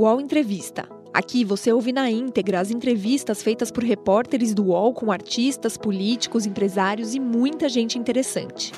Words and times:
UOL 0.00 0.18
Entrevista. 0.18 0.88
Aqui 1.12 1.44
você 1.44 1.70
ouve 1.70 1.92
na 1.92 2.10
íntegra 2.10 2.58
as 2.58 2.70
entrevistas 2.70 3.42
feitas 3.42 3.70
por 3.70 3.84
repórteres 3.84 4.54
do 4.54 4.68
UOL 4.68 4.94
com 4.94 5.12
artistas, 5.12 5.76
políticos, 5.76 6.46
empresários 6.46 7.14
e 7.14 7.20
muita 7.20 7.68
gente 7.68 7.98
interessante. 7.98 8.72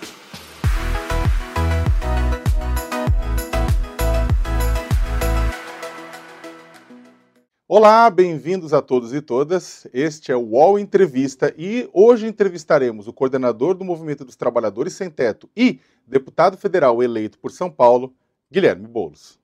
Olá, 7.69 8.11
bem-vindos 8.11 8.75
a 8.75 8.83
todos 8.83 9.15
e 9.15 9.21
todas. 9.21 9.87
Este 9.95 10.33
é 10.33 10.37
o 10.37 10.41
UOL 10.41 10.77
Entrevista 10.77 11.55
e 11.57 11.89
hoje 11.93 12.27
entrevistaremos 12.27 13.07
o 13.07 13.13
coordenador 13.13 13.75
do 13.75 13.85
Movimento 13.85 14.25
dos 14.25 14.35
Trabalhadores 14.35 14.95
Sem 14.95 15.09
Teto 15.09 15.49
e 15.57 15.79
deputado 16.05 16.57
federal 16.57 17.01
eleito 17.01 17.39
por 17.39 17.53
São 17.53 17.71
Paulo, 17.71 18.13
Guilherme 18.51 18.89
Boulos. 18.89 19.41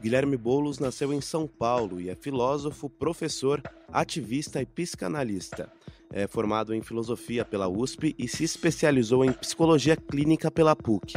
Guilherme 0.00 0.36
Boulos 0.36 0.78
nasceu 0.78 1.12
em 1.12 1.20
São 1.20 1.46
Paulo 1.46 2.00
e 2.00 2.08
é 2.08 2.14
filósofo, 2.14 2.88
professor, 2.88 3.62
ativista 3.92 4.60
e 4.60 4.66
psicanalista. 4.66 5.72
É 6.18 6.26
formado 6.26 6.72
em 6.72 6.80
filosofia 6.80 7.44
pela 7.44 7.68
USP 7.68 8.14
e 8.18 8.26
se 8.26 8.42
especializou 8.42 9.22
em 9.22 9.30
psicologia 9.32 9.94
clínica 9.94 10.50
pela 10.50 10.74
PUC. 10.74 11.12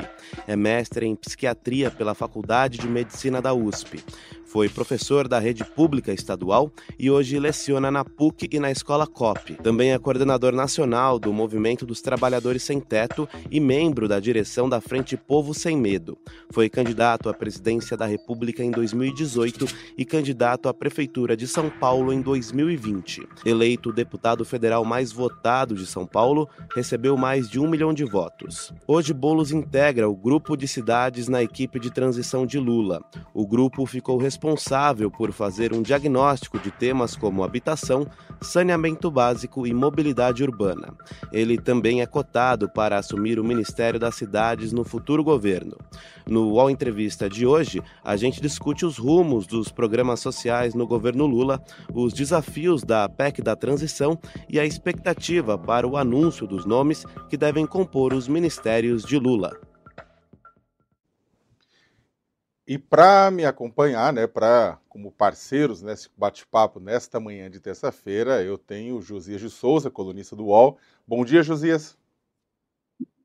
É 0.46 0.58
mestre 0.58 1.06
em 1.06 1.16
psiquiatria 1.16 1.90
pela 1.90 2.14
Faculdade 2.14 2.80
de 2.80 2.86
Medicina 2.86 3.42
da 3.42 3.54
USP. 3.54 4.04
Foi 4.50 4.68
professor 4.68 5.28
da 5.28 5.38
rede 5.38 5.64
pública 5.64 6.12
estadual 6.12 6.72
e 6.98 7.12
hoje 7.12 7.38
leciona 7.38 7.92
na 7.92 8.04
PUC 8.04 8.50
e 8.52 8.60
na 8.60 8.72
Escola 8.72 9.06
COP. 9.06 9.54
Também 9.62 9.94
é 9.94 10.00
coordenador 10.00 10.54
nacional 10.54 11.20
do 11.20 11.32
Movimento 11.32 11.86
dos 11.86 12.02
Trabalhadores 12.02 12.64
Sem 12.64 12.80
Teto 12.80 13.30
e 13.52 13.60
membro 13.60 14.08
da 14.08 14.20
direção 14.20 14.68
da 14.68 14.82
Frente 14.82 15.16
Povo 15.16 15.54
Sem 15.54 15.78
Medo. 15.78 16.18
Foi 16.50 16.68
candidato 16.68 17.30
à 17.30 17.34
presidência 17.34 17.96
da 17.96 18.08
República 18.08 18.64
em 18.64 18.72
2018 18.72 19.68
e 19.96 20.04
candidato 20.04 20.68
à 20.68 20.74
Prefeitura 20.74 21.38
de 21.38 21.48
São 21.48 21.70
Paulo 21.70 22.12
em 22.12 22.20
2020. 22.20 23.28
Eleito 23.46 23.94
deputado 23.94 24.44
federal 24.44 24.84
mais 24.90 25.12
votado 25.12 25.76
de 25.76 25.86
São 25.86 26.04
Paulo, 26.04 26.50
recebeu 26.76 27.16
mais 27.16 27.48
de 27.48 27.60
um 27.60 27.70
milhão 27.70 27.94
de 27.94 28.04
votos. 28.04 28.74
Hoje, 28.88 29.14
Bolos 29.14 29.52
integra 29.52 30.10
o 30.10 30.16
grupo 30.16 30.58
de 30.58 30.68
cidades 30.68 31.28
na 31.28 31.44
equipe 31.44 31.80
de 31.80 31.92
transição 31.92 32.44
de 32.44 32.58
Lula. 32.58 33.00
O 33.32 33.46
grupo 33.46 33.86
ficou 33.86 34.18
responsável 34.18 35.12
por 35.12 35.32
fazer 35.32 35.72
um 35.74 35.84
diagnóstico 35.84 36.58
de 36.58 36.72
temas 36.72 37.16
como 37.16 37.44
habitação, 37.44 38.08
saneamento 38.42 39.12
básico 39.12 39.68
e 39.68 39.74
mobilidade 39.74 40.44
urbana. 40.44 40.96
Ele 41.32 41.58
também 41.58 42.02
é 42.02 42.08
cotado 42.08 42.68
para 42.68 42.98
assumir 42.98 43.40
o 43.40 43.44
Ministério 43.44 44.00
das 44.00 44.16
Cidades 44.16 44.72
no 44.72 44.84
futuro 44.84 45.24
governo. 45.24 45.78
No 46.28 46.50
UOL 46.50 46.70
Entrevista 46.70 47.30
de 47.30 47.46
hoje, 47.46 47.82
a 48.04 48.16
gente 48.16 48.42
discute 48.42 48.86
os 48.86 48.98
rumos 48.98 49.48
dos 49.48 49.70
programas 49.70 50.20
sociais 50.20 50.74
no 50.74 50.88
governo 50.88 51.26
Lula, 51.26 51.62
os 51.94 52.14
desafios 52.14 52.84
da 52.84 53.10
PEC 53.10 53.42
da 53.42 53.56
transição 53.56 54.18
e 54.48 54.60
a 54.60 54.66
expectativa 54.70 55.58
para 55.58 55.86
o 55.88 55.98
anúncio 55.98 56.48
dos 56.48 56.66
nomes 56.66 57.04
que 57.30 57.36
devem 57.36 57.66
compor 57.66 58.14
os 58.14 58.28
ministérios 58.28 59.04
de 59.04 59.18
Lula. 59.18 59.60
E 62.66 62.78
para 62.78 63.32
me 63.32 63.46
acompanhar, 63.46 64.14
né, 64.14 64.28
para 64.28 64.80
como 64.88 65.12
parceiros 65.12 65.82
nesse 65.82 66.08
bate-papo 66.16 66.80
nesta 66.80 67.20
manhã 67.20 67.50
de 67.50 67.60
terça-feira, 67.60 68.44
eu 68.44 68.60
tenho 68.60 68.98
o 68.98 69.02
Josias 69.02 69.42
de 69.42 69.50
Souza, 69.50 69.90
colunista 69.90 70.36
do 70.36 70.46
UOL. 70.46 70.78
Bom 71.08 71.26
dia, 71.26 71.42
Josias. 71.42 71.98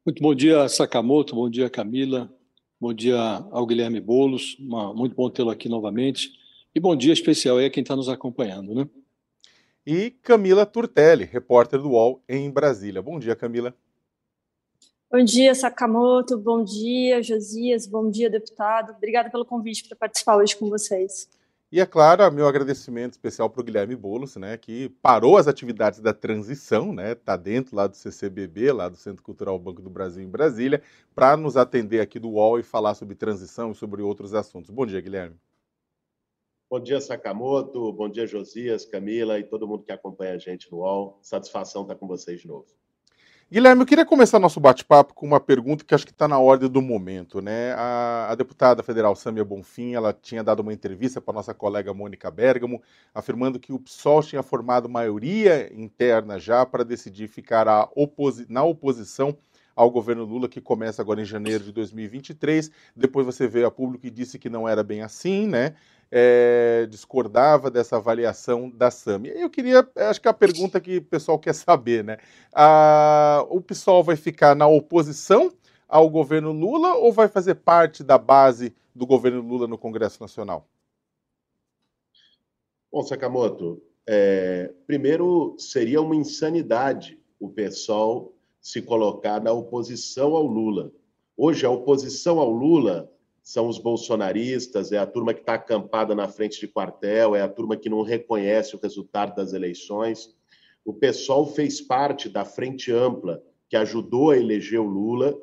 Muito 0.04 0.22
bom 0.22 0.34
dia, 0.34 0.66
Sakamoto. 0.66 1.34
Bom 1.34 1.50
dia, 1.50 1.68
Camila. 1.68 2.32
Bom 2.80 2.94
dia 2.94 3.18
ao 3.50 3.66
Guilherme 3.66 4.00
Bolos. 4.00 4.56
Uma, 4.58 4.94
muito 4.94 5.14
bom 5.14 5.28
tê-lo 5.28 5.50
aqui 5.50 5.68
novamente. 5.68 6.30
E 6.74 6.80
bom 6.80 6.96
dia 6.96 7.12
especial 7.12 7.58
aí 7.58 7.66
a 7.66 7.70
quem 7.70 7.82
está 7.82 7.94
nos 7.94 8.08
acompanhando, 8.08 8.74
né? 8.74 8.88
E 9.86 10.10
Camila 10.10 10.64
Turtelli, 10.64 11.24
repórter 11.24 11.80
do 11.80 11.90
UOL 11.90 12.22
em 12.28 12.50
Brasília. 12.50 13.02
Bom 13.02 13.18
dia, 13.18 13.36
Camila. 13.36 13.74
Bom 15.12 15.22
dia, 15.22 15.54
Sakamoto. 15.54 16.38
Bom 16.38 16.64
dia, 16.64 17.22
Josias. 17.22 17.86
Bom 17.86 18.10
dia, 18.10 18.30
deputado. 18.30 18.94
Obrigada 18.96 19.30
pelo 19.30 19.44
convite 19.44 19.86
para 19.86 19.96
participar 19.96 20.36
hoje 20.36 20.56
com 20.56 20.68
vocês. 20.70 21.28
E 21.70 21.80
é 21.80 21.86
claro, 21.86 22.32
meu 22.32 22.46
agradecimento 22.46 23.12
especial 23.12 23.50
para 23.50 23.60
o 23.60 23.64
Guilherme 23.64 23.96
Boulos, 23.96 24.36
né, 24.36 24.56
que 24.56 24.88
parou 25.02 25.36
as 25.36 25.48
atividades 25.48 25.98
da 25.98 26.14
transição, 26.14 26.92
né, 26.92 27.12
está 27.12 27.36
dentro 27.36 27.74
lá 27.74 27.88
do 27.88 27.96
CCBB, 27.96 28.70
lá 28.70 28.88
do 28.88 28.96
Centro 28.96 29.24
Cultural 29.24 29.58
Banco 29.58 29.82
do 29.82 29.90
Brasil 29.90 30.22
em 30.22 30.28
Brasília, 30.28 30.80
para 31.14 31.36
nos 31.36 31.56
atender 31.56 32.00
aqui 32.00 32.20
do 32.20 32.30
UOL 32.30 32.60
e 32.60 32.62
falar 32.62 32.94
sobre 32.94 33.16
transição 33.16 33.72
e 33.72 33.74
sobre 33.74 34.02
outros 34.02 34.34
assuntos. 34.34 34.70
Bom 34.70 34.86
dia, 34.86 35.00
Guilherme. 35.00 35.34
Bom 36.74 36.80
dia, 36.80 37.00
Sakamoto. 37.00 37.92
Bom 37.92 38.08
dia, 38.08 38.26
Josias, 38.26 38.84
Camila 38.84 39.38
e 39.38 39.44
todo 39.44 39.64
mundo 39.64 39.84
que 39.84 39.92
acompanha 39.92 40.34
a 40.34 40.38
gente 40.38 40.68
no 40.72 40.78
UOL. 40.78 41.20
Satisfação 41.22 41.82
estar 41.82 41.94
com 41.94 42.08
vocês 42.08 42.40
de 42.40 42.48
novo. 42.48 42.66
Guilherme, 43.48 43.82
eu 43.82 43.86
queria 43.86 44.04
começar 44.04 44.40
nosso 44.40 44.58
bate-papo 44.58 45.14
com 45.14 45.24
uma 45.24 45.38
pergunta 45.38 45.84
que 45.84 45.94
acho 45.94 46.04
que 46.04 46.10
está 46.10 46.26
na 46.26 46.36
ordem 46.40 46.68
do 46.68 46.82
momento. 46.82 47.40
Né? 47.40 47.72
A, 47.74 48.26
a, 48.30 48.34
deputada 48.34 48.82
federal 48.82 49.14
Samia 49.14 49.44
Bonfim 49.44 49.94
ela 49.94 50.12
tinha 50.12 50.42
dado 50.42 50.58
uma 50.58 50.72
entrevista 50.72 51.20
para 51.20 51.34
nossa 51.34 51.54
colega 51.54 51.94
Mônica 51.94 52.28
Bergamo, 52.28 52.82
afirmando 53.14 53.60
que 53.60 53.72
o 53.72 53.78
PSOL 53.78 54.20
tinha 54.24 54.42
formado 54.42 54.88
maioria 54.88 55.72
interna 55.72 56.40
já 56.40 56.66
para 56.66 56.82
decidir 56.82 57.28
ficar 57.28 57.88
oposi 57.94 58.46
na 58.48 58.64
oposição 58.64 59.38
ao 59.76 59.90
governo 59.90 60.24
Lula, 60.24 60.48
que 60.48 60.60
começa 60.60 61.02
agora 61.02 61.20
em 61.20 61.24
janeiro 61.24 61.64
de 61.64 61.72
2023. 61.72 62.70
Depois 62.94 63.26
você 63.26 63.46
veio 63.46 63.66
a 63.66 63.70
público 63.70 64.06
e 64.06 64.10
disse 64.10 64.38
que 64.38 64.48
não 64.48 64.68
era 64.68 64.82
bem 64.82 65.02
assim, 65.02 65.46
né? 65.46 65.74
É, 66.10 66.86
discordava 66.90 67.70
dessa 67.70 67.96
avaliação 67.96 68.70
da 68.70 68.90
SAMI. 68.90 69.30
Eu 69.30 69.50
queria, 69.50 69.86
acho 69.96 70.20
que 70.20 70.28
é 70.28 70.30
a 70.30 70.34
pergunta 70.34 70.80
que 70.80 70.98
o 70.98 71.04
pessoal 71.04 71.38
quer 71.38 71.54
saber, 71.54 72.04
né? 72.04 72.18
Ah, 72.52 73.44
o 73.48 73.60
PSOL 73.60 74.02
vai 74.02 74.16
ficar 74.16 74.54
na 74.54 74.66
oposição 74.66 75.52
ao 75.88 76.08
governo 76.08 76.52
Lula 76.52 76.94
ou 76.94 77.12
vai 77.12 77.28
fazer 77.28 77.56
parte 77.56 78.02
da 78.02 78.18
base 78.18 78.74
do 78.94 79.06
governo 79.06 79.40
Lula 79.40 79.66
no 79.66 79.78
Congresso 79.78 80.20
Nacional? 80.20 80.66
Bom, 82.90 83.02
Sakamoto, 83.02 83.82
é, 84.06 84.72
primeiro 84.86 85.56
seria 85.58 86.00
uma 86.00 86.14
insanidade 86.14 87.18
o 87.40 87.48
PSOL 87.48 88.34
se 88.60 88.80
colocar 88.80 89.40
na 89.42 89.52
oposição 89.52 90.34
ao 90.34 90.46
Lula. 90.46 90.90
Hoje, 91.36 91.66
a 91.66 91.70
oposição 91.70 92.38
ao 92.38 92.50
Lula 92.50 93.10
são 93.44 93.68
os 93.68 93.78
bolsonaristas, 93.78 94.90
é 94.90 94.96
a 94.96 95.06
turma 95.06 95.34
que 95.34 95.40
está 95.40 95.54
acampada 95.54 96.14
na 96.14 96.26
frente 96.26 96.58
de 96.58 96.66
quartel, 96.66 97.36
é 97.36 97.42
a 97.42 97.48
turma 97.48 97.76
que 97.76 97.90
não 97.90 98.00
reconhece 98.00 98.74
o 98.74 98.80
resultado 98.80 99.36
das 99.36 99.52
eleições. 99.52 100.34
O 100.82 100.94
PSOL 100.94 101.46
fez 101.46 101.78
parte 101.78 102.30
da 102.30 102.46
frente 102.46 102.90
ampla 102.90 103.42
que 103.68 103.76
ajudou 103.76 104.30
a 104.30 104.38
eleger 104.38 104.80
o 104.80 104.86
Lula, 104.86 105.38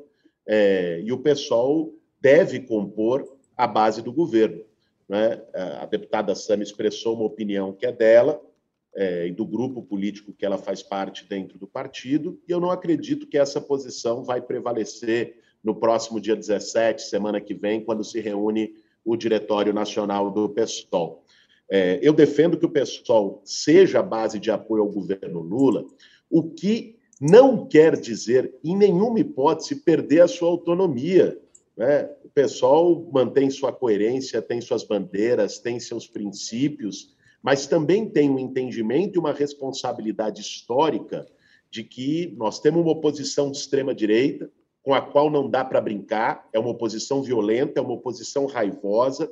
é, 0.47 0.99
e 1.03 1.11
o 1.11 1.19
PSOL 1.19 1.93
deve 2.19 2.61
compor 2.61 3.37
a 3.55 3.67
base 3.67 4.01
do 4.01 4.11
governo. 4.11 4.63
Né? 5.07 5.39
A 5.79 5.85
deputada 5.85 6.33
Sami 6.33 6.63
expressou 6.63 7.15
uma 7.15 7.25
opinião 7.25 7.71
que 7.71 7.85
é 7.85 7.91
dela, 7.91 8.41
é, 8.95 9.27
e 9.27 9.31
do 9.31 9.45
grupo 9.45 9.83
político 9.83 10.33
que 10.33 10.45
ela 10.45 10.57
faz 10.57 10.81
parte 10.81 11.25
dentro 11.25 11.59
do 11.59 11.67
partido, 11.67 12.41
e 12.47 12.51
eu 12.51 12.59
não 12.59 12.71
acredito 12.71 13.27
que 13.27 13.37
essa 13.37 13.61
posição 13.61 14.23
vai 14.23 14.41
prevalecer 14.41 15.39
no 15.63 15.75
próximo 15.75 16.19
dia 16.19 16.35
17, 16.35 17.03
semana 17.03 17.39
que 17.39 17.53
vem, 17.53 17.83
quando 17.83 18.03
se 18.03 18.19
reúne 18.19 18.73
o 19.03 19.15
Diretório 19.15 19.73
Nacional 19.73 20.31
do 20.31 20.49
PSOL. 20.49 21.23
É, 21.69 21.99
eu 22.01 22.13
defendo 22.13 22.57
que 22.57 22.65
o 22.65 22.69
PSOL 22.69 23.41
seja 23.45 23.99
a 23.99 24.03
base 24.03 24.39
de 24.39 24.51
apoio 24.51 24.83
ao 24.83 24.89
governo 24.89 25.39
Lula, 25.39 25.85
o 26.29 26.43
que 26.43 26.97
não 27.19 27.67
quer 27.67 27.95
dizer, 27.99 28.53
em 28.63 28.75
nenhuma 28.75 29.19
hipótese, 29.19 29.75
perder 29.75 30.21
a 30.21 30.27
sua 30.27 30.49
autonomia. 30.49 31.39
Né? 31.77 32.09
O 32.25 32.29
PSOL 32.29 33.09
mantém 33.13 33.49
sua 33.49 33.71
coerência, 33.71 34.41
tem 34.41 34.59
suas 34.59 34.83
bandeiras, 34.83 35.59
tem 35.59 35.79
seus 35.79 36.07
princípios, 36.07 37.15
mas 37.41 37.67
também 37.67 38.09
tem 38.09 38.29
um 38.29 38.39
entendimento 38.39 39.15
e 39.15 39.19
uma 39.19 39.33
responsabilidade 39.33 40.41
histórica 40.41 41.27
de 41.69 41.83
que 41.83 42.33
nós 42.37 42.59
temos 42.59 42.81
uma 42.81 42.91
oposição 42.91 43.49
de 43.49 43.57
extrema-direita, 43.57 44.51
com 44.83 44.93
a 44.93 45.01
qual 45.01 45.29
não 45.29 45.49
dá 45.49 45.63
para 45.63 45.81
brincar, 45.81 46.47
é 46.51 46.59
uma 46.59 46.71
oposição 46.71 47.21
violenta, 47.21 47.79
é 47.79 47.83
uma 47.83 47.93
oposição 47.93 48.45
raivosa, 48.45 49.31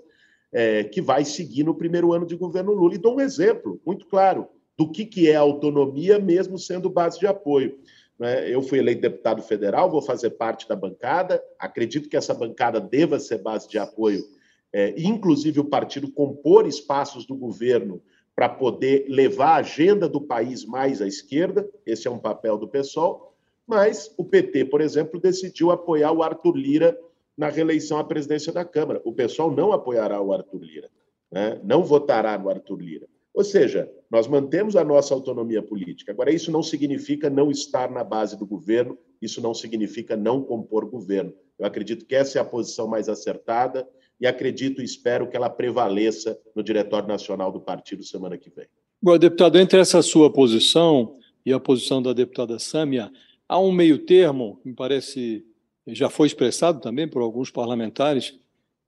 é, 0.52 0.84
que 0.84 1.02
vai 1.02 1.26
seguir 1.26 1.64
no 1.64 1.76
primeiro 1.76 2.14
ano 2.14 2.26
de 2.26 2.36
governo 2.36 2.74
Lula. 2.74 2.96
E 2.96 3.00
dou 3.00 3.16
um 3.16 3.22
exemplo 3.22 3.80
muito 3.86 4.06
claro 4.06 4.48
do 4.78 4.90
que, 4.90 5.06
que 5.06 5.30
é 5.30 5.36
autonomia, 5.36 6.20
mesmo 6.20 6.58
sendo 6.58 6.90
base 6.90 7.20
de 7.20 7.28
apoio. 7.28 7.78
Né? 8.18 8.54
Eu 8.54 8.62
fui 8.62 8.80
eleito 8.80 9.02
deputado 9.02 9.42
federal, 9.42 9.90
vou 9.90 10.02
fazer 10.02 10.32
parte 10.32 10.68
da 10.68 10.76
bancada, 10.76 11.42
acredito 11.58 12.10
que 12.10 12.18
essa 12.18 12.34
bancada 12.34 12.80
deva 12.80 13.20
ser 13.20 13.40
base 13.40 13.68
de 13.68 13.80
apoio, 13.80 14.24
é, 14.72 14.94
inclusive 14.98 15.60
o 15.60 15.66
partido 15.66 16.12
compor 16.12 16.68
espaços 16.68 17.26
do 17.26 17.36
governo 17.36 18.02
para 18.36 18.48
poder 18.48 19.06
levar 19.10 19.50
a 19.50 19.56
agenda 19.56 20.08
do 20.08 20.22
país 20.22 20.64
mais 20.64 21.02
à 21.02 21.08
esquerda, 21.08 21.68
esse 21.86 22.08
é 22.08 22.12
um 22.12 22.20
papel 22.20 22.58
do 22.58 22.68
PSOL, 22.68 23.29
mas 23.70 24.12
o 24.18 24.26
PT, 24.26 24.66
por 24.66 24.82
exemplo, 24.82 25.20
decidiu 25.20 25.70
apoiar 25.70 26.12
o 26.12 26.24
Arthur 26.24 26.58
Lira 26.58 27.00
na 27.38 27.50
reeleição 27.50 28.00
à 28.00 28.04
presidência 28.04 28.52
da 28.52 28.66
Câmara. 28.66 29.00
O 29.06 29.14
pessoal 29.14 29.52
não 29.52 29.72
apoiará 29.72 30.20
o 30.20 30.34
Arthur 30.34 30.64
Lira. 30.64 30.90
né? 31.32 31.62
não 31.64 31.84
votará 31.84 32.36
no 32.36 32.50
Arthur 32.50 32.82
Lira. 32.82 33.08
Ou 33.32 33.44
seja, 33.44 33.88
nós 34.10 34.28
mantemos 34.28 34.76
a 34.76 34.84
nossa 34.84 35.14
autonomia 35.14 35.62
política. 35.62 36.12
Agora, 36.12 36.32
isso 36.32 36.52
não 36.52 36.64
significa 36.64 37.30
não 37.30 37.52
estar 37.52 37.92
na 37.92 38.04
base 38.04 38.36
do 38.36 38.46
governo, 38.46 38.98
isso 39.22 39.40
não 39.40 39.54
significa 39.54 40.18
não 40.18 40.42
compor 40.42 40.90
governo. 40.90 41.32
Eu 41.60 41.68
acredito 41.68 42.08
que 42.08 42.16
essa 42.16 42.40
é 42.40 42.42
a 42.42 42.46
posição 42.46 42.88
mais 42.88 43.08
acertada 43.08 43.88
e 44.20 44.26
acredito 44.26 44.82
e 44.82 44.84
espero 44.84 45.30
que 45.30 45.38
ela 45.38 45.50
prevaleça 45.50 46.40
no 46.56 46.64
Diretório 46.64 47.08
Nacional 47.08 47.52
do 47.52 47.62
Partido 47.62 48.04
semana 48.04 48.36
que 48.36 48.50
vem. 48.50 48.66
Bom, 49.00 49.16
deputado, 49.18 49.60
entre 49.60 49.80
essa 49.80 50.02
sua 50.02 50.34
posição 50.34 51.16
e 51.46 51.54
a 51.54 51.60
posição 51.60 52.02
da 52.02 52.14
deputada 52.14 52.58
Sâmia, 52.58 53.12
há 53.50 53.60
um 53.60 53.72
meio 53.72 53.98
termo, 53.98 54.62
me 54.64 54.74
parece 54.74 55.44
já 55.88 56.08
foi 56.08 56.28
expressado 56.28 56.80
também 56.80 57.08
por 57.08 57.24
alguns 57.24 57.50
parlamentares, 57.50 58.38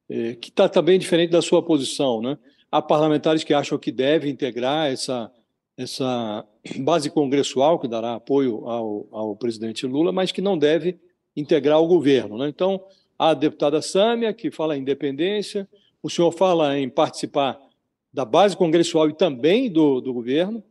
eh, 0.08 0.36
que 0.36 0.50
está 0.50 0.70
também 0.70 1.00
diferente 1.00 1.32
da 1.32 1.42
sua 1.42 1.64
posição. 1.64 2.22
Né? 2.22 2.38
Há 2.72 2.80
parlamentares 2.80 3.44
que 3.44 3.56
acham 3.56 3.80
que 3.80 3.92
deve 3.92 4.30
integrar 4.30 4.92
essa, 4.92 5.32
essa 5.76 6.46
base 6.78 7.10
congressual 7.10 7.80
que 7.80 7.88
dará 7.88 8.14
apoio 8.14 8.68
ao, 8.70 9.08
ao 9.12 9.36
presidente 9.36 9.88
Lula, 9.88 10.12
mas 10.12 10.32
que 10.32 10.42
não 10.42 10.56
deve 10.56 11.00
integrar 11.36 11.82
o 11.82 11.88
governo. 11.88 12.38
Né? 12.38 12.50
Então, 12.50 12.84
a 13.18 13.34
deputada 13.34 13.82
Sâmia, 13.82 14.32
que 14.32 14.52
fala 14.52 14.78
em 14.78 14.82
independência, 14.82 15.68
o 16.04 16.10
senhor 16.10 16.32
fala 16.32 16.78
em 16.78 16.88
participar 16.88 17.60
da 18.14 18.26
base 18.26 18.56
congressual 18.56 19.10
e 19.10 19.14
também 19.14 19.72
do, 19.72 20.02
do 20.02 20.14
governo, 20.14 20.64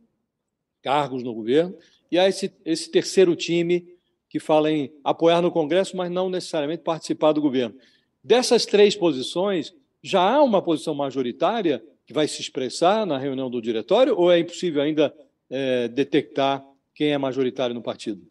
cargos 0.81 1.23
no 1.23 1.33
governo, 1.33 1.75
e 2.11 2.19
há 2.19 2.27
esse, 2.27 2.53
esse 2.65 2.91
terceiro 2.91 3.35
time 3.35 3.87
que 4.29 4.39
fala 4.39 4.71
em 4.71 4.91
apoiar 5.03 5.41
no 5.41 5.51
Congresso, 5.51 5.95
mas 5.95 6.11
não 6.11 6.29
necessariamente 6.29 6.83
participar 6.83 7.31
do 7.31 7.41
governo. 7.41 7.75
Dessas 8.23 8.65
três 8.65 8.95
posições, 8.95 9.73
já 10.03 10.21
há 10.21 10.43
uma 10.43 10.61
posição 10.61 10.93
majoritária 10.93 11.83
que 12.05 12.13
vai 12.13 12.27
se 12.27 12.41
expressar 12.41 13.05
na 13.05 13.17
reunião 13.17 13.49
do 13.49 13.61
diretório, 13.61 14.17
ou 14.17 14.31
é 14.31 14.39
impossível 14.39 14.81
ainda 14.81 15.13
é, 15.49 15.87
detectar 15.87 16.65
quem 16.93 17.13
é 17.13 17.17
majoritário 17.17 17.73
no 17.73 17.81
partido? 17.81 18.21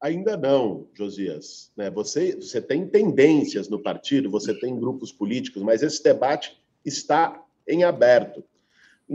Ainda 0.00 0.36
não, 0.36 0.86
Josias. 0.94 1.70
Né? 1.76 1.90
Você, 1.90 2.36
você 2.36 2.60
tem 2.60 2.86
tendências 2.86 3.68
no 3.68 3.78
partido, 3.78 4.30
você 4.30 4.52
tem 4.52 4.78
grupos 4.78 5.12
políticos, 5.12 5.62
mas 5.62 5.82
esse 5.82 6.02
debate 6.02 6.56
está 6.84 7.42
em 7.66 7.84
aberto. 7.84 8.44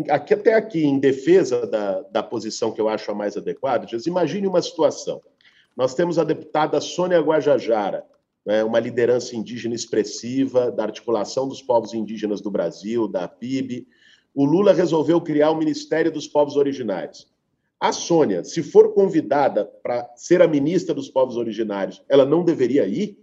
Aqui, 0.09 0.33
até 0.33 0.53
aqui, 0.53 0.85
em 0.85 0.99
defesa 0.99 1.65
da, 1.65 2.01
da 2.03 2.23
posição 2.23 2.71
que 2.71 2.79
eu 2.79 2.87
acho 2.87 3.09
a 3.11 3.15
mais 3.15 3.35
adequada, 3.35 3.85
Josias, 3.85 4.05
imagine 4.05 4.45
uma 4.45 4.61
situação. 4.61 5.21
Nós 5.75 5.95
temos 5.95 6.19
a 6.19 6.23
deputada 6.23 6.79
Sônia 6.79 7.19
Guajajara, 7.19 8.05
né, 8.45 8.63
uma 8.63 8.79
liderança 8.79 9.35
indígena 9.35 9.73
expressiva 9.73 10.71
da 10.71 10.83
articulação 10.83 11.47
dos 11.47 11.61
povos 11.61 11.93
indígenas 11.93 12.41
do 12.41 12.51
Brasil, 12.51 13.07
da 13.07 13.27
PIB. 13.27 13.87
O 14.33 14.45
Lula 14.45 14.73
resolveu 14.73 15.19
criar 15.21 15.51
o 15.51 15.57
Ministério 15.57 16.11
dos 16.11 16.27
Povos 16.27 16.55
Originários. 16.55 17.27
A 17.79 17.91
Sônia, 17.91 18.43
se 18.43 18.61
for 18.61 18.93
convidada 18.93 19.65
para 19.65 20.07
ser 20.15 20.41
a 20.41 20.47
ministra 20.47 20.93
dos 20.93 21.09
Povos 21.09 21.37
Originários, 21.37 22.03
ela 22.09 22.25
não 22.25 22.43
deveria 22.43 22.85
ir? 22.85 23.17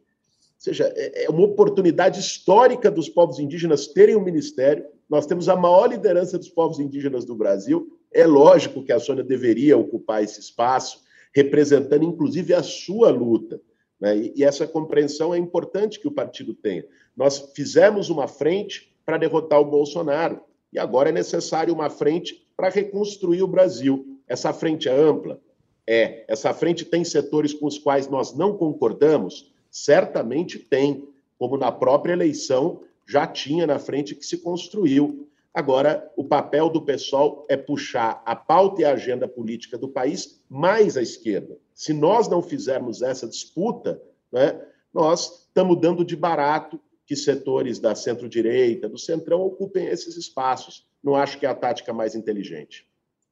Seja, 0.67 0.93
é, 0.97 1.27
é 1.27 1.31
uma 1.31 1.45
oportunidade 1.45 2.19
histórica 2.19 2.91
dos 2.91 3.09
povos 3.09 3.39
indígenas 3.39 3.87
terem 3.87 4.17
um 4.17 4.21
ministério. 4.21 4.85
Nós 5.09 5.25
temos 5.25 5.49
a 5.49 5.55
maior 5.55 5.87
liderança 5.87 6.37
dos 6.37 6.49
povos 6.49 6.81
indígenas 6.81 7.25
do 7.25 7.37
Brasil. 7.37 7.97
É 8.13 8.27
lógico 8.27 8.83
que 8.83 8.91
a 8.91 8.99
Sônia 8.99 9.23
deveria 9.23 9.79
ocupar 9.79 10.25
esse 10.25 10.41
espaço, 10.41 11.05
representando 11.33 12.03
inclusive 12.03 12.53
a 12.53 12.65
sua 12.65 13.11
luta. 13.11 13.61
Né? 14.01 14.33
E 14.35 14.43
essa 14.43 14.67
compreensão 14.67 15.33
é 15.33 15.39
importante 15.39 16.01
que 16.01 16.09
o 16.09 16.13
partido 16.13 16.53
tenha. 16.53 16.85
Nós 17.17 17.53
fizemos 17.55 18.11
uma 18.11 18.27
frente 18.27 18.93
para 19.05 19.19
derrotar 19.19 19.61
o 19.61 19.71
Bolsonaro, 19.71 20.41
e 20.73 20.81
agora 20.81 21.11
é 21.11 21.13
necessário 21.13 21.73
uma 21.73 21.89
frente 21.89 22.45
para 22.57 22.71
reconstruir 22.71 23.41
o 23.41 23.47
Brasil. 23.47 24.05
Essa 24.27 24.53
frente 24.53 24.89
é 24.89 24.93
ampla? 24.93 25.41
É. 25.87 26.25
Essa 26.27 26.53
frente 26.53 26.85
tem 26.85 27.05
setores 27.05 27.55
com 27.55 27.67
os 27.67 27.79
quais 27.79 28.09
nós 28.09 28.35
não 28.35 28.57
concordamos? 28.57 29.55
Certamente 29.77 30.59
tem, 30.59 31.07
como 31.39 31.59
na 31.59 31.71
própria 31.71 32.15
eleição 32.15 32.83
já 33.07 33.27
tinha 33.27 33.67
na 33.67 33.79
frente 33.79 34.15
que 34.15 34.25
se 34.25 34.39
construiu. 34.39 35.29
Agora, 35.53 36.11
o 36.17 36.25
papel 36.25 36.71
do 36.71 36.81
PSOL 36.81 37.45
é 37.47 37.59
puxar 37.59 38.23
a 38.25 38.35
pauta 38.35 38.81
e 38.81 38.85
a 38.87 38.93
agenda 38.93 39.29
política 39.29 39.77
do 39.77 39.87
país 39.87 40.43
mais 40.49 40.97
à 40.97 41.03
esquerda. 41.03 41.59
Se 41.75 41.93
nós 41.93 42.27
não 42.27 42.41
fizermos 42.41 43.03
essa 43.03 43.29
disputa, 43.29 44.01
né, 44.33 44.59
nós 44.95 45.47
estamos 45.47 45.79
dando 45.79 46.07
de 46.07 46.17
barato 46.17 46.81
que 47.05 47.15
setores 47.15 47.79
da 47.79 47.95
centro-direita, 47.95 48.89
do 48.89 48.99
centrão, 48.99 49.43
ocupem 49.43 49.89
esses 49.89 50.17
espaços. 50.17 50.87
Não 51.05 51.15
acho 51.15 51.39
que 51.39 51.45
é 51.45 51.51
a 51.51 51.55
tática 51.55 51.93
mais 51.93 52.15
inteligente. 52.15 52.89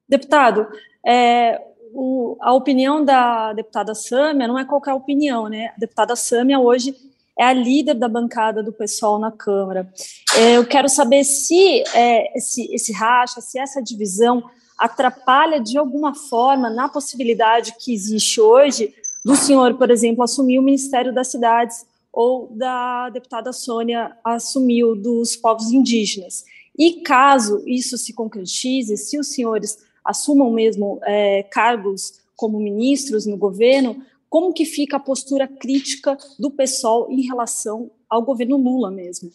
Deputado, 0.07 0.67
é, 1.03 1.59
o, 1.93 2.37
a 2.41 2.53
opinião 2.53 3.03
da 3.03 3.53
deputada 3.53 3.93
Sâmia 3.93 4.47
não 4.47 4.57
é 4.57 4.65
qualquer 4.65 4.93
opinião, 4.93 5.47
né? 5.47 5.67
A 5.75 5.79
deputada 5.79 6.15
Sâmia 6.15 6.59
hoje 6.59 6.95
é 7.37 7.43
a 7.43 7.53
líder 7.53 7.95
da 7.95 8.07
bancada 8.07 8.63
do 8.63 8.71
pessoal 8.71 9.19
na 9.19 9.31
Câmara. 9.31 9.91
É, 10.37 10.57
eu 10.57 10.65
quero 10.65 10.87
saber 10.87 11.23
se 11.23 11.83
é, 11.93 12.37
esse, 12.37 12.73
esse 12.73 12.93
racha, 12.93 13.41
se 13.41 13.59
essa 13.59 13.81
divisão 13.81 14.43
atrapalha 14.77 15.59
de 15.59 15.77
alguma 15.77 16.13
forma 16.13 16.69
na 16.69 16.89
possibilidade 16.89 17.75
que 17.79 17.93
existe 17.93 18.39
hoje 18.39 18.93
do 19.23 19.35
senhor, 19.35 19.73
por 19.75 19.89
exemplo, 19.89 20.23
assumir 20.23 20.59
o 20.59 20.61
Ministério 20.61 21.13
das 21.13 21.27
Cidades 21.27 21.85
ou 22.11 22.47
da 22.51 23.09
deputada 23.09 23.51
Sônia 23.51 24.15
assumir 24.23 24.83
dos 24.95 25.35
povos 25.35 25.71
indígenas. 25.71 26.45
E 26.77 27.01
caso 27.01 27.61
isso 27.65 27.97
se 27.97 28.13
concretize, 28.13 28.95
se 28.97 29.17
os 29.17 29.27
senhores 29.27 29.77
assumam 30.05 30.51
mesmo 30.51 30.99
é, 31.03 31.43
cargos 31.43 32.21
como 32.35 32.59
ministros 32.59 33.25
no 33.25 33.37
governo, 33.37 34.03
como 34.29 34.53
que 34.53 34.65
fica 34.65 34.97
a 34.97 34.99
postura 34.99 35.47
crítica 35.47 36.17
do 36.37 36.51
pessoal 36.51 37.09
em 37.09 37.21
relação 37.21 37.89
ao 38.09 38.21
governo 38.21 38.57
Lula 38.57 38.91
mesmo? 38.91 39.31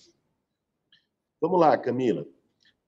Vamos 1.40 1.58
lá, 1.58 1.76
Camila. 1.78 2.26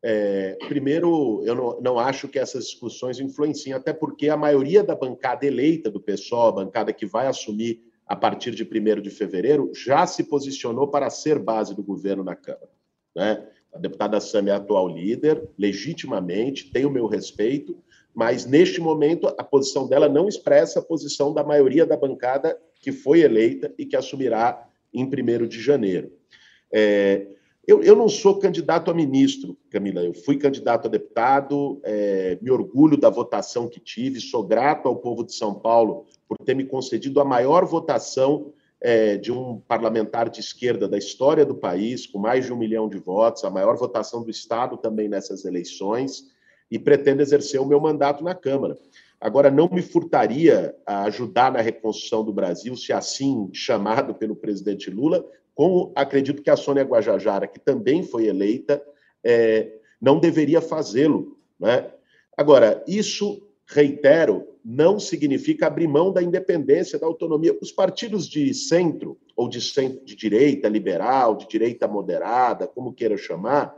É, 0.05 0.59
primeiro, 0.69 1.43
eu 1.45 1.55
não, 1.55 1.81
não, 1.81 1.99
acho 1.99 2.29
que 2.29 2.39
essas 2.39 2.65
discussões 2.65 3.21
influenciem, 3.21 3.73
até 3.73 3.93
porque 3.93 4.29
a 4.29 4.37
maioria 4.37 4.83
da 4.83 4.97
bancada 4.97 5.47
eleita 5.47 5.91
do 5.91 6.01
PSOL, 6.01 6.49
a 6.49 6.53
bancada 6.53 6.93
que 6.93 7.07
vai 7.07 7.29
assumir 7.29 7.83
a 8.05 8.17
partir 8.17 8.51
de 8.53 8.65
1 8.65 9.01
de 9.01 9.11
fevereiro, 9.11 9.71
já 9.73 10.07
se 10.07 10.25
posicionou 10.25 10.89
para 10.89 11.09
ser 11.09 11.39
base 11.39 11.75
do 11.75 11.85
governo 11.85 12.25
na 12.25 12.35
Câmara. 12.35 12.71
Né? 13.15 13.49
A 13.73 13.79
deputada 13.79 14.21
Sam 14.21 14.49
é 14.49 14.51
a 14.51 14.57
atual 14.57 14.89
líder, 14.89 15.49
legitimamente, 15.59 16.71
tem 16.71 16.85
o 16.85 16.91
meu 16.91 17.07
respeito, 17.07 17.77
mas 18.15 18.45
neste 18.45 18.81
momento 18.81 19.27
a 19.27 19.43
posição 19.43 19.89
dela 19.89 20.09
não 20.09 20.29
expressa 20.29 20.81
a 20.81 20.83
posição 20.83 21.33
da 21.33 21.43
maioria 21.43 21.87
da 21.87 21.97
bancada 21.97 22.59
que 22.81 22.93
foi 22.93 23.21
eleita 23.21 23.73
e 23.79 23.87
que 23.87 23.97
assumirá 23.97 24.69
em 24.93 25.05
1 25.05 25.47
de 25.47 25.61
janeiro. 25.61 26.13
É, 26.71 27.27
eu, 27.67 27.83
eu, 27.83 27.95
não 27.95 28.09
sou 28.09 28.39
candidato 28.39 28.91
a 28.91 28.95
ministro, 28.95 29.57
Camila. 29.71 30.03
Eu 30.03 30.13
fui 30.13 30.37
candidato 30.37 30.87
a 30.87 30.91
deputado, 30.91 31.81
é, 31.85 32.37
me 32.43 32.51
orgulho 32.51 32.97
da 32.97 33.09
votação 33.09 33.69
que 33.69 33.79
tive, 33.79 34.21
sou 34.21 34.43
grato 34.43 34.89
ao 34.89 34.97
povo 34.97 35.25
de 35.25 35.33
São 35.35 35.55
Paulo 35.55 36.07
por 36.29 36.37
ter 36.45 36.55
me 36.55 36.65
concedido 36.65 37.21
a 37.21 37.25
maior 37.25 37.65
votação 37.65 38.53
é, 38.83 39.17
de 39.17 39.31
um 39.31 39.61
parlamentar 39.61 40.29
de 40.29 40.41
esquerda 40.41 40.89
da 40.89 40.99
história 40.99 41.47
do 41.47 41.55
país, 41.55 42.05
com 42.05 42.19
mais 42.19 42.45
de 42.45 42.53
um 42.53 42.57
milhão 42.57 42.89
de 42.89 42.99
votos, 42.99 43.45
a 43.45 43.51
maior 43.51 43.77
votação 43.77 44.25
do 44.25 44.31
Estado 44.31 44.77
também 44.77 45.09
nessas 45.09 45.45
eleições, 45.45 46.25
e 46.69 46.81
pretendo 46.81 47.23
exercer 47.23 47.61
o 47.61 47.67
meu 47.67 47.81
mandato 47.81 48.25
na 48.25 48.35
Câmara. 48.35 48.77
Agora, 49.21 49.53
não 49.53 49.69
me 49.69 49.81
furtaria 49.81 50.75
a 50.85 51.05
ajudar 51.05 51.53
na 51.53 51.61
reconstrução 51.61 52.25
do 52.25 52.33
Brasil, 52.33 52.75
se 52.77 52.93
assim 52.93 53.49
chamado 53.53 54.15
pelo 54.15 54.35
presidente 54.35 54.91
Lula, 54.91 55.25
como 55.55 55.93
acredito 55.95 56.43
que 56.43 56.51
a 56.51 56.57
Sônia 56.57 56.83
Guajajara, 56.83 57.47
que 57.47 57.61
também 57.61 58.03
foi 58.03 58.27
eleita, 58.27 58.83
é, 59.23 59.79
não 60.01 60.19
deveria 60.19 60.61
fazê-lo. 60.61 61.39
Né? 61.61 61.89
Agora, 62.37 62.83
isso, 62.89 63.47
reitero, 63.67 64.47
não 64.65 64.99
significa 65.01 65.67
abrir 65.67 65.89
mão 65.89 66.13
da 66.13 66.23
independência, 66.23 66.99
da 66.99 67.07
autonomia. 67.07 67.57
Os 67.61 67.73
partidos 67.73 68.29
de 68.29 68.53
centro, 68.55 69.19
ou 69.35 69.49
de 69.49 69.61
centro 69.61 70.05
de 70.05 70.15
direita 70.15 70.69
liberal, 70.69 71.37
de 71.37 71.49
direita 71.49 71.89
moderada, 71.89 72.67
como 72.67 72.93
queira 72.93 73.17
chamar, 73.17 73.75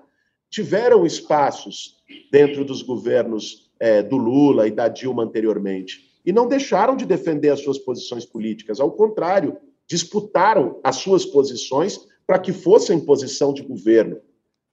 tiveram 0.50 1.06
espaços 1.06 1.96
dentro 2.30 2.64
dos 2.64 2.82
governos 2.82 3.70
é, 3.80 4.02
do 4.02 4.16
Lula 4.16 4.68
e 4.68 4.70
da 4.70 4.88
Dilma 4.88 5.24
anteriormente, 5.24 6.12
e 6.24 6.32
não 6.32 6.46
deixaram 6.46 6.96
de 6.96 7.04
defender 7.04 7.50
as 7.50 7.60
suas 7.60 7.78
posições 7.78 8.24
políticas. 8.24 8.80
Ao 8.80 8.90
contrário, 8.90 9.56
disputaram 9.86 10.80
as 10.82 10.96
suas 10.96 11.24
posições 11.24 12.00
para 12.26 12.38
que 12.38 12.52
fossem 12.52 13.00
posição 13.00 13.52
de 13.52 13.62
governo. 13.62 14.20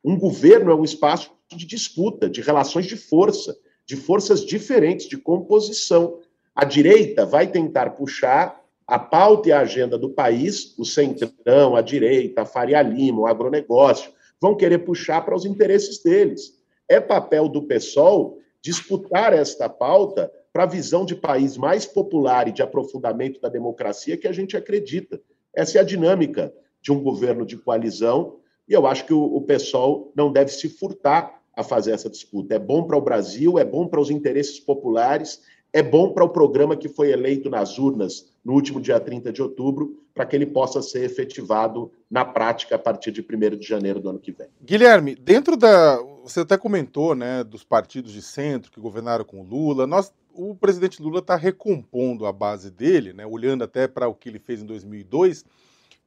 Um 0.03 0.17
governo 0.17 0.71
é 0.71 0.75
um 0.75 0.83
espaço 0.83 1.31
de 1.49 1.65
disputa, 1.65 2.29
de 2.29 2.41
relações 2.41 2.85
de 2.85 2.95
força, 2.95 3.57
de 3.85 3.95
forças 3.95 4.45
diferentes, 4.45 5.07
de 5.07 5.17
composição. 5.17 6.19
A 6.55 6.65
direita 6.65 7.25
vai 7.25 7.47
tentar 7.47 7.91
puxar 7.91 8.61
a 8.87 8.99
pauta 8.99 9.49
e 9.49 9.51
a 9.51 9.61
agenda 9.61 9.97
do 9.97 10.09
país, 10.09 10.77
o 10.77 10.83
centrão, 10.83 11.75
a 11.75 11.81
direita, 11.81 12.41
a 12.41 12.45
Faria 12.45 12.81
Lima, 12.81 13.21
o 13.21 13.27
agronegócio, 13.27 14.11
vão 14.39 14.55
querer 14.55 14.79
puxar 14.79 15.21
para 15.21 15.35
os 15.35 15.45
interesses 15.45 16.01
deles. 16.03 16.61
É 16.89 16.99
papel 16.99 17.47
do 17.47 17.61
PSOL 17.63 18.39
disputar 18.61 19.33
esta 19.33 19.69
pauta 19.69 20.31
para 20.51 20.63
a 20.63 20.67
visão 20.67 21.05
de 21.05 21.15
país 21.15 21.57
mais 21.57 21.85
popular 21.85 22.47
e 22.47 22.51
de 22.51 22.61
aprofundamento 22.61 23.39
da 23.39 23.49
democracia 23.49 24.17
que 24.17 24.27
a 24.27 24.31
gente 24.31 24.57
acredita. 24.57 25.21
Essa 25.53 25.77
é 25.77 25.81
a 25.81 25.85
dinâmica 25.85 26.53
de 26.81 26.91
um 26.91 27.01
governo 27.01 27.45
de 27.45 27.57
coalizão, 27.57 28.37
e 28.67 28.73
eu 28.73 28.85
acho 28.85 29.05
que 29.05 29.13
o, 29.13 29.23
o 29.23 29.41
PSOL 29.41 30.11
não 30.15 30.31
deve 30.31 30.51
se 30.51 30.67
furtar 30.67 31.40
a 31.55 31.63
fazer 31.63 31.91
essa 31.91 32.09
disputa. 32.09 32.55
É 32.55 32.59
bom 32.59 32.83
para 32.83 32.97
o 32.97 33.01
Brasil, 33.01 33.59
é 33.59 33.65
bom 33.65 33.87
para 33.87 33.99
os 33.99 34.09
interesses 34.09 34.59
populares, 34.59 35.41
é 35.73 35.81
bom 35.81 36.11
para 36.13 36.23
o 36.23 36.29
programa 36.29 36.75
que 36.75 36.89
foi 36.89 37.11
eleito 37.11 37.49
nas 37.49 37.77
urnas 37.77 38.29
no 38.43 38.53
último 38.53 38.81
dia 38.81 38.99
30 38.99 39.31
de 39.31 39.41
outubro, 39.41 40.01
para 40.13 40.25
que 40.25 40.35
ele 40.35 40.45
possa 40.45 40.81
ser 40.81 41.03
efetivado 41.03 41.91
na 42.09 42.25
prática 42.25 42.75
a 42.75 42.79
partir 42.79 43.11
de 43.11 43.21
1 43.21 43.57
de 43.57 43.65
janeiro 43.65 43.99
do 43.99 44.09
ano 44.09 44.19
que 44.19 44.31
vem. 44.31 44.47
Guilherme, 44.61 45.15
dentro 45.15 45.55
da. 45.55 45.97
Você 46.23 46.41
até 46.41 46.57
comentou, 46.57 47.15
né, 47.15 47.43
dos 47.43 47.63
partidos 47.63 48.11
de 48.11 48.21
centro 48.21 48.71
que 48.71 48.79
governaram 48.79 49.23
com 49.23 49.41
o 49.41 49.43
Lula. 49.43 49.87
Nós, 49.87 50.13
o 50.33 50.53
presidente 50.53 51.01
Lula 51.01 51.19
está 51.19 51.35
recompondo 51.35 52.25
a 52.25 52.33
base 52.33 52.69
dele, 52.69 53.13
né, 53.13 53.25
olhando 53.25 53.63
até 53.63 53.87
para 53.87 54.07
o 54.07 54.13
que 54.13 54.29
ele 54.29 54.39
fez 54.39 54.61
em 54.61 54.65
2002, 54.65 55.45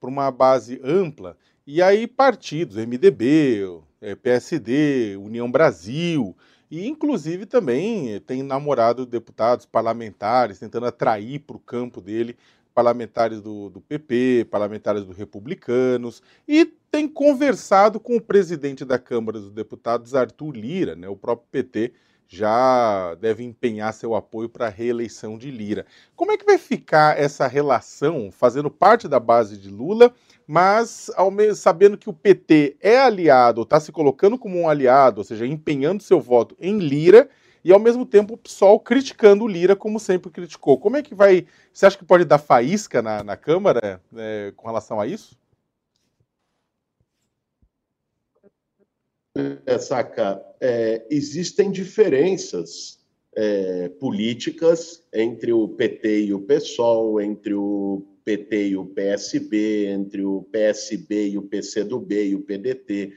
para 0.00 0.10
uma 0.10 0.30
base 0.30 0.80
ampla. 0.84 1.36
E 1.66 1.80
aí, 1.80 2.06
partidos, 2.06 2.76
MDB, 2.76 3.64
é, 4.04 4.14
PSD, 4.14 5.16
União 5.16 5.50
Brasil, 5.50 6.37
e 6.70 6.87
inclusive 6.87 7.46
também 7.46 8.20
tem 8.20 8.42
namorado 8.42 9.06
deputados, 9.06 9.64
parlamentares, 9.64 10.58
tentando 10.58 10.87
atrair 10.87 11.40
para 11.40 11.56
o 11.56 11.61
campo 11.61 12.00
dele 12.00 12.37
parlamentares 12.75 13.40
do, 13.40 13.70
do 13.70 13.80
PP, 13.80 14.49
parlamentares 14.50 15.04
do 15.04 15.12
Republicanos, 15.12 16.23
e 16.46 16.66
tem 16.90 17.08
conversado 17.08 17.99
com 17.99 18.16
o 18.16 18.20
presidente 18.20 18.84
da 18.84 18.99
Câmara 18.99 19.38
dos 19.38 19.52
Deputados, 19.52 20.14
Arthur 20.14 20.54
Lira, 20.54 20.96
né, 20.96 21.08
o 21.08 21.16
próprio 21.16 21.49
PT 21.50 21.92
já 22.28 23.14
deve 23.16 23.45
empenhar 23.45 23.93
seu 23.93 24.14
apoio 24.14 24.49
para 24.49 24.66
a 24.66 24.71
reeleição 24.71 25.38
de 25.38 25.50
Lira. 25.50 25.87
Como 26.16 26.33
é 26.33 26.37
que 26.37 26.45
vai 26.45 26.59
ficar 26.59 27.19
essa 27.19 27.47
relação, 27.47 28.31
fazendo 28.31 28.71
parte 28.71 29.07
da 29.09 29.21
base 29.21 29.57
de 29.57 29.69
Lula, 29.69 30.12
mas 30.47 31.11
mesmo, 31.33 31.54
sabendo 31.54 31.97
que 31.97 32.11
o 32.11 32.12
PT 32.12 32.76
é 32.81 32.99
aliado, 32.99 33.62
está 33.62 33.78
se 33.81 33.93
colocando 33.93 34.38
como 34.38 34.59
um 34.59 34.69
aliado, 34.69 35.21
ou 35.21 35.25
seja, 35.25 35.47
empenhando 35.47 36.02
seu 36.02 36.21
voto 36.21 36.57
em 36.61 36.78
Lira, 36.78 37.28
e 37.64 37.73
ao 37.73 37.78
mesmo 37.81 38.04
tempo 38.04 38.35
o 38.35 38.37
PSOL 38.37 38.78
criticando 38.78 39.45
o 39.45 39.49
Lira 39.49 39.75
como 39.75 39.99
sempre 39.99 40.31
criticou. 40.31 40.78
Como 40.78 40.99
é 40.99 41.02
que 41.02 41.14
vai. 41.14 41.47
Você 41.73 41.87
acha 41.87 41.97
que 41.97 42.04
pode 42.04 42.25
dar 42.26 42.38
faísca 42.38 43.00
na, 43.00 43.25
na 43.25 43.37
Câmara 43.38 44.02
né, 44.12 44.52
com 44.54 44.66
relação 44.66 45.00
a 45.00 45.07
isso? 45.07 45.35
É, 49.67 49.79
saca, 49.79 50.41
é, 50.61 51.05
existem 51.11 51.71
diferenças 51.71 53.00
é, 53.37 53.88
políticas 53.88 55.03
entre 55.12 55.53
o 55.53 55.69
PT 55.69 56.26
e 56.26 56.35
o 56.35 56.41
PSOL, 56.41 57.21
entre 57.21 57.53
o 57.53 58.07
PT 58.25 58.69
e 58.69 58.76
o 58.76 58.87
PSB, 58.87 59.87
entre 59.87 60.23
o 60.23 60.43
PSB 60.43 61.31
e 61.31 61.38
o 61.38 61.43
PCdoB 61.43 62.29
e 62.29 62.35
o 62.37 62.43
PDT. 62.43 63.12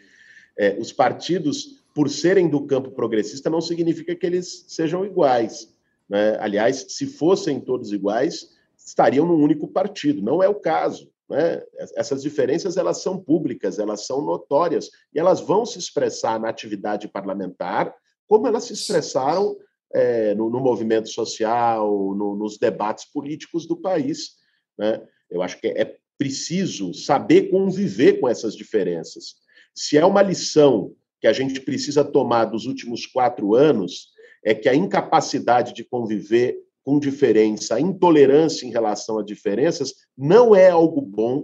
É, 0.58 0.76
os 0.80 0.92
partidos, 0.92 1.84
por 1.94 2.10
serem 2.10 2.50
do 2.50 2.66
campo 2.66 2.92
progressista, 2.92 3.50
não 3.50 3.62
significa 3.62 4.16
que 4.16 4.26
eles 4.26 4.66
sejam 4.68 5.06
iguais. 5.06 5.72
Né? 6.10 6.36
Aliás, 6.40 6.86
se 6.90 7.06
fossem 7.06 7.60
todos 7.60 7.94
iguais, 7.94 8.56
estariam 8.76 9.26
num 9.26 9.42
único 9.42 9.68
partido. 9.68 10.22
Não 10.22 10.42
é 10.42 10.50
o 10.50 10.56
caso. 10.56 11.12
Né? 11.30 11.62
Essas 11.96 12.22
diferenças 12.22 12.78
elas 12.78 13.02
são 13.02 13.20
públicas, 13.20 13.80
elas 13.80 14.06
são 14.06 14.22
notórias 14.22 14.90
e 15.14 15.20
elas 15.20 15.42
vão 15.42 15.66
se 15.66 15.78
expressar 15.78 16.40
na 16.40 16.50
atividade 16.50 17.08
parlamentar, 17.08 17.94
como 18.28 18.48
elas 18.48 18.66
se 18.66 18.74
expressaram 18.74 19.58
é, 19.94 20.36
no, 20.36 20.50
no, 20.50 20.60
movimento 20.60 21.10
social, 21.10 21.90
no, 22.16 22.36
nos 22.36 22.58
debates 22.58 23.06
políticos 23.06 23.66
do 23.66 23.78
país. 23.78 24.36
Né? 24.78 25.02
Eu 25.30 25.42
acho 25.42 25.60
que 25.60 25.68
é 25.68 25.98
preciso 26.18 26.94
saber 26.94 27.50
conviver 27.50 28.20
com 28.20 28.28
essas 28.28 28.56
diferenças. 28.56 29.36
Se 29.74 29.98
é 29.98 30.06
uma 30.06 30.22
lição 30.22 30.94
que 31.22 31.28
a 31.28 31.34
gente 31.34 31.60
precisa 31.62 32.04
tomar 32.04 32.46
dos 32.46 32.66
últimos 32.66 33.06
quatro 33.06 33.56
anos, 33.56 34.10
é 34.44 34.54
que 34.54 34.70
a 34.70 34.76
incapacidade 34.76 35.74
de 35.74 35.84
conviver 35.84 36.58
com 36.88 37.00
diferença, 37.00 37.76
a 37.76 37.82
intolerância 37.82 38.66
em 38.66 38.72
relação 38.72 39.20
a 39.20 39.24
diferenças, 39.24 39.94
não 40.18 40.56
é 40.56 40.70
algo 40.70 41.02
bom 41.02 41.44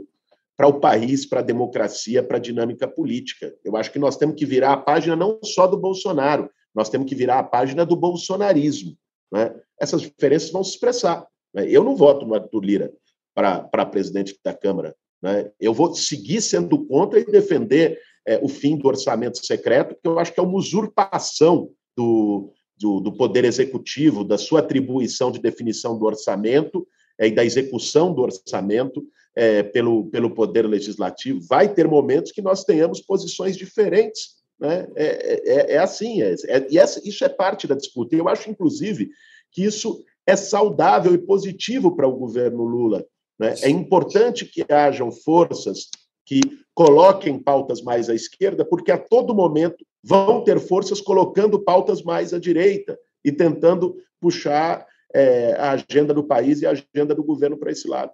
para 0.55 0.69
o 0.69 0.79
país, 0.79 1.25
para 1.25 1.41
a 1.41 1.43
democracia, 1.43 2.23
para 2.23 2.37
a 2.37 2.39
dinâmica 2.39 2.87
política. 2.87 3.53
Eu 3.61 3.75
acho 3.75 3.91
que 3.91 3.99
nós 3.99 4.15
temos 4.15 4.37
que 4.37 4.45
virar 4.45 4.71
a 4.71 4.77
página 4.77 5.17
não 5.17 5.41
só 5.43 5.67
do 5.67 5.75
Bolsonaro, 5.75 6.49
nós 6.73 6.89
temos 6.89 7.09
que 7.09 7.13
virar 7.13 7.39
a 7.39 7.43
página 7.43 7.85
do 7.85 7.93
bolsonarismo. 7.93 8.95
Né? 9.33 9.53
Essas 9.77 9.99
diferenças 10.03 10.49
vão 10.49 10.63
se 10.63 10.75
expressar. 10.75 11.27
Né? 11.53 11.65
Eu 11.67 11.83
não 11.83 11.97
voto 11.97 12.25
no 12.25 12.35
Arthur 12.35 12.63
Lira 12.63 12.93
para 13.35 13.85
presidente 13.85 14.39
da 14.41 14.53
Câmara. 14.53 14.95
Né? 15.21 15.51
Eu 15.59 15.73
vou 15.73 15.93
seguir 15.93 16.39
sendo 16.39 16.85
contra 16.85 17.19
e 17.19 17.25
defender 17.25 17.99
é, 18.25 18.39
o 18.41 18.47
fim 18.47 18.77
do 18.77 18.87
orçamento 18.87 19.45
secreto, 19.45 19.93
que 20.01 20.07
eu 20.07 20.17
acho 20.17 20.31
que 20.31 20.39
é 20.39 20.43
uma 20.43 20.57
usurpação 20.57 21.69
do, 21.97 22.52
do, 22.77 22.99
do 22.99 23.11
Poder 23.11 23.45
Executivo, 23.45 24.23
da 24.23 24.37
sua 24.37 24.59
atribuição 24.59 25.31
de 25.31 25.39
definição 25.39 25.97
do 25.97 26.05
orçamento 26.05 26.87
é, 27.17 27.27
e 27.27 27.31
da 27.31 27.45
execução 27.45 28.13
do 28.13 28.21
orçamento 28.21 29.05
é, 29.35 29.63
pelo, 29.63 30.05
pelo 30.09 30.33
Poder 30.33 30.67
Legislativo. 30.67 31.41
Vai 31.47 31.73
ter 31.73 31.87
momentos 31.87 32.31
que 32.31 32.41
nós 32.41 32.63
tenhamos 32.63 33.01
posições 33.01 33.55
diferentes. 33.55 34.35
Né? 34.59 34.87
É, 34.95 35.41
é, 35.45 35.73
é 35.73 35.77
assim, 35.77 36.21
é, 36.21 36.35
é, 36.47 36.67
e 36.69 36.77
essa, 36.77 37.01
isso 37.07 37.23
é 37.23 37.29
parte 37.29 37.67
da 37.67 37.75
disputa. 37.75 38.15
Eu 38.15 38.27
acho, 38.27 38.49
inclusive, 38.49 39.09
que 39.51 39.63
isso 39.63 40.03
é 40.25 40.35
saudável 40.35 41.13
e 41.13 41.17
positivo 41.17 41.95
para 41.95 42.07
o 42.07 42.15
governo 42.15 42.63
Lula. 42.63 43.05
Né? 43.37 43.55
É 43.61 43.69
importante 43.69 44.45
que 44.45 44.65
hajam 44.71 45.11
forças 45.11 45.89
que 46.25 46.41
coloquem 46.73 47.37
pautas 47.37 47.81
mais 47.81 48.09
à 48.09 48.15
esquerda, 48.15 48.65
porque 48.65 48.91
a 48.91 48.97
todo 48.97 49.35
momento 49.35 49.85
vão 50.03 50.43
ter 50.43 50.59
forças 50.59 50.99
colocando 50.99 51.59
pautas 51.59 52.03
mais 52.03 52.33
à 52.33 52.39
direita 52.39 52.99
e 53.23 53.31
tentando 53.31 53.95
puxar 54.19 54.85
é, 55.13 55.53
a 55.53 55.71
agenda 55.71 56.13
do 56.13 56.23
país 56.23 56.61
e 56.61 56.65
a 56.65 56.71
agenda 56.71 57.15
do 57.15 57.23
governo 57.23 57.57
para 57.57 57.71
esse 57.71 57.87
lado. 57.87 58.11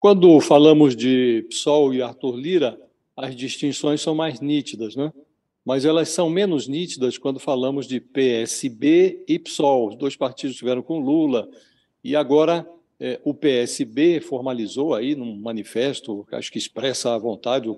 Quando 0.00 0.40
falamos 0.40 0.96
de 0.96 1.46
PSOL 1.48 1.92
e 1.92 2.02
Arthur 2.02 2.34
Lira, 2.34 2.80
as 3.16 3.36
distinções 3.36 4.00
são 4.00 4.14
mais 4.14 4.40
nítidas, 4.40 4.96
né? 4.96 5.12
mas 5.64 5.84
elas 5.84 6.08
são 6.08 6.30
menos 6.30 6.66
nítidas 6.66 7.18
quando 7.18 7.38
falamos 7.38 7.86
de 7.86 8.00
PSB 8.00 9.24
e 9.28 9.38
PSOL. 9.38 9.88
Os 9.88 9.96
dois 9.96 10.16
partidos 10.16 10.52
estiveram 10.52 10.82
com 10.82 10.98
Lula 10.98 11.48
e 12.02 12.16
agora 12.16 12.66
é, 12.98 13.20
o 13.24 13.34
PSB 13.34 14.20
formalizou 14.20 14.94
aí 14.94 15.14
num 15.14 15.36
manifesto, 15.36 16.26
acho 16.32 16.50
que 16.50 16.58
expressa 16.58 17.14
a 17.14 17.18
vontade 17.18 17.68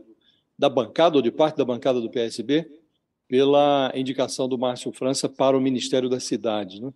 da 0.57 0.69
bancada 0.69 1.17
ou 1.17 1.23
de 1.23 1.31
parte 1.31 1.57
da 1.57 1.65
bancada 1.65 2.01
do 2.01 2.11
PSB, 2.11 2.69
pela 3.33 3.91
indicação 3.95 4.47
do 4.47 4.59
Márcio 4.59 4.93
França 4.93 5.27
para 5.27 5.57
o 5.57 5.61
Ministério 5.61 6.07
da 6.07 6.21
Cidade, 6.21 6.83
né? 6.83 6.93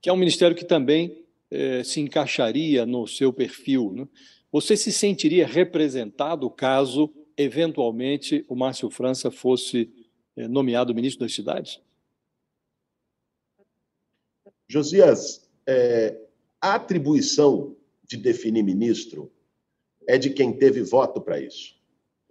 que 0.00 0.08
é 0.08 0.12
um 0.12 0.16
ministério 0.16 0.56
que 0.56 0.64
também 0.64 1.24
é, 1.48 1.84
se 1.84 2.00
encaixaria 2.00 2.84
no 2.84 3.06
seu 3.06 3.32
perfil. 3.32 3.92
Né? 3.92 4.08
Você 4.50 4.76
se 4.76 4.90
sentiria 4.90 5.46
representado 5.46 6.50
caso, 6.50 7.14
eventualmente, 7.36 8.44
o 8.48 8.56
Márcio 8.56 8.90
França 8.90 9.30
fosse 9.30 9.88
é, 10.36 10.48
nomeado 10.48 10.92
ministro 10.92 11.24
das 11.24 11.32
cidades? 11.32 11.80
Josias, 14.66 15.48
é, 15.68 16.20
a 16.60 16.74
atribuição 16.74 17.76
de 18.04 18.16
definir 18.16 18.64
ministro 18.64 19.30
é 20.04 20.18
de 20.18 20.30
quem 20.30 20.52
teve 20.52 20.82
voto 20.82 21.20
para 21.20 21.40
isso. 21.40 21.75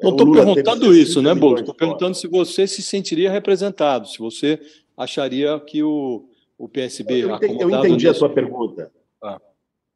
Não 0.02 0.12
estou 0.12 0.32
perguntando 0.32 0.94
isso, 0.94 1.22
né, 1.22 1.34
Bolo? 1.34 1.60
Estou 1.60 1.74
perguntando 1.74 2.16
se 2.16 2.28
você 2.28 2.68
se 2.68 2.82
sentiria 2.82 3.32
representado, 3.32 4.08
se 4.08 4.20
você 4.20 4.60
acharia 4.98 5.60
que 5.60 5.82
o, 5.82 6.28
o 6.58 6.68
PSB. 6.68 7.24
Eu 7.24 7.36
entendi, 7.36 7.64
eu 7.64 7.70
entendi 7.70 8.08
a 8.08 8.14
sua 8.14 8.30
pergunta. 8.30 8.92
Ah. 9.22 9.40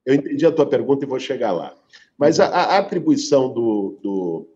Eu 0.06 0.16
entendi 0.16 0.46
a 0.46 0.52
tua 0.52 0.66
pergunta 0.66 1.06
e 1.06 1.08
vou 1.08 1.20
chegar 1.20 1.52
lá. 1.52 1.76
Mas 2.18 2.40
a, 2.40 2.48
a 2.48 2.78
atribuição 2.78 3.52
do, 3.52 3.98
do, 4.02 4.48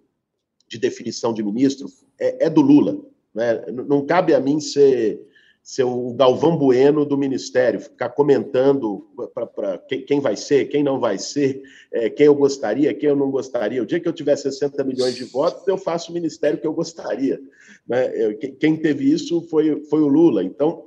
de 0.68 0.78
definição 0.78 1.34
de 1.34 1.44
ministro 1.44 1.88
é, 2.20 2.46
é 2.46 2.50
do 2.50 2.62
Lula. 2.62 2.98
Né? 3.34 3.66
Não 3.88 4.06
cabe 4.06 4.34
a 4.34 4.40
mim 4.40 4.60
ser 4.60 5.22
ser 5.64 5.84
o 5.86 6.14
Galvão 6.14 6.58
Bueno 6.58 7.06
do 7.06 7.18
Ministério, 7.18 7.80
ficar 7.80 8.10
comentando 8.10 9.08
para 9.56 9.78
quem 10.06 10.20
vai 10.20 10.36
ser, 10.36 10.66
quem 10.66 10.84
não 10.84 11.00
vai 11.00 11.18
ser, 11.18 11.64
é, 11.90 12.10
quem 12.10 12.26
eu 12.26 12.36
gostaria, 12.36 12.94
quem 12.94 13.08
eu 13.08 13.16
não 13.16 13.32
gostaria. 13.32 13.82
O 13.82 13.86
dia 13.86 14.00
que 14.00 14.08
eu 14.08 14.14
tiver 14.14 14.36
60 14.36 14.84
milhões 14.84 15.16
de 15.16 15.24
votos, 15.24 15.66
eu 15.66 15.78
faço 15.78 16.12
o 16.12 16.14
ministério 16.14 16.60
que 16.60 16.68
eu 16.68 16.74
gostaria. 16.74 17.40
Né? 17.88 18.34
Quem 18.60 18.76
teve 18.76 19.10
isso 19.10 19.42
foi, 19.50 19.86
foi 19.86 20.02
o 20.02 20.08
Lula. 20.08 20.44
Então, 20.44 20.86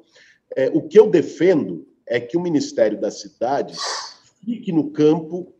é, 0.54 0.70
o 0.72 0.82
que 0.82 0.98
eu 0.98 1.08
defendo 1.08 1.88
é 2.06 2.20
que 2.20 2.36
o 2.36 2.42
Ministério 2.42 3.00
das 3.00 3.20
Cidades 3.20 3.78
fique 4.44 4.70
no 4.72 4.90
campo 4.90 5.55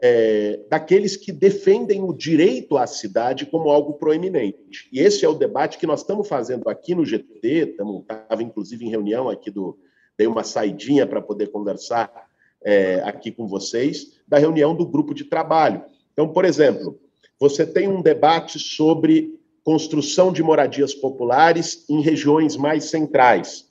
é, 0.00 0.60
daqueles 0.68 1.16
que 1.16 1.32
defendem 1.32 2.02
o 2.02 2.12
direito 2.12 2.76
à 2.76 2.86
cidade 2.86 3.46
como 3.46 3.70
algo 3.70 3.94
proeminente. 3.94 4.88
E 4.92 5.00
esse 5.00 5.24
é 5.24 5.28
o 5.28 5.34
debate 5.34 5.78
que 5.78 5.86
nós 5.86 6.00
estamos 6.00 6.28
fazendo 6.28 6.68
aqui 6.68 6.94
no 6.94 7.04
GT, 7.04 7.76
estava 8.00 8.42
inclusive 8.42 8.84
em 8.84 8.90
reunião 8.90 9.28
aqui 9.28 9.50
do. 9.50 9.78
Dei 10.16 10.28
uma 10.28 10.44
saidinha 10.44 11.06
para 11.06 11.20
poder 11.20 11.48
conversar 11.48 12.28
é, 12.64 13.02
aqui 13.04 13.32
com 13.32 13.48
vocês, 13.48 14.12
da 14.28 14.38
reunião 14.38 14.74
do 14.74 14.86
grupo 14.86 15.12
de 15.12 15.24
trabalho. 15.24 15.82
Então, 16.12 16.28
por 16.28 16.44
exemplo, 16.44 16.98
você 17.38 17.66
tem 17.66 17.88
um 17.88 18.00
debate 18.00 18.58
sobre 18.58 19.38
construção 19.64 20.32
de 20.32 20.42
moradias 20.42 20.94
populares 20.94 21.84
em 21.88 22.00
regiões 22.00 22.56
mais 22.56 22.84
centrais, 22.84 23.66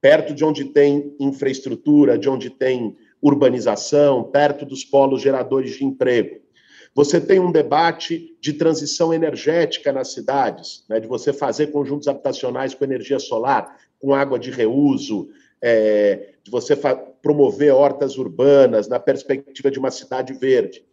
perto 0.00 0.34
de 0.34 0.44
onde 0.44 0.66
tem 0.66 1.14
infraestrutura, 1.18 2.18
de 2.18 2.28
onde 2.28 2.50
tem 2.50 2.96
urbanização, 3.20 4.24
perto 4.24 4.64
dos 4.64 4.84
polos 4.84 5.20
geradores 5.20 5.76
de 5.76 5.84
emprego. 5.84 6.40
Você 6.94 7.20
tem 7.20 7.38
um 7.38 7.52
debate 7.52 8.36
de 8.40 8.52
transição 8.52 9.12
energética 9.12 9.92
nas 9.92 10.12
cidades, 10.12 10.84
né, 10.88 10.98
de 10.98 11.06
você 11.06 11.32
fazer 11.32 11.68
conjuntos 11.68 12.08
habitacionais 12.08 12.74
com 12.74 12.84
energia 12.84 13.18
solar, 13.18 13.76
com 14.00 14.14
água 14.14 14.38
de 14.38 14.50
reuso, 14.50 15.28
é, 15.60 16.30
de 16.42 16.50
você 16.50 16.74
promover 17.20 17.72
hortas 17.72 18.16
urbanas 18.16 18.88
na 18.88 18.98
perspectiva 18.98 19.70
de 19.70 19.78
uma 19.78 19.90
cidade 19.90 20.32
verde. 20.32 20.84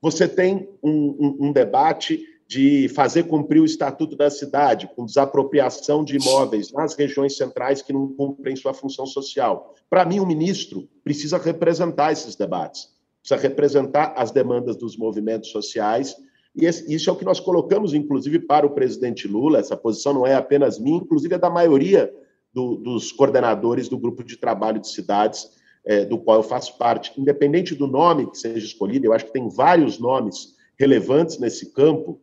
Você 0.00 0.26
tem 0.26 0.68
um, 0.82 0.90
um, 0.90 1.46
um 1.48 1.52
debate 1.52 2.24
de 2.52 2.86
fazer 2.90 3.22
cumprir 3.22 3.62
o 3.62 3.64
Estatuto 3.64 4.14
da 4.14 4.28
Cidade, 4.28 4.90
com 4.94 5.06
desapropriação 5.06 6.04
de 6.04 6.16
imóveis 6.16 6.70
nas 6.70 6.94
regiões 6.94 7.34
centrais 7.34 7.80
que 7.80 7.94
não 7.94 8.12
cumprem 8.12 8.54
sua 8.54 8.74
função 8.74 9.06
social. 9.06 9.74
Para 9.88 10.04
mim, 10.04 10.20
o 10.20 10.26
ministro 10.26 10.86
precisa 11.02 11.38
representar 11.38 12.12
esses 12.12 12.36
debates, 12.36 12.90
precisa 13.22 13.40
representar 13.40 14.12
as 14.18 14.30
demandas 14.30 14.76
dos 14.76 14.98
movimentos 14.98 15.48
sociais, 15.48 16.14
e 16.54 16.66
isso 16.66 17.08
é 17.08 17.12
o 17.14 17.16
que 17.16 17.24
nós 17.24 17.40
colocamos, 17.40 17.94
inclusive, 17.94 18.38
para 18.40 18.66
o 18.66 18.74
presidente 18.74 19.26
Lula. 19.26 19.58
Essa 19.58 19.74
posição 19.74 20.12
não 20.12 20.26
é 20.26 20.34
apenas 20.34 20.78
minha, 20.78 20.98
inclusive 20.98 21.34
é 21.34 21.38
da 21.38 21.48
maioria 21.48 22.12
do, 22.52 22.76
dos 22.76 23.10
coordenadores 23.12 23.88
do 23.88 23.96
grupo 23.96 24.22
de 24.22 24.36
trabalho 24.36 24.78
de 24.78 24.88
cidades, 24.88 25.48
é, 25.86 26.04
do 26.04 26.18
qual 26.18 26.36
eu 26.36 26.42
faço 26.42 26.76
parte. 26.76 27.18
Independente 27.18 27.74
do 27.74 27.86
nome 27.86 28.30
que 28.30 28.36
seja 28.36 28.66
escolhido, 28.66 29.06
eu 29.06 29.14
acho 29.14 29.24
que 29.24 29.32
tem 29.32 29.48
vários 29.48 29.98
nomes 29.98 30.54
relevantes 30.78 31.38
nesse 31.38 31.72
campo, 31.72 32.20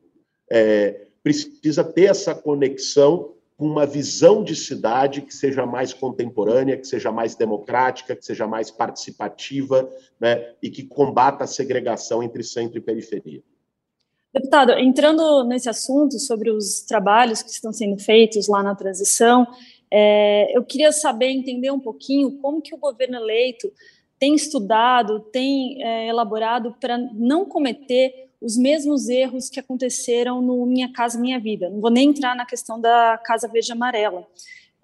é, 0.51 1.07
precisa 1.23 1.83
ter 1.83 2.05
essa 2.05 2.33
conexão 2.33 3.33
com 3.57 3.65
uma 3.65 3.85
visão 3.85 4.41
de 4.41 4.55
cidade 4.55 5.21
que 5.21 5.35
seja 5.35 5.65
mais 5.65 5.93
contemporânea, 5.93 6.77
que 6.77 6.87
seja 6.87 7.11
mais 7.11 7.35
democrática, 7.35 8.15
que 8.15 8.23
seja 8.23 8.47
mais 8.47 8.71
participativa 8.71 9.89
né, 10.17 10.53
e 10.63 10.69
que 10.69 10.83
combata 10.83 11.43
a 11.43 11.47
segregação 11.47 12.23
entre 12.23 12.41
centro 12.41 12.77
e 12.77 12.81
periferia. 12.81 13.43
Deputado, 14.33 14.71
entrando 14.73 15.43
nesse 15.43 15.67
assunto 15.67 16.17
sobre 16.19 16.51
os 16.51 16.81
trabalhos 16.81 17.41
que 17.41 17.49
estão 17.49 17.73
sendo 17.73 17.97
feitos 17.97 18.47
lá 18.47 18.63
na 18.63 18.75
transição, 18.75 19.45
é, 19.91 20.55
eu 20.55 20.63
queria 20.63 20.93
saber, 20.93 21.27
entender 21.27 21.71
um 21.71 21.79
pouquinho 21.79 22.37
como 22.37 22.61
que 22.61 22.73
o 22.73 22.77
governo 22.77 23.17
eleito 23.17 23.69
tem 24.17 24.35
estudado, 24.35 25.19
tem 25.19 25.83
é, 25.83 26.07
elaborado 26.07 26.75
para 26.79 26.97
não 26.97 27.43
cometer 27.43 28.28
os 28.41 28.57
mesmos 28.57 29.09
erros 29.09 29.49
que 29.49 29.59
aconteceram 29.59 30.41
no 30.41 30.65
Minha 30.65 30.91
Casa 30.91 31.19
Minha 31.19 31.39
Vida. 31.39 31.69
Não 31.69 31.81
vou 31.81 31.91
nem 31.91 32.09
entrar 32.09 32.35
na 32.35 32.45
questão 32.45 32.79
da 32.79 33.19
Casa 33.23 33.47
Verde 33.47 33.71
Amarela. 33.71 34.25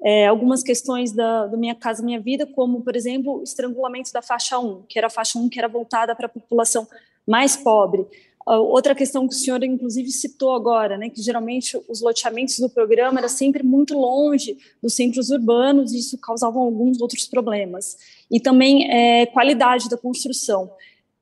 É, 0.03 0.27
algumas 0.27 0.62
questões 0.62 1.13
da, 1.13 1.47
do 1.47 1.57
Minha 1.57 1.74
Casa 1.74 2.03
Minha 2.03 2.19
Vida, 2.19 2.45
como, 2.45 2.81
por 2.81 2.95
exemplo, 2.95 3.39
o 3.39 3.43
estrangulamento 3.43 4.12
da 4.12 4.21
faixa 4.21 4.59
1, 4.59 4.83
que 4.89 4.97
era 4.97 5.07
a 5.07 5.09
faixa 5.09 5.39
1 5.39 5.47
que 5.47 5.57
era 5.57 5.69
voltada 5.69 6.13
para 6.13 6.25
a 6.25 6.29
população 6.29 6.85
mais 7.25 7.55
pobre. 7.55 8.05
Uh, 8.47 8.62
outra 8.62 8.93
questão 8.93 9.27
que 9.27 9.33
o 9.33 9.38
senhor, 9.38 9.63
inclusive, 9.63 10.12
citou 10.12 10.53
agora, 10.53 10.97
né, 10.97 11.09
que 11.09 11.19
geralmente 11.19 11.81
os 11.89 12.00
loteamentos 12.00 12.59
do 12.59 12.69
programa 12.69 13.19
eram 13.19 13.29
sempre 13.29 13.63
muito 13.63 13.97
longe 13.97 14.55
dos 14.84 14.93
centros 14.93 15.32
urbanos 15.32 15.91
e 15.93 15.97
isso 15.97 16.15
causava 16.19 16.60
alguns 16.60 17.01
outros 17.01 17.25
problemas. 17.25 17.97
E 18.30 18.39
também 18.39 18.88
é, 18.91 19.25
qualidade 19.25 19.89
da 19.89 19.97
construção. 19.97 20.69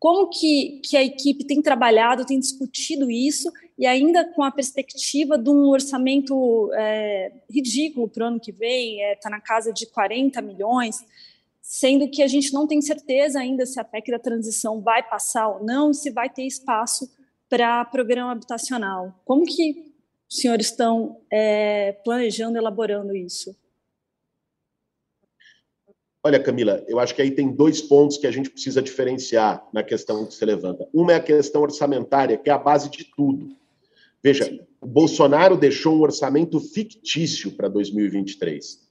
Como 0.04 0.28
que, 0.28 0.82
que 0.84 0.98
a 0.98 1.02
equipe 1.02 1.46
tem 1.46 1.62
trabalhado, 1.62 2.26
tem 2.26 2.38
discutido 2.38 3.10
isso, 3.10 3.50
e 3.78 3.88
ainda 3.88 4.26
com 4.34 4.44
a 4.44 4.52
perspectiva 4.52 5.38
de 5.38 5.50
um 5.50 5.70
orçamento 5.70 6.70
é, 6.74 7.32
ridículo 7.50 8.10
para 8.10 8.26
o 8.26 8.28
ano 8.28 8.38
que 8.38 8.52
vem, 8.52 8.96
está 8.96 9.08
é, 9.08 9.16
tá 9.16 9.30
na 9.30 9.40
casa 9.40 9.72
de 9.72 9.86
40 9.86 10.42
milhões, 10.42 11.06
sendo 11.62 12.10
que 12.10 12.22
a 12.22 12.28
gente 12.28 12.52
não 12.52 12.68
tem 12.68 12.82
certeza 12.82 13.40
ainda 13.40 13.66
se 13.66 13.80
a 13.80 13.84
PEC 13.86 14.12
da 14.12 14.20
transição 14.20 14.82
vai 14.82 15.02
passar 15.02 15.48
ou 15.48 15.64
não, 15.64 15.94
se 15.94 16.10
vai 16.10 16.30
ter 16.30 16.44
espaço 16.44 17.10
para 17.50 17.86
programa 17.86 18.34
habitacional. 18.34 19.18
Como 19.24 19.46
que 19.46 19.90
os 20.30 20.36
senhores 20.36 20.66
estão 20.66 21.22
é, 21.32 21.94
planejando, 22.04 22.58
elaborando 22.58 23.16
isso? 23.16 23.56
Olha, 26.26 26.40
Camila, 26.40 26.82
eu 26.88 27.00
acho 27.00 27.14
que 27.14 27.22
aí 27.22 27.32
tem 27.32 27.52
dois 27.52 27.82
pontos 27.82 28.18
que 28.18 28.26
a 28.26 28.32
gente 28.32 28.50
precisa 28.50 28.82
diferenciar 28.82 29.68
na 29.74 29.84
questão 29.84 30.26
que 30.26 30.34
se 30.34 30.46
levanta. 30.46 30.88
Uma 30.94 31.12
é 31.12 31.16
a 31.16 31.20
questão 31.20 31.62
orçamentária, 31.62 32.38
que 32.38 32.50
é 32.50 32.54
a 32.54 32.58
base 32.58 32.90
de 32.90 33.04
tudo. 33.14 33.50
Veja, 34.24 34.66
o 34.80 34.88
Bolsonaro 34.88 35.58
deixou 35.58 35.98
um 35.98 36.02
orçamento 36.02 36.58
fictício 36.62 37.52
para 37.52 37.68
2023. 37.68 38.82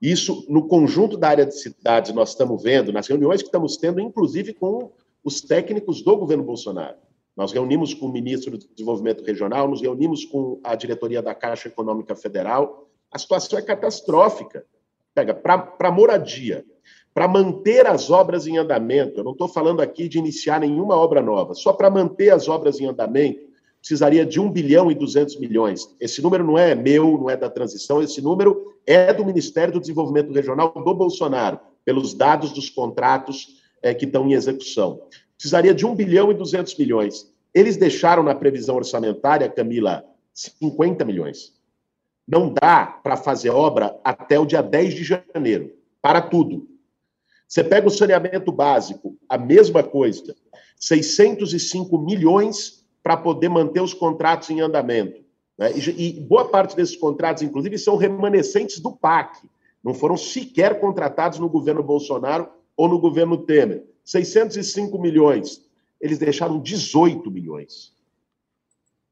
Isso, 0.00 0.46
no 0.48 0.68
conjunto 0.68 1.16
da 1.16 1.28
área 1.30 1.44
de 1.44 1.58
cidades, 1.58 2.12
nós 2.14 2.30
estamos 2.30 2.62
vendo, 2.62 2.92
nas 2.92 3.08
reuniões 3.08 3.42
que 3.42 3.48
estamos 3.48 3.76
tendo, 3.76 4.00
inclusive 4.00 4.54
com 4.54 4.92
os 5.24 5.40
técnicos 5.40 6.02
do 6.02 6.16
governo 6.16 6.44
Bolsonaro. 6.44 6.96
Nós 7.36 7.50
reunimos 7.52 7.92
com 7.92 8.06
o 8.06 8.12
ministro 8.12 8.56
do 8.56 8.68
Desenvolvimento 8.68 9.24
Regional, 9.24 9.68
nos 9.68 9.80
reunimos 9.80 10.24
com 10.24 10.60
a 10.62 10.76
diretoria 10.76 11.20
da 11.20 11.34
Caixa 11.34 11.66
Econômica 11.66 12.14
Federal. 12.14 12.88
A 13.10 13.18
situação 13.18 13.58
é 13.58 13.62
catastrófica. 13.62 14.64
Pega, 15.14 15.34
para 15.34 15.90
moradia, 15.90 16.64
para 17.12 17.26
manter 17.26 17.86
as 17.86 18.10
obras 18.10 18.46
em 18.46 18.56
andamento, 18.56 19.20
eu 19.20 19.24
não 19.24 19.32
estou 19.32 19.48
falando 19.48 19.80
aqui 19.80 20.08
de 20.08 20.18
iniciar 20.18 20.60
nenhuma 20.60 20.96
obra 20.96 21.20
nova, 21.20 21.54
só 21.54 21.72
para 21.72 21.90
manter 21.90 22.30
as 22.30 22.48
obras 22.48 22.80
em 22.80 22.86
andamento, 22.86 23.50
precisaria 23.80 24.24
de 24.24 24.38
1 24.38 24.50
bilhão 24.50 24.90
e 24.90 24.94
200 24.94 25.38
milhões. 25.38 25.94
Esse 25.98 26.22
número 26.22 26.44
não 26.44 26.56
é 26.56 26.74
meu, 26.74 27.18
não 27.18 27.28
é 27.28 27.36
da 27.36 27.50
transição, 27.50 28.02
esse 28.02 28.22
número 28.22 28.74
é 28.86 29.12
do 29.12 29.24
Ministério 29.24 29.72
do 29.72 29.80
Desenvolvimento 29.80 30.32
Regional 30.32 30.72
do 30.72 30.94
Bolsonaro, 30.94 31.58
pelos 31.84 32.14
dados 32.14 32.52
dos 32.52 32.70
contratos 32.70 33.60
é, 33.82 33.92
que 33.92 34.04
estão 34.04 34.28
em 34.28 34.34
execução. 34.34 35.02
Precisaria 35.36 35.74
de 35.74 35.86
1 35.86 35.94
bilhão 35.94 36.30
e 36.30 36.34
200 36.34 36.76
milhões. 36.76 37.32
Eles 37.52 37.76
deixaram 37.76 38.22
na 38.22 38.34
previsão 38.34 38.76
orçamentária, 38.76 39.48
Camila, 39.48 40.04
50 40.32 41.04
milhões. 41.04 41.52
Não 42.30 42.52
dá 42.52 42.86
para 42.86 43.16
fazer 43.16 43.50
obra 43.50 43.98
até 44.04 44.38
o 44.38 44.46
dia 44.46 44.62
10 44.62 44.94
de 44.94 45.02
janeiro. 45.02 45.72
Para 46.00 46.22
tudo. 46.22 46.68
Você 47.48 47.64
pega 47.64 47.88
o 47.88 47.90
saneamento 47.90 48.52
básico, 48.52 49.16
a 49.28 49.36
mesma 49.36 49.82
coisa. 49.82 50.36
605 50.78 51.98
milhões 51.98 52.86
para 53.02 53.16
poder 53.16 53.48
manter 53.48 53.80
os 53.80 53.92
contratos 53.92 54.48
em 54.50 54.60
andamento. 54.60 55.24
Né? 55.58 55.72
E, 55.72 56.18
e 56.18 56.20
boa 56.20 56.48
parte 56.48 56.76
desses 56.76 56.94
contratos, 56.94 57.42
inclusive, 57.42 57.76
são 57.76 57.96
remanescentes 57.96 58.78
do 58.78 58.92
PAC. 58.92 59.42
Não 59.82 59.92
foram 59.92 60.16
sequer 60.16 60.78
contratados 60.78 61.40
no 61.40 61.48
governo 61.48 61.82
Bolsonaro 61.82 62.48
ou 62.76 62.86
no 62.86 63.00
governo 63.00 63.38
Temer. 63.38 63.84
605 64.04 64.96
milhões. 64.98 65.66
Eles 66.00 66.18
deixaram 66.18 66.60
18 66.60 67.28
milhões. 67.28 67.92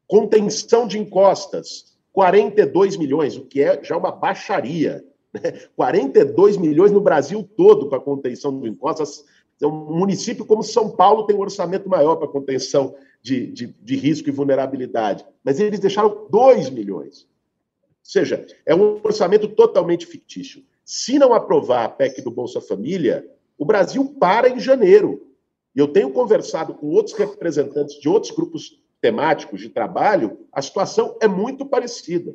Contenção 0.07 0.87
de 0.87 1.01
encostas. 1.01 1.98
42 2.13 2.97
milhões, 2.97 3.37
o 3.37 3.45
que 3.45 3.63
é 3.63 3.83
já 3.83 3.97
uma 3.97 4.11
baixaria. 4.11 5.05
Né? 5.33 5.41
42 5.77 6.57
milhões 6.57 6.91
no 6.91 7.01
Brasil 7.01 7.49
todo 7.57 7.89
para 7.89 8.01
contenção 8.01 8.59
de 8.59 8.69
encostas. 8.69 9.25
Um 9.63 9.99
município 9.99 10.47
como 10.47 10.63
São 10.63 10.91
Paulo 10.91 11.27
tem 11.27 11.37
um 11.37 11.41
orçamento 11.41 11.89
maior 11.89 12.17
para 12.17 12.29
contenção 12.29 12.95
de, 13.23 13.47
de, 13.49 13.67
de 13.67 13.97
risco 13.97 14.29
e 14.29 14.33
vulnerabilidade. 14.33 15.25
Mas 15.43 15.59
eles 15.59 15.81
deixaram 15.81 16.27
2 16.31 16.71
milhões. 16.71 17.23
Ou 17.23 18.11
seja, 18.11 18.47
é 18.65 18.75
um 18.75 19.01
orçamento 19.03 19.49
totalmente 19.49 20.07
fictício. 20.07 20.63
Se 20.85 21.19
não 21.19 21.35
aprovar 21.35 21.85
a 21.85 21.89
PEC 21.89 22.23
do 22.23 22.31
Bolsa 22.31 22.61
Família, 22.61 23.29
o 23.59 23.65
Brasil 23.65 24.17
para 24.19 24.49
em 24.49 24.59
janeiro. 24.59 25.27
E 25.75 25.81
eu 25.81 25.89
tenho 25.89 26.11
conversado 26.11 26.73
com 26.75 26.87
outros 26.87 27.15
representantes 27.15 28.01
de 28.01 28.09
outros 28.09 28.33
grupos 28.35 28.81
temáticos 29.01 29.61
de 29.61 29.69
trabalho, 29.69 30.47
a 30.53 30.61
situação 30.61 31.17
é 31.21 31.29
muito 31.29 31.65
parecida. 31.65 32.35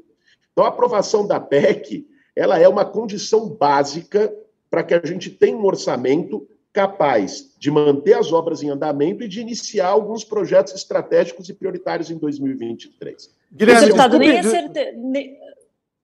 Então, 0.52 0.64
a 0.66 0.70
aprovação 0.70 1.26
da 1.26 1.40
PEC 1.40 2.08
ela 2.36 2.60
é 2.60 2.68
uma 2.68 2.86
condição 2.86 3.50
básica 3.50 4.34
para 4.70 4.84
que 4.84 4.94
a 4.94 5.02
gente 5.06 5.30
tenha 5.30 5.56
um 5.56 5.66
orçamento 5.66 6.48
capaz 6.72 7.54
de 7.60 7.70
manter 7.70 8.14
as 8.14 8.34
obras 8.34 8.64
em 8.64 8.70
andamento 8.70 9.24
e 9.24 9.28
de 9.28 9.40
iniciar 9.40 9.90
alguns 9.90 10.24
projetos 10.24 10.74
estratégicos 10.74 11.48
e 11.48 11.54
prioritários 11.54 12.10
em 12.10 12.18
2023. 12.18 13.30
Guilherme, 13.52 13.86
Deputado, 13.86 14.18
nem 14.18 14.38
é 14.38 14.44
certeza. 14.44 14.98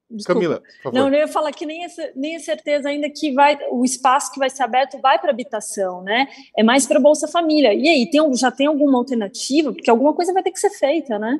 Desculpa. 0.10 0.42
Camila, 0.42 0.62
por 0.62 0.82
favor. 0.84 0.98
Não, 0.98 1.08
eu 1.08 1.20
ia 1.20 1.28
falar 1.28 1.52
que 1.52 1.66
nem 1.66 1.86
nem 2.16 2.36
é 2.36 2.40
certeza 2.40 2.90
ainda 2.90 3.10
que 3.10 3.32
vai 3.32 3.60
o 3.70 3.86
espaço 3.86 4.32
que 4.32 4.40
vai 4.40 4.50
ser 4.50 4.64
aberto 4.64 5.00
vai 5.00 5.20
para 5.20 5.30
habitação, 5.30 6.02
né? 6.02 6.28
É 6.58 6.64
mais 6.64 6.88
para 6.88 7.00
Bolsa 7.00 7.28
Família. 7.28 7.74
E 7.74 7.88
aí, 7.88 8.10
tem, 8.10 8.36
já 8.36 8.50
tem 8.50 8.66
alguma 8.66 8.98
alternativa? 8.98 9.72
Porque 9.72 9.90
alguma 9.90 10.14
coisa 10.14 10.34
vai 10.34 10.42
ter 10.42 10.52
que 10.52 10.60
ser 10.60 10.72
feita, 10.72 11.20
né? 11.20 11.40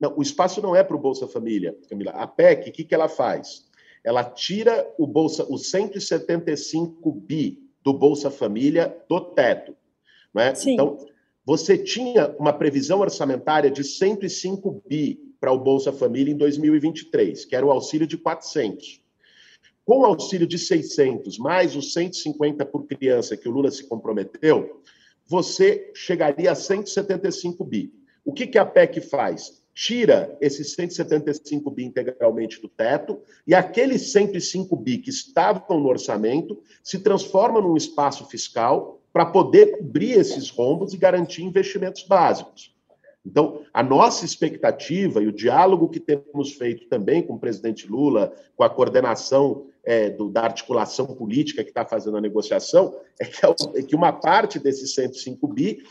Não, 0.00 0.12
o 0.16 0.22
espaço 0.22 0.60
não 0.60 0.74
é 0.74 0.82
para 0.82 0.96
o 0.96 0.98
Bolsa 0.98 1.28
Família, 1.28 1.76
Camila. 1.88 2.10
A 2.10 2.26
PEC, 2.26 2.70
o 2.70 2.72
que, 2.72 2.84
que 2.84 2.94
ela 2.94 3.08
faz? 3.08 3.64
Ela 4.02 4.24
tira 4.24 4.86
o 4.98 5.06
Bolsa, 5.06 5.46
os 5.48 5.70
175 5.70 7.10
bi 7.12 7.58
do 7.82 7.92
Bolsa 7.92 8.30
Família 8.30 8.96
do 9.08 9.20
teto. 9.20 9.76
Não 10.34 10.42
é? 10.42 10.54
Sim. 10.54 10.74
Então, 10.74 10.98
você 11.44 11.78
tinha 11.78 12.34
uma 12.38 12.52
previsão 12.52 12.98
orçamentária 12.98 13.70
de 13.70 13.84
105 13.84 14.82
bi 14.88 15.25
para 15.40 15.52
o 15.52 15.58
Bolsa 15.58 15.92
Família 15.92 16.32
em 16.32 16.36
2023, 16.36 17.44
que 17.44 17.54
era 17.54 17.64
o 17.64 17.70
auxílio 17.70 18.06
de 18.06 18.16
400. 18.16 19.00
Com 19.84 20.00
o 20.00 20.04
auxílio 20.04 20.46
de 20.46 20.58
600, 20.58 21.38
mais 21.38 21.76
os 21.76 21.92
150 21.92 22.66
por 22.66 22.86
criança 22.86 23.36
que 23.36 23.48
o 23.48 23.52
Lula 23.52 23.70
se 23.70 23.86
comprometeu, 23.86 24.82
você 25.26 25.90
chegaria 25.94 26.50
a 26.50 26.54
175 26.54 27.64
bi. 27.64 27.92
O 28.24 28.32
que, 28.32 28.46
que 28.46 28.58
a 28.58 28.66
PEC 28.66 29.00
faz? 29.00 29.62
Tira 29.72 30.36
esses 30.40 30.72
175 30.72 31.70
bi 31.70 31.84
integralmente 31.84 32.60
do 32.60 32.68
teto 32.68 33.20
e 33.46 33.54
aqueles 33.54 34.10
105 34.10 34.74
bi 34.76 34.98
que 34.98 35.10
estavam 35.10 35.78
no 35.78 35.88
orçamento 35.88 36.60
se 36.82 36.98
transformam 37.00 37.62
num 37.62 37.76
espaço 37.76 38.26
fiscal 38.26 39.00
para 39.12 39.26
poder 39.26 39.78
cobrir 39.78 40.12
esses 40.12 40.50
rombos 40.50 40.92
e 40.92 40.96
garantir 40.96 41.42
investimentos 41.42 42.02
básicos. 42.02 42.75
Então, 43.26 43.62
a 43.74 43.82
nossa 43.82 44.24
expectativa 44.24 45.20
e 45.20 45.26
o 45.26 45.32
diálogo 45.32 45.88
que 45.88 45.98
temos 45.98 46.52
feito 46.52 46.88
também 46.88 47.22
com 47.22 47.34
o 47.34 47.38
presidente 47.38 47.88
Lula, 47.88 48.32
com 48.54 48.62
a 48.62 48.70
coordenação 48.70 49.66
é, 49.84 50.08
do, 50.10 50.28
da 50.28 50.42
articulação 50.42 51.06
política 51.06 51.64
que 51.64 51.70
está 51.70 51.84
fazendo 51.84 52.16
a 52.16 52.20
negociação, 52.20 52.94
é 53.20 53.24
que, 53.24 53.46
é 53.74 53.82
que 53.82 53.96
uma 53.96 54.12
parte 54.12 54.60
desses 54.60 54.94
105 54.94 55.48
bi 55.48 55.82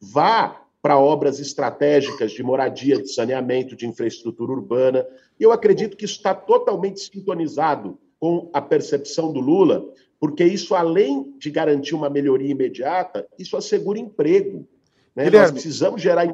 vá 0.00 0.62
para 0.80 0.98
obras 0.98 1.40
estratégicas 1.40 2.30
de 2.30 2.44
moradia, 2.44 3.02
de 3.02 3.12
saneamento, 3.12 3.74
de 3.74 3.88
infraestrutura 3.88 4.52
urbana. 4.52 5.04
E 5.40 5.42
eu 5.42 5.50
acredito 5.50 5.96
que 5.96 6.04
isso 6.04 6.16
está 6.16 6.32
totalmente 6.32 7.00
sintonizado 7.00 7.98
com 8.20 8.48
a 8.52 8.62
percepção 8.62 9.32
do 9.32 9.40
Lula, 9.40 9.84
porque 10.20 10.44
isso, 10.44 10.76
além 10.76 11.34
de 11.38 11.50
garantir 11.50 11.96
uma 11.96 12.08
melhoria 12.08 12.52
imediata, 12.52 13.26
isso 13.36 13.56
assegura 13.56 13.98
emprego. 13.98 14.68
Né? 15.16 15.30
Nós 15.30 15.50
precisamos 15.50 16.02
gerar 16.02 16.26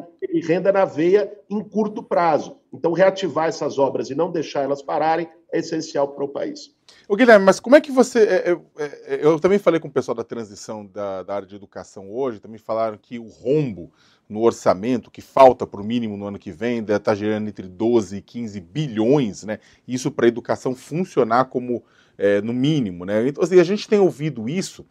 renda 0.42 0.72
na 0.72 0.84
veia 0.84 1.32
em 1.48 1.62
curto 1.62 2.02
prazo. 2.02 2.58
Então, 2.72 2.92
reativar 2.92 3.46
essas 3.46 3.78
obras 3.78 4.10
e 4.10 4.14
não 4.14 4.32
deixar 4.32 4.62
elas 4.62 4.82
pararem 4.82 5.28
é 5.52 5.60
essencial 5.60 6.08
para 6.08 6.24
o 6.24 6.28
país. 6.28 6.74
Ô, 7.06 7.14
Guilherme, 7.14 7.44
mas 7.44 7.60
como 7.60 7.76
é 7.76 7.80
que 7.80 7.92
você. 7.92 8.20
É, 8.20 8.50
é, 8.50 9.14
é, 9.14 9.18
eu 9.22 9.38
também 9.38 9.58
falei 9.58 9.78
com 9.78 9.86
o 9.86 9.92
pessoal 9.92 10.16
da 10.16 10.24
transição 10.24 10.84
da, 10.84 11.22
da 11.22 11.34
área 11.34 11.46
de 11.46 11.54
educação 11.54 12.10
hoje, 12.10 12.40
também 12.40 12.58
falaram 12.58 12.98
que 13.00 13.18
o 13.18 13.28
rombo 13.28 13.92
no 14.28 14.40
orçamento, 14.40 15.10
que 15.10 15.20
falta 15.20 15.66
para 15.66 15.80
o 15.80 15.84
mínimo 15.84 16.16
no 16.16 16.26
ano 16.26 16.38
que 16.38 16.50
vem, 16.50 16.82
deve 16.82 16.96
estar 16.96 17.12
tá 17.12 17.14
gerando 17.14 17.48
entre 17.48 17.68
12 17.68 18.16
e 18.16 18.22
15 18.22 18.60
bilhões, 18.60 19.44
né? 19.44 19.60
Isso 19.86 20.10
para 20.10 20.24
a 20.24 20.28
educação 20.28 20.74
funcionar 20.74 21.44
como 21.44 21.84
é, 22.16 22.40
no 22.40 22.52
mínimo, 22.52 23.04
né? 23.04 23.28
Então, 23.28 23.44
assim, 23.44 23.60
a 23.60 23.64
gente 23.64 23.86
tem 23.86 24.00
ouvido 24.00 24.48
isso 24.48 24.84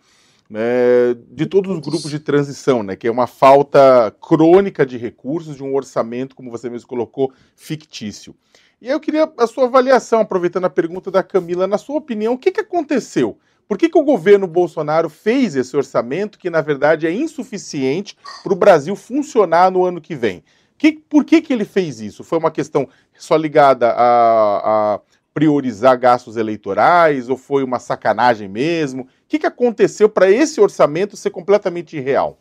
né, 0.51 1.15
de 1.29 1.45
todos 1.45 1.71
os 1.71 1.79
grupos 1.79 2.11
de 2.11 2.19
transição, 2.19 2.83
né, 2.83 2.97
que 2.97 3.07
é 3.07 3.11
uma 3.11 3.25
falta 3.25 4.13
crônica 4.21 4.85
de 4.85 4.97
recursos, 4.97 5.55
de 5.55 5.63
um 5.63 5.73
orçamento, 5.73 6.35
como 6.35 6.51
você 6.51 6.69
mesmo 6.69 6.89
colocou, 6.89 7.31
fictício. 7.55 8.35
E 8.81 8.89
eu 8.89 8.99
queria 8.99 9.31
a 9.37 9.47
sua 9.47 9.63
avaliação, 9.63 10.19
aproveitando 10.19 10.65
a 10.65 10.69
pergunta 10.69 11.09
da 11.09 11.23
Camila, 11.23 11.67
na 11.67 11.77
sua 11.77 11.95
opinião, 11.95 12.33
o 12.33 12.37
que, 12.37 12.51
que 12.51 12.59
aconteceu? 12.59 13.37
Por 13.65 13.77
que, 13.77 13.87
que 13.87 13.97
o 13.97 14.03
governo 14.03 14.45
Bolsonaro 14.45 15.09
fez 15.09 15.55
esse 15.55 15.77
orçamento 15.77 16.37
que, 16.37 16.49
na 16.49 16.59
verdade, 16.59 17.07
é 17.07 17.13
insuficiente 17.13 18.17
para 18.43 18.51
o 18.51 18.55
Brasil 18.55 18.93
funcionar 18.97 19.71
no 19.71 19.85
ano 19.85 20.01
que 20.01 20.15
vem? 20.15 20.43
Que, 20.77 20.91
por 20.91 21.23
que, 21.23 21.41
que 21.41 21.53
ele 21.53 21.63
fez 21.63 22.01
isso? 22.01 22.25
Foi 22.25 22.37
uma 22.37 22.51
questão 22.51 22.89
só 23.17 23.37
ligada 23.37 23.91
a, 23.91 24.95
a 24.95 24.99
priorizar 25.33 25.97
gastos 25.97 26.35
eleitorais 26.35 27.29
ou 27.29 27.37
foi 27.37 27.63
uma 27.63 27.79
sacanagem 27.79 28.49
mesmo? 28.49 29.07
Que, 29.31 29.39
que 29.39 29.47
aconteceu 29.47 30.09
para 30.09 30.29
esse 30.29 30.59
orçamento 30.59 31.15
ser 31.15 31.29
completamente 31.29 31.95
irreal? 31.95 32.37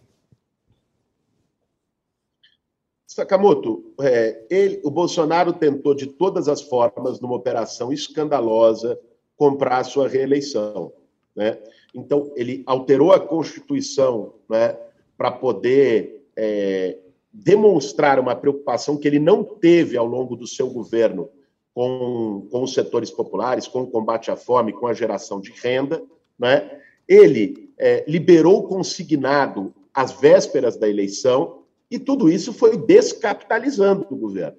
Sakamoto, 3.07 3.94
é, 4.00 4.44
ele, 4.50 4.81
o 4.83 4.90
Bolsonaro 4.90 5.53
tentou 5.53 5.94
de 5.94 6.09
todas 6.09 6.48
as 6.48 6.61
formas, 6.61 7.20
numa 7.20 7.37
operação 7.37 7.92
escandalosa, 7.92 8.98
comprar 9.37 9.79
a 9.79 9.85
sua 9.85 10.09
reeleição. 10.09 10.92
Né? 11.33 11.61
Então, 11.94 12.33
ele 12.35 12.64
alterou 12.66 13.12
a 13.12 13.20
Constituição 13.20 14.35
né, 14.48 14.76
para 15.16 15.31
poder 15.31 16.26
é, 16.35 16.98
demonstrar 17.33 18.18
uma 18.18 18.35
preocupação 18.35 18.96
que 18.96 19.07
ele 19.07 19.20
não 19.20 19.44
teve 19.44 19.96
ao 19.96 20.07
longo 20.07 20.35
do 20.35 20.44
seu 20.48 20.68
governo 20.68 21.29
com, 21.72 22.48
com 22.50 22.64
os 22.64 22.74
setores 22.74 23.12
populares, 23.12 23.68
com 23.68 23.83
o 23.83 23.87
combate 23.87 24.29
à 24.33 24.35
fome, 24.35 24.72
com 24.72 24.88
a 24.88 24.92
geração 24.92 25.40
de 25.40 25.53
renda. 25.53 26.03
Né? 26.40 26.81
Ele 27.07 27.70
é, 27.79 28.05
liberou 28.09 28.66
consignado 28.66 29.74
às 29.92 30.12
vésperas 30.12 30.76
da 30.76 30.88
eleição 30.88 31.61
e 31.90 31.98
tudo 31.98 32.31
isso 32.31 32.53
foi 32.53 32.76
descapitalizando 32.76 34.07
o 34.11 34.16
governo. 34.16 34.57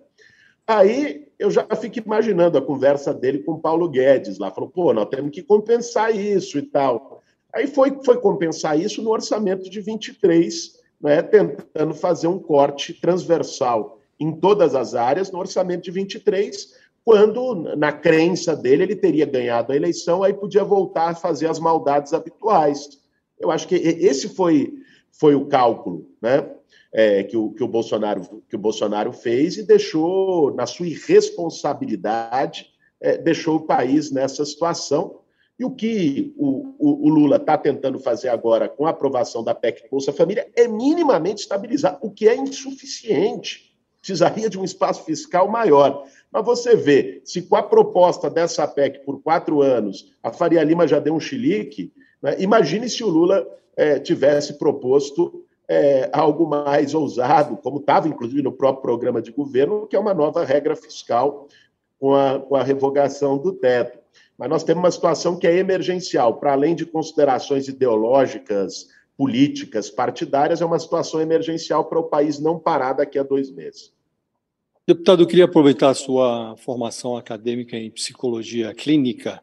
Aí 0.68 1.28
eu 1.40 1.50
já 1.50 1.66
fico 1.76 2.00
imaginando 2.00 2.58
a 2.58 2.62
conversa 2.62 3.14
dele 3.14 3.40
com 3.40 3.60
Paulo 3.60 3.90
Guedes 3.90 4.38
lá. 4.38 4.52
Falou, 4.52 4.70
pô, 4.70 4.94
nós 4.94 5.10
temos 5.10 5.32
que 5.32 5.42
compensar 5.42 6.16
isso 6.16 6.58
e 6.58 6.62
tal. 6.62 7.22
Aí 7.54 7.68
foi, 7.68 7.98
foi 8.06 8.18
compensar 8.20 8.80
isso 8.80 9.02
no 9.02 9.10
orçamento 9.10 9.70
de 9.70 9.82
23, 9.82 10.80
né, 11.02 11.22
tentando 11.22 11.94
fazer 11.94 12.28
um 12.28 12.40
corte 12.40 12.94
transversal 12.94 14.00
em 14.20 14.32
todas 14.32 14.76
as 14.76 14.94
áreas 14.94 15.32
no 15.32 15.40
orçamento 15.40 15.84
de 15.84 15.92
23, 15.92 16.76
quando, 17.04 17.76
na 17.76 17.92
crença 17.92 18.56
dele, 18.56 18.84
ele 18.84 18.96
teria 18.96 19.26
ganhado 19.26 19.72
a 19.72 19.76
eleição, 19.76 20.24
aí 20.24 20.34
podia 20.34 20.64
voltar 20.64 21.10
a 21.10 21.16
fazer 21.16 21.48
as 21.48 21.60
maldades 21.60 22.14
habituais. 22.14 22.90
Eu 23.40 23.50
acho 23.50 23.68
que 23.68 23.76
esse 23.76 24.30
foi, 24.30 24.72
foi 25.12 25.34
o 25.34 25.48
cálculo 25.48 26.08
né, 26.22 26.48
é, 26.94 27.24
que, 27.24 27.36
o, 27.36 27.52
que, 27.52 27.64
o 27.64 27.68
Bolsonaro, 27.68 28.44
que 28.48 28.56
o 28.56 28.60
Bolsonaro 28.60 29.12
fez 29.12 29.58
e 29.58 29.64
deixou, 29.64 30.54
na 30.54 30.68
sua 30.68 30.88
irresponsabilidade, 30.88 32.68
é, 33.00 33.18
deixou 33.18 33.56
o 33.56 33.66
país 33.66 34.12
nessa 34.12 34.46
situação. 34.46 35.22
E 35.58 35.66
o 35.66 35.72
que 35.72 36.34
o, 36.38 36.74
o, 36.80 37.08
o 37.08 37.10
Lula 37.10 37.38
está 37.38 37.58
tentando 37.58 38.00
fazer 38.00 38.30
agora 38.30 38.70
com 38.70 38.86
a 38.86 38.92
aprovação 38.92 39.44
da 39.44 39.54
PEC 39.56 39.90
Bolsa 39.90 40.14
Família 40.14 40.48
é 40.56 40.68
minimamente 40.68 41.42
estabilizar, 41.42 42.00
o 42.02 42.12
que 42.12 42.28
é 42.28 42.36
insuficiente. 42.36 43.72
Precisaria 44.00 44.50
de 44.50 44.60
um 44.60 44.64
espaço 44.64 45.04
fiscal 45.04 45.48
maior. 45.48 46.04
Mas 46.32 46.46
você 46.46 46.76
vê, 46.76 47.22
se 47.26 47.42
com 47.42 47.56
a 47.56 47.64
proposta 47.64 48.30
dessa 48.30 48.66
PEC 48.68 49.00
por 49.06 49.22
quatro 49.22 49.62
anos 49.62 50.14
a 50.24 50.32
Faria 50.32 50.64
Lima 50.64 50.88
já 50.88 51.00
deu 51.00 51.14
um 51.14 51.20
chilique, 51.20 51.92
né? 52.22 52.36
imagine 52.40 52.90
se 52.90 53.04
o 53.04 53.10
Lula 53.10 53.46
é, 53.76 54.00
tivesse 54.00 54.58
proposto 54.58 55.44
é, 55.68 56.10
algo 56.14 56.48
mais 56.48 56.94
ousado, 56.94 57.58
como 57.58 57.80
estava 57.80 58.08
inclusive 58.08 58.42
no 58.42 58.52
próprio 58.52 58.82
programa 58.82 59.22
de 59.22 59.32
governo, 59.32 59.88
que 59.88 59.96
é 59.96 60.00
uma 60.00 60.14
nova 60.14 60.46
regra 60.46 60.76
fiscal 60.76 61.48
com 62.00 62.16
a, 62.16 62.40
com 62.40 62.56
a 62.56 62.64
revogação 62.64 63.38
do 63.38 63.54
teto. 63.54 64.00
Mas 64.38 64.50
nós 64.50 64.64
temos 64.64 64.84
uma 64.84 64.92
situação 64.92 65.38
que 65.38 65.46
é 65.46 65.58
emergencial, 65.58 66.36
para 66.36 66.54
além 66.54 66.76
de 66.76 66.86
considerações 66.86 67.68
ideológicas, 67.68 68.88
políticas, 69.16 69.90
partidárias, 69.90 70.62
é 70.62 70.66
uma 70.66 70.80
situação 70.80 71.22
emergencial 71.22 71.86
para 71.86 72.00
o 72.00 72.04
país 72.04 72.40
não 72.40 72.58
parar 72.58 72.94
daqui 72.94 73.20
a 73.20 73.24
dois 73.24 73.52
meses. 73.52 73.94
Deputado, 74.92 75.24
eu 75.24 75.28
queria 75.28 75.46
aproveitar 75.46 75.90
a 75.90 75.94
sua 75.94 76.58
formação 76.58 77.16
acadêmica 77.16 77.78
em 77.78 77.90
psicologia 77.90 78.74
clínica 78.74 79.42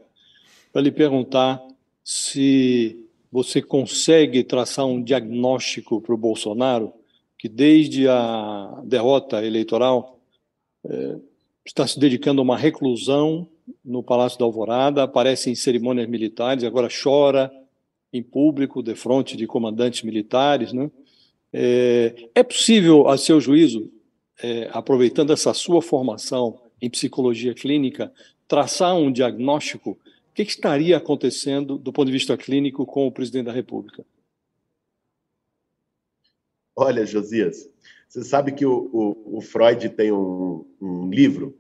para 0.70 0.82
lhe 0.82 0.90
perguntar 0.90 1.58
se 2.04 3.08
você 3.32 3.62
consegue 3.62 4.44
traçar 4.44 4.84
um 4.84 5.02
diagnóstico 5.02 6.02
para 6.02 6.14
o 6.14 6.18
Bolsonaro, 6.18 6.92
que 7.38 7.48
desde 7.48 8.06
a 8.06 8.82
derrota 8.84 9.42
eleitoral 9.42 10.20
é, 10.84 11.16
está 11.64 11.86
se 11.86 11.98
dedicando 11.98 12.42
a 12.42 12.44
uma 12.44 12.58
reclusão 12.58 13.48
no 13.82 14.02
Palácio 14.02 14.38
da 14.38 14.44
Alvorada, 14.44 15.02
aparece 15.02 15.48
em 15.48 15.54
cerimônias 15.54 16.10
militares, 16.10 16.62
agora 16.62 16.90
chora 16.90 17.50
em 18.12 18.22
público, 18.22 18.82
de 18.82 18.94
frente 18.94 19.34
de 19.34 19.46
comandantes 19.46 20.02
militares. 20.02 20.74
Né? 20.74 20.90
É, 21.54 22.28
é 22.34 22.42
possível, 22.42 23.08
a 23.08 23.16
seu 23.16 23.40
juízo, 23.40 23.90
é, 24.42 24.68
aproveitando 24.72 25.32
essa 25.32 25.52
sua 25.54 25.82
formação 25.82 26.60
em 26.80 26.88
psicologia 26.88 27.54
clínica, 27.54 28.12
traçar 28.46 28.94
um 28.96 29.10
diagnóstico? 29.10 29.92
O 29.92 30.34
que, 30.34 30.42
estaria 30.42 30.96
acontecendo 30.96 31.76
do 31.76 31.92
ponto 31.92 32.06
de 32.06 32.12
vista 32.12 32.36
clínico 32.36 32.86
com 32.86 33.06
o 33.06 33.12
presidente 33.12 33.46
da 33.46 33.52
República? 33.52 34.04
Olha, 36.76 37.04
Josias, 37.04 37.68
você 38.08 38.22
sabe 38.22 38.52
que 38.52 38.64
o, 38.64 38.88
o, 38.92 39.38
o 39.38 39.40
Freud 39.40 39.88
tem 39.90 40.12
um, 40.12 40.64
um 40.80 41.10
livro 41.10 41.58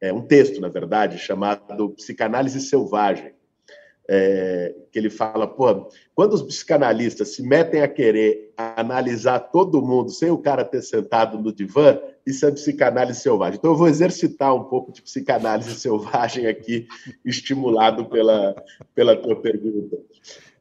é, 0.00 0.12
um 0.12 0.22
texto, 0.22 0.60
na 0.60 0.68
verdade, 0.68 1.18
chamado 1.18 1.90
Psicanálise 1.90 2.60
Selvagem, 2.60 3.34
é, 4.08 4.74
que 4.90 4.98
ele 4.98 5.10
fala, 5.10 5.46
pô, 5.46 5.88
quando 6.14 6.32
os 6.32 6.42
psicanalistas 6.42 7.34
se 7.34 7.42
metem 7.42 7.82
a 7.82 7.88
querer 7.88 8.52
analisar 8.56 9.38
todo 9.38 9.82
mundo 9.82 10.10
sem 10.10 10.30
o 10.30 10.38
cara 10.38 10.64
ter 10.64 10.82
sentado 10.82 11.38
no 11.38 11.52
divã, 11.52 12.00
isso 12.26 12.46
é 12.46 12.50
psicanálise 12.50 13.20
selvagem. 13.20 13.58
Então 13.58 13.70
eu 13.72 13.76
vou 13.76 13.88
exercitar 13.88 14.54
um 14.54 14.64
pouco 14.64 14.92
de 14.92 15.02
psicanálise 15.02 15.74
selvagem 15.78 16.46
aqui, 16.46 16.86
estimulado 17.24 18.06
pela, 18.06 18.54
pela 18.94 19.16
tua 19.16 19.36
pergunta. 19.36 19.98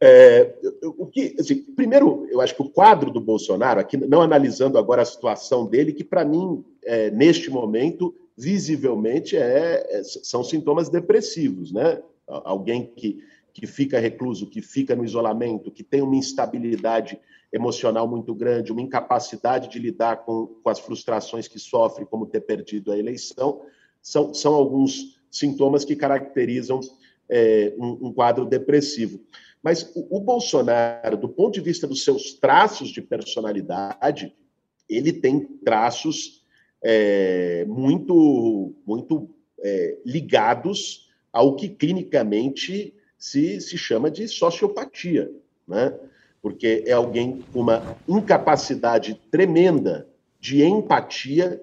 É, 0.01 0.55
o 0.97 1.05
que, 1.05 1.35
assim, 1.37 1.57
primeiro, 1.57 2.25
eu 2.31 2.39
acho 2.39 2.55
que 2.55 2.61
o 2.61 2.69
quadro 2.69 3.11
do 3.11 3.19
Bolsonaro, 3.19 3.79
aqui 3.79 3.97
não 3.97 4.21
analisando 4.21 4.77
agora 4.77 5.01
a 5.01 5.05
situação 5.05 5.65
dele, 5.65 5.91
que 5.91 6.03
para 6.03 6.23
mim, 6.23 6.63
é, 6.85 7.11
neste 7.11 7.49
momento, 7.49 8.15
visivelmente 8.37 9.35
é, 9.35 9.85
é, 9.89 10.03
são 10.03 10.43
sintomas 10.43 10.89
depressivos, 10.89 11.73
né? 11.73 12.01
Alguém 12.25 12.85
que 12.95 13.21
que 13.59 13.67
fica 13.67 13.99
recluso, 13.99 14.49
que 14.49 14.61
fica 14.61 14.95
no 14.95 15.03
isolamento, 15.03 15.69
que 15.69 15.83
tem 15.83 16.01
uma 16.01 16.15
instabilidade 16.15 17.19
emocional 17.51 18.07
muito 18.07 18.33
grande, 18.33 18.71
uma 18.71 18.81
incapacidade 18.81 19.67
de 19.67 19.77
lidar 19.77 20.23
com, 20.23 20.47
com 20.63 20.69
as 20.69 20.79
frustrações 20.79 21.45
que 21.45 21.59
sofre, 21.59 22.05
como 22.05 22.25
ter 22.25 22.39
perdido 22.39 22.89
a 22.89 22.97
eleição, 22.97 23.61
são, 24.01 24.33
são 24.33 24.53
alguns 24.53 25.19
sintomas 25.29 25.83
que 25.83 25.93
caracterizam 25.93 26.79
é, 27.27 27.73
um, 27.77 28.07
um, 28.07 28.13
quadro 28.13 28.45
depressivo. 28.45 29.19
Mas 29.61 29.91
o, 29.93 30.17
o, 30.17 30.21
Bolsonaro, 30.21 31.17
do 31.17 31.27
ponto 31.27 31.55
de 31.55 31.61
vista 31.61 31.85
dos 31.85 32.05
seus 32.05 32.33
traços 32.35 32.89
de 32.89 33.01
personalidade, 33.01 34.33
ele 34.87 35.11
tem 35.11 35.41
traços 35.65 36.45
é, 36.81 37.65
muito, 37.67 38.73
muito 38.87 39.29
é, 39.59 39.97
ligados 40.05 41.09
ao 41.33 41.57
que 41.57 41.67
clinicamente 41.67 42.93
se, 43.19 43.59
se 43.59 43.77
chama 43.77 44.09
de 44.09 44.27
sociopatia, 44.29 45.29
né? 45.67 45.93
porque 46.41 46.85
é 46.87 46.93
alguém 46.93 47.43
com 47.51 47.59
uma 47.59 47.97
incapacidade 48.07 49.19
tremenda 49.29 50.07
de 50.39 50.63
empatia, 50.63 51.61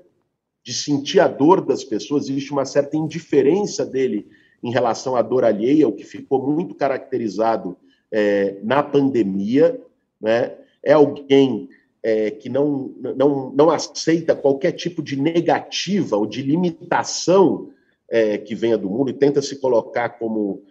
de 0.63 0.75
sentir 0.75 1.19
a 1.19 1.27
dor 1.27 1.65
das 1.65 1.83
pessoas, 1.83 2.29
existe 2.29 2.53
uma 2.53 2.67
certa 2.67 2.97
indiferença 2.97 3.87
dele 3.87 4.29
em 4.63 4.71
relação 4.71 5.17
à 5.17 5.23
dor 5.23 5.45
alheia, 5.45 5.89
o 5.89 5.93
que 5.93 6.05
ficou 6.05 6.47
muito 6.47 6.75
caracterizado 6.75 7.77
é, 8.13 8.57
na 8.63 8.83
pandemia, 8.83 9.81
né? 10.21 10.55
é 10.83 10.93
alguém 10.93 11.71
é, 12.03 12.31
que 12.31 12.51
não, 12.51 12.93
não, 13.17 13.51
não 13.51 13.71
aceita 13.71 14.37
qualquer 14.37 14.73
tipo 14.73 15.03
de 15.03 15.17
negativa 15.17 16.17
ou 16.17 16.27
de 16.27 16.43
limitação 16.43 17.71
é, 18.09 18.37
que 18.37 18.55
venha 18.55 18.77
do 18.77 18.91
mundo 18.91 19.11
e 19.11 19.15
tenta 19.15 19.41
se 19.41 19.57
colocar 19.57 20.11
como 20.11 20.63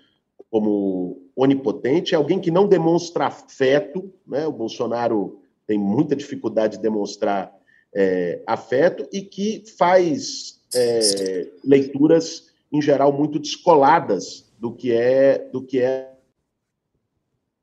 como 0.56 1.22
onipotente, 1.36 2.16
é 2.16 2.18
alguém 2.18 2.40
que 2.40 2.50
não 2.50 2.66
demonstra 2.66 3.26
afeto, 3.26 4.10
né? 4.26 4.48
O 4.48 4.54
Bolsonaro 4.54 5.42
tem 5.68 5.78
muita 5.78 6.16
dificuldade 6.16 6.78
de 6.78 6.82
demonstrar 6.82 7.54
é, 7.94 8.42
afeto 8.48 9.06
e 9.12 9.22
que 9.22 9.66
faz 9.78 10.62
é, 10.74 11.50
leituras 11.62 12.54
em 12.72 12.82
geral 12.82 13.12
muito 13.12 13.38
descoladas 13.38 14.50
do 14.58 14.72
que 14.72 14.94
é 14.94 15.40
do 15.52 15.62
que 15.62 15.82
é 15.82 16.14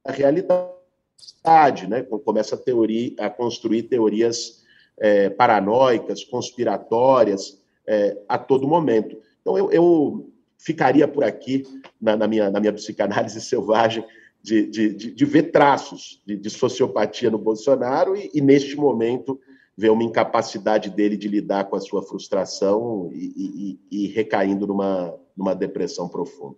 a 0.04 0.12
realidade, 0.12 1.88
né? 1.88 2.02
Começa 2.02 2.56
a 2.56 2.58
teoria 2.58 3.14
a 3.20 3.30
construir 3.30 3.84
teorias 3.84 4.64
é, 4.98 5.30
paranoicas, 5.30 6.24
conspiratórias 6.24 7.58
é, 7.86 8.18
a 8.28 8.36
todo 8.36 8.68
momento. 8.68 9.16
Então 9.40 9.56
eu, 9.56 9.72
eu 9.72 10.30
ficaria 10.64 11.08
por 11.08 11.24
aqui 11.24 11.64
na, 12.00 12.16
na, 12.16 12.28
minha, 12.28 12.50
na 12.50 12.60
minha 12.60 12.72
psicanálise 12.72 13.40
selvagem 13.42 14.04
de, 14.40 14.66
de, 14.66 14.94
de, 14.94 15.10
de 15.12 15.24
ver 15.24 15.50
traços 15.50 16.22
de, 16.26 16.36
de, 16.36 16.50
sociopatia 16.50 17.30
no 17.30 17.38
Bolsonaro 17.38 18.16
e, 18.16 18.30
e, 18.34 18.40
neste 18.40 18.76
momento, 18.76 19.40
ver 19.76 19.90
uma 19.90 20.02
incapacidade 20.02 20.90
dele 20.90 21.16
de 21.16 21.28
lidar 21.28 21.64
com 21.64 21.76
a 21.76 21.80
sua 21.80 22.02
frustração 22.02 23.08
e, 23.12 23.78
e, 23.90 24.04
e 24.04 24.06
recaindo 24.08 24.66
numa, 24.66 25.16
numa 25.36 25.54
depressão 25.54 26.08
profunda. 26.08 26.56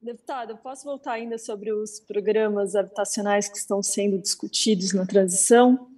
Deputado, 0.00 0.56
posso 0.56 0.84
voltar 0.84 1.12
ainda 1.12 1.38
sobre 1.38 1.72
os 1.72 2.00
programas 2.00 2.74
habitacionais 2.74 3.48
que 3.48 3.56
estão 3.56 3.80
sendo 3.80 4.18
discutidos 4.18 4.92
na 4.92 5.06
transição? 5.06 5.91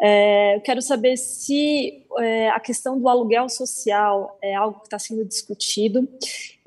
É, 0.00 0.56
eu 0.56 0.60
quero 0.60 0.82
saber 0.82 1.16
se 1.16 2.04
é, 2.18 2.50
a 2.50 2.60
questão 2.60 2.98
do 2.98 3.08
aluguel 3.08 3.48
social 3.48 4.38
é 4.42 4.54
algo 4.54 4.80
que 4.80 4.86
está 4.86 4.98
sendo 4.98 5.24
discutido 5.24 6.06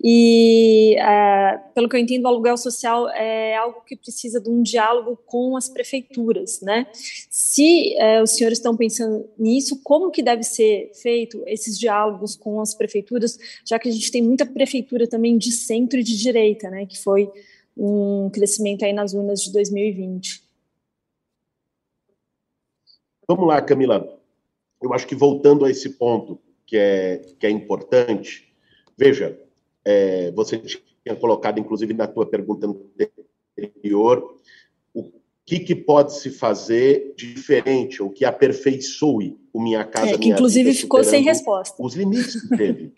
e, 0.01 0.95
é, 0.97 1.59
pelo 1.75 1.89
que 1.89 1.95
eu 1.95 1.99
entendo, 1.99 2.23
o 2.23 2.27
aluguel 2.27 2.57
social 2.57 3.09
é 3.09 3.55
algo 3.57 3.81
que 3.85 3.95
precisa 3.95 4.39
de 4.39 4.49
um 4.49 4.63
diálogo 4.63 5.19
com 5.25 5.57
as 5.57 5.67
prefeituras, 5.67 6.61
né? 6.61 6.87
Se 6.93 7.95
é, 7.97 8.21
os 8.21 8.31
senhores 8.31 8.59
estão 8.59 8.77
pensando 8.77 9.29
nisso, 9.37 9.81
como 9.83 10.09
que 10.09 10.23
deve 10.23 10.43
ser 10.43 10.91
feito 10.93 11.43
esses 11.45 11.77
diálogos 11.77 12.35
com 12.35 12.61
as 12.61 12.73
prefeituras, 12.73 13.37
já 13.65 13.77
que 13.77 13.89
a 13.89 13.91
gente 13.91 14.11
tem 14.11 14.21
muita 14.21 14.45
prefeitura 14.45 15.05
também 15.05 15.37
de 15.37 15.51
centro 15.51 15.99
e 15.99 16.03
de 16.03 16.17
direita, 16.17 16.69
né? 16.69 16.85
Que 16.85 16.97
foi 16.97 17.29
um 17.75 18.29
crescimento 18.31 18.85
aí 18.85 18.93
nas 18.93 19.13
urnas 19.13 19.41
de 19.41 19.51
2020. 19.51 20.48
Vamos 23.29 23.47
lá, 23.47 23.61
Camila. 23.61 24.19
Eu 24.81 24.91
acho 24.91 25.05
que 25.05 25.13
voltando 25.13 25.63
a 25.63 25.69
esse 25.69 25.91
ponto 25.91 26.39
que 26.65 26.75
é, 26.75 27.21
que 27.37 27.45
é 27.45 27.49
importante, 27.51 28.51
veja, 28.97 29.39
é, 29.85 30.31
você 30.31 30.57
tinha 30.57 31.15
colocado, 31.15 31.59
inclusive, 31.59 31.93
na 31.93 32.07
tua 32.07 32.25
pergunta 32.25 32.67
anterior, 33.55 34.35
o 34.91 35.11
que, 35.45 35.59
que 35.59 35.75
pode 35.75 36.15
se 36.15 36.31
fazer 36.31 37.13
diferente, 37.15 38.01
ou 38.01 38.09
que 38.09 38.25
aperfeiçoe 38.25 39.37
o 39.53 39.61
Minha 39.61 39.85
Casa 39.85 40.15
é, 40.15 40.17
que 40.17 40.29
inclusive 40.29 40.73
ficou 40.73 41.03
sem 41.03 41.21
resposta. 41.21 41.75
Os 41.79 41.93
limites 41.93 42.41
que 42.41 42.57
teve. 42.57 42.93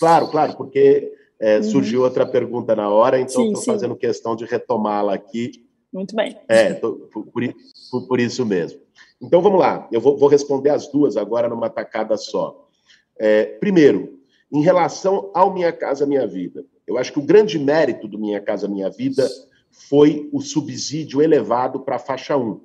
claro, 0.00 0.28
claro, 0.28 0.56
porque 0.56 1.12
é, 1.38 1.58
uhum. 1.58 1.62
surgiu 1.62 2.04
outra 2.04 2.24
pergunta 2.24 2.74
na 2.74 2.88
hora, 2.88 3.20
então 3.20 3.44
estou 3.48 3.62
fazendo 3.64 3.94
questão 3.94 4.34
de 4.34 4.46
retomá-la 4.46 5.12
aqui. 5.12 5.62
Muito 5.92 6.16
bem. 6.16 6.38
É, 6.48 6.72
tô, 6.72 6.94
por, 7.12 7.26
por, 7.26 8.08
por 8.08 8.18
isso 8.18 8.46
mesmo. 8.46 8.87
Então 9.20 9.40
vamos 9.42 9.58
lá, 9.58 9.88
eu 9.90 10.00
vou, 10.00 10.16
vou 10.16 10.28
responder 10.28 10.70
as 10.70 10.86
duas 10.86 11.16
agora 11.16 11.48
numa 11.48 11.68
tacada 11.68 12.16
só. 12.16 12.68
É, 13.18 13.44
primeiro, 13.44 14.18
em 14.52 14.62
relação 14.62 15.30
ao 15.34 15.52
Minha 15.52 15.72
Casa 15.72 16.06
Minha 16.06 16.26
Vida, 16.26 16.64
eu 16.86 16.96
acho 16.96 17.12
que 17.12 17.18
o 17.18 17.24
grande 17.24 17.58
mérito 17.58 18.06
do 18.06 18.18
Minha 18.18 18.40
Casa 18.40 18.68
Minha 18.68 18.88
Vida 18.88 19.28
foi 19.70 20.28
o 20.32 20.40
subsídio 20.40 21.20
elevado 21.20 21.80
para 21.80 21.96
a 21.96 21.98
faixa 21.98 22.36
1. 22.36 22.60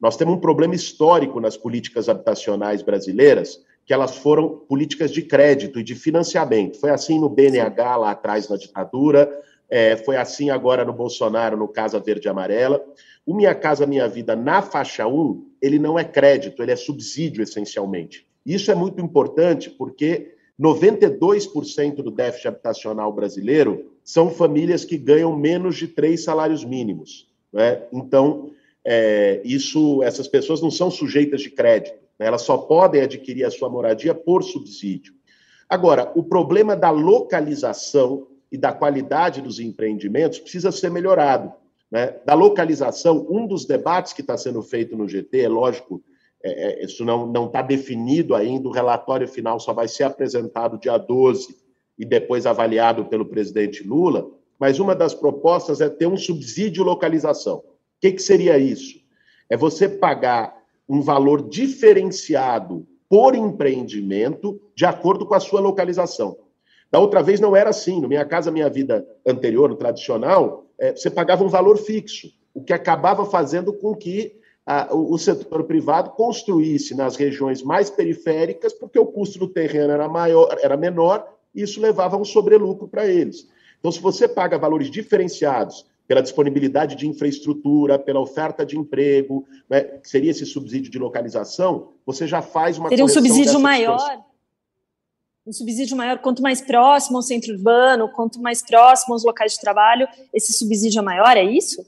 Nós 0.00 0.16
temos 0.16 0.34
um 0.34 0.40
problema 0.40 0.74
histórico 0.74 1.40
nas 1.40 1.56
políticas 1.56 2.08
habitacionais 2.08 2.82
brasileiras, 2.82 3.58
que 3.86 3.92
elas 3.92 4.16
foram 4.16 4.48
políticas 4.68 5.10
de 5.10 5.22
crédito 5.22 5.80
e 5.80 5.82
de 5.82 5.94
financiamento. 5.94 6.78
Foi 6.78 6.90
assim 6.90 7.18
no 7.18 7.28
BNH 7.28 7.96
lá 7.96 8.10
atrás 8.10 8.48
na 8.48 8.56
ditadura, 8.56 9.30
é, 9.68 9.96
foi 9.96 10.16
assim 10.16 10.50
agora 10.50 10.84
no 10.84 10.92
Bolsonaro, 10.92 11.56
no 11.56 11.68
Casa 11.68 11.98
Verde 11.98 12.28
e 12.28 12.30
Amarela. 12.30 12.84
O 13.26 13.34
Minha 13.34 13.54
Casa 13.54 13.86
Minha 13.86 14.06
Vida 14.08 14.36
na 14.36 14.62
faixa 14.62 15.06
1, 15.06 15.53
ele 15.64 15.78
não 15.78 15.98
é 15.98 16.04
crédito, 16.04 16.62
ele 16.62 16.72
é 16.72 16.76
subsídio 16.76 17.42
essencialmente. 17.42 18.26
Isso 18.44 18.70
é 18.70 18.74
muito 18.74 19.00
importante 19.00 19.70
porque 19.70 20.34
92% 20.60 21.96
do 21.96 22.10
déficit 22.10 22.48
habitacional 22.48 23.12
brasileiro 23.12 23.92
são 24.04 24.30
famílias 24.30 24.84
que 24.84 24.98
ganham 24.98 25.34
menos 25.34 25.76
de 25.76 25.88
três 25.88 26.22
salários 26.22 26.64
mínimos. 26.64 27.26
Né? 27.50 27.82
Então, 27.92 28.50
é, 28.84 29.40
isso, 29.44 30.02
essas 30.02 30.28
pessoas 30.28 30.60
não 30.60 30.70
são 30.70 30.90
sujeitas 30.90 31.40
de 31.40 31.50
crédito, 31.50 31.96
né? 32.18 32.26
elas 32.26 32.42
só 32.42 32.58
podem 32.58 33.00
adquirir 33.00 33.44
a 33.44 33.50
sua 33.50 33.70
moradia 33.70 34.14
por 34.14 34.42
subsídio. 34.42 35.14
Agora, 35.66 36.12
o 36.14 36.22
problema 36.22 36.76
da 36.76 36.90
localização 36.90 38.26
e 38.52 38.58
da 38.58 38.70
qualidade 38.70 39.40
dos 39.40 39.58
empreendimentos 39.58 40.38
precisa 40.38 40.70
ser 40.70 40.90
melhorado. 40.90 41.52
Né? 41.90 42.16
Da 42.24 42.34
localização, 42.34 43.26
um 43.30 43.46
dos 43.46 43.64
debates 43.64 44.12
que 44.12 44.20
está 44.20 44.36
sendo 44.36 44.62
feito 44.62 44.96
no 44.96 45.08
GT, 45.08 45.40
é 45.40 45.48
lógico, 45.48 46.02
é, 46.42 46.82
é, 46.82 46.84
isso 46.84 47.04
não 47.04 47.46
está 47.46 47.62
definido 47.62 48.34
ainda, 48.34 48.68
o 48.68 48.72
relatório 48.72 49.26
final 49.26 49.58
só 49.58 49.72
vai 49.72 49.88
ser 49.88 50.04
apresentado 50.04 50.78
dia 50.78 50.98
12 50.98 51.56
e 51.98 52.04
depois 52.04 52.46
avaliado 52.46 53.04
pelo 53.06 53.26
presidente 53.26 53.86
Lula, 53.86 54.28
mas 54.58 54.78
uma 54.78 54.94
das 54.94 55.14
propostas 55.14 55.80
é 55.80 55.88
ter 55.88 56.06
um 56.06 56.16
subsídio 56.16 56.84
localização. 56.84 57.58
O 57.58 57.64
que, 58.00 58.12
que 58.12 58.22
seria 58.22 58.58
isso? 58.58 58.98
É 59.48 59.56
você 59.56 59.88
pagar 59.88 60.54
um 60.88 61.00
valor 61.00 61.48
diferenciado 61.48 62.86
por 63.08 63.34
empreendimento 63.34 64.60
de 64.74 64.84
acordo 64.84 65.26
com 65.26 65.34
a 65.34 65.40
sua 65.40 65.60
localização. 65.60 66.36
Da 66.90 66.98
outra 66.98 67.22
vez 67.22 67.40
não 67.40 67.56
era 67.56 67.70
assim. 67.70 68.00
No 68.00 68.08
Minha 68.08 68.24
Casa 68.24 68.50
Minha 68.50 68.68
Vida 68.68 69.06
anterior, 69.26 69.68
no 69.68 69.76
tradicional, 69.76 70.63
é, 70.78 70.92
você 70.92 71.10
pagava 71.10 71.44
um 71.44 71.48
valor 71.48 71.78
fixo, 71.78 72.32
o 72.52 72.62
que 72.62 72.72
acabava 72.72 73.24
fazendo 73.24 73.72
com 73.72 73.94
que 73.94 74.36
a, 74.66 74.94
o, 74.94 75.12
o, 75.12 75.18
setor 75.18 75.64
privado 75.64 76.10
construísse 76.10 76.94
nas 76.94 77.16
regiões 77.16 77.62
mais 77.62 77.90
periféricas, 77.90 78.72
porque 78.72 78.98
o 78.98 79.06
custo 79.06 79.38
do 79.38 79.48
terreno 79.48 79.92
era 79.92 80.08
maior, 80.08 80.56
era 80.62 80.76
menor, 80.76 81.28
e 81.54 81.62
isso 81.62 81.80
levava 81.80 82.16
a 82.16 82.18
um 82.18 82.24
sobrelucro 82.24 82.88
para 82.88 83.06
eles. 83.06 83.48
Então, 83.78 83.92
se 83.92 84.00
você 84.00 84.26
paga 84.26 84.58
valores 84.58 84.90
diferenciados 84.90 85.86
pela 86.08 86.22
disponibilidade 86.22 86.96
de 86.96 87.08
infraestrutura, 87.08 87.98
pela 87.98 88.20
oferta 88.20 88.64
de 88.64 88.78
emprego, 88.78 89.46
né, 89.68 89.82
que 89.82 90.08
seria 90.08 90.30
esse 90.30 90.44
subsídio 90.46 90.90
de 90.90 90.98
localização, 90.98 91.88
você 92.04 92.26
já 92.26 92.42
faz 92.42 92.78
uma 92.78 92.88
Seria 92.88 93.04
um 93.04 93.08
subsídio 93.08 93.58
maior? 93.60 93.98
Situação. 93.98 94.33
Um 95.46 95.52
subsídio 95.52 95.96
maior, 95.96 96.18
quanto 96.18 96.40
mais 96.42 96.62
próximo 96.62 97.18
ao 97.18 97.22
centro 97.22 97.52
urbano, 97.52 98.08
quanto 98.08 98.40
mais 98.40 98.62
próximo 98.62 99.12
aos 99.12 99.24
locais 99.24 99.52
de 99.52 99.60
trabalho, 99.60 100.08
esse 100.32 100.52
subsídio 100.52 101.00
é 101.00 101.02
maior, 101.02 101.36
é 101.36 101.44
isso? 101.44 101.84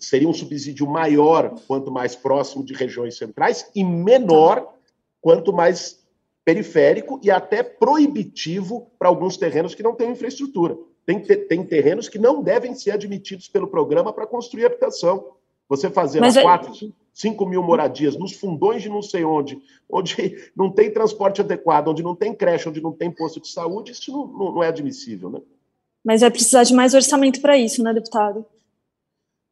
Seria 0.00 0.28
um 0.28 0.34
subsídio 0.34 0.86
maior 0.86 1.54
quanto 1.66 1.90
mais 1.90 2.16
próximo 2.16 2.64
de 2.64 2.74
regiões 2.74 3.16
centrais 3.16 3.70
e 3.74 3.84
menor 3.84 4.74
quanto 5.20 5.52
mais 5.52 6.04
periférico 6.44 7.20
e 7.22 7.30
até 7.30 7.62
proibitivo 7.62 8.90
para 8.98 9.08
alguns 9.08 9.36
terrenos 9.36 9.74
que 9.74 9.82
não 9.82 9.94
têm 9.94 10.10
infraestrutura. 10.10 10.76
Tem, 11.04 11.20
tem 11.20 11.64
terrenos 11.64 12.08
que 12.08 12.18
não 12.18 12.42
devem 12.42 12.74
ser 12.74 12.90
admitidos 12.90 13.48
pelo 13.48 13.68
programa 13.68 14.12
para 14.12 14.26
construir 14.26 14.66
habitação. 14.66 15.32
Você 15.68 15.88
fazer 15.88 16.20
Mas, 16.20 16.36
4, 16.36 16.92
5 17.16 17.46
mil 17.46 17.62
moradias 17.62 18.14
nos 18.14 18.34
fundões 18.34 18.82
de 18.82 18.90
não 18.90 19.00
sei 19.00 19.24
onde, 19.24 19.58
onde 19.88 20.36
não 20.54 20.70
tem 20.70 20.92
transporte 20.92 21.40
adequado, 21.40 21.88
onde 21.88 22.02
não 22.02 22.14
tem 22.14 22.34
creche, 22.34 22.68
onde 22.68 22.82
não 22.82 22.92
tem 22.92 23.10
posto 23.10 23.40
de 23.40 23.48
saúde, 23.48 23.92
isso 23.92 24.12
não, 24.12 24.26
não, 24.26 24.52
não 24.56 24.62
é 24.62 24.68
admissível, 24.68 25.30
né? 25.30 25.40
Mas 26.04 26.20
vai 26.20 26.30
precisar 26.30 26.62
de 26.64 26.74
mais 26.74 26.92
orçamento 26.92 27.40
para 27.40 27.56
isso, 27.56 27.82
né, 27.82 27.94
deputado? 27.94 28.44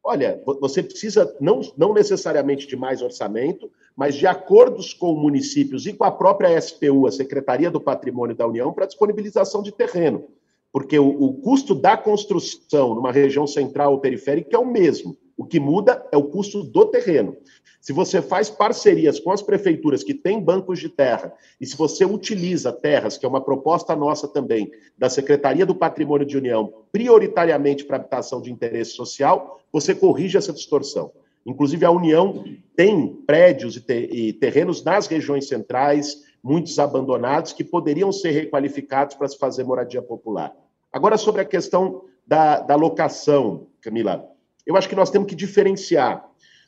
Olha, 0.03 0.39
você 0.61 0.83
precisa 0.83 1.35
não, 1.41 1.59
não 1.75 1.91
necessariamente 1.91 2.67
de 2.67 2.75
mais 2.75 3.01
orçamento, 3.01 3.71
mas 3.95 4.13
de 4.13 4.27
acordos 4.27 4.93
com 4.93 5.15
municípios 5.15 5.87
e 5.87 5.93
com 5.93 6.03
a 6.03 6.11
própria 6.11 6.61
SPU, 6.61 7.07
a 7.07 7.11
Secretaria 7.11 7.71
do 7.71 7.81
Patrimônio 7.81 8.35
da 8.35 8.45
União, 8.47 8.71
para 8.71 8.85
disponibilização 8.85 9.63
de 9.63 9.71
terreno 9.71 10.27
porque 10.75 10.99
o, 10.99 11.07
o, 11.07 11.33
custo 11.35 11.73
da 11.73 11.95
construção 11.95 12.95
numa 12.95 13.09
região 13.09 13.47
central 13.47 13.93
ou 13.93 13.99
periférica 14.01 14.57
é 14.57 14.59
o 14.59 14.65
mesmo. 14.65 15.15
O 15.37 15.45
que 15.45 15.59
muda 15.59 16.07
é 16.11 16.17
o 16.17 16.23
custo 16.23 16.63
do 16.63 16.85
terreno. 16.85 17.35
Se 17.81 17.93
você 17.93 18.21
faz 18.21 18.49
parcerias 18.49 19.19
com 19.19 19.31
as 19.31 19.43
prefeituras 19.43 20.03
que 20.03 20.13
têm 20.13 20.41
bancos 20.41 20.79
de 20.79 20.89
terra, 20.89 21.31
e 21.61 21.65
se 21.67 21.77
você 21.77 22.03
utiliza 22.03 22.71
terras, 22.71 23.17
que 23.17 23.25
é 23.25 23.29
uma 23.29 23.43
proposta 23.43 23.95
nossa 23.95 24.27
também, 24.27 24.71
da 24.97 25.07
Secretaria 25.07 25.65
do 25.65 25.75
Patrimônio 25.75 26.25
de 26.25 26.35
União, 26.35 26.73
prioritariamente 26.91 27.85
para 27.85 27.97
habitação 27.97 28.41
de 28.41 28.51
interesse 28.51 28.91
social, 28.91 29.59
você 29.71 29.93
corrige 29.93 30.37
essa 30.37 30.51
distorção. 30.51 31.11
Inclusive, 31.45 31.85
a 31.85 31.91
União 31.91 32.43
tem 32.75 33.07
prédios 33.27 33.79
e 33.87 34.33
terrenos 34.33 34.83
nas 34.83 35.05
regiões 35.05 35.47
centrais, 35.47 36.23
muitos 36.41 36.79
abandonados, 36.79 37.53
que 37.53 37.63
poderiam 37.63 38.11
ser 38.11 38.31
requalificados 38.31 39.15
para 39.15 39.27
se 39.27 39.37
fazer 39.37 39.63
moradia 39.63 40.01
popular. 40.01 40.51
Agora, 40.91 41.17
sobre 41.17 41.41
a 41.41 41.45
questão 41.45 42.01
da, 42.25 42.61
da 42.61 42.75
locação, 42.75 43.67
Camila, 43.79 44.27
eu 44.65 44.75
acho 44.75 44.89
que 44.89 44.95
nós 44.95 45.09
temos 45.09 45.27
que 45.27 45.35
diferenciar 45.35 46.25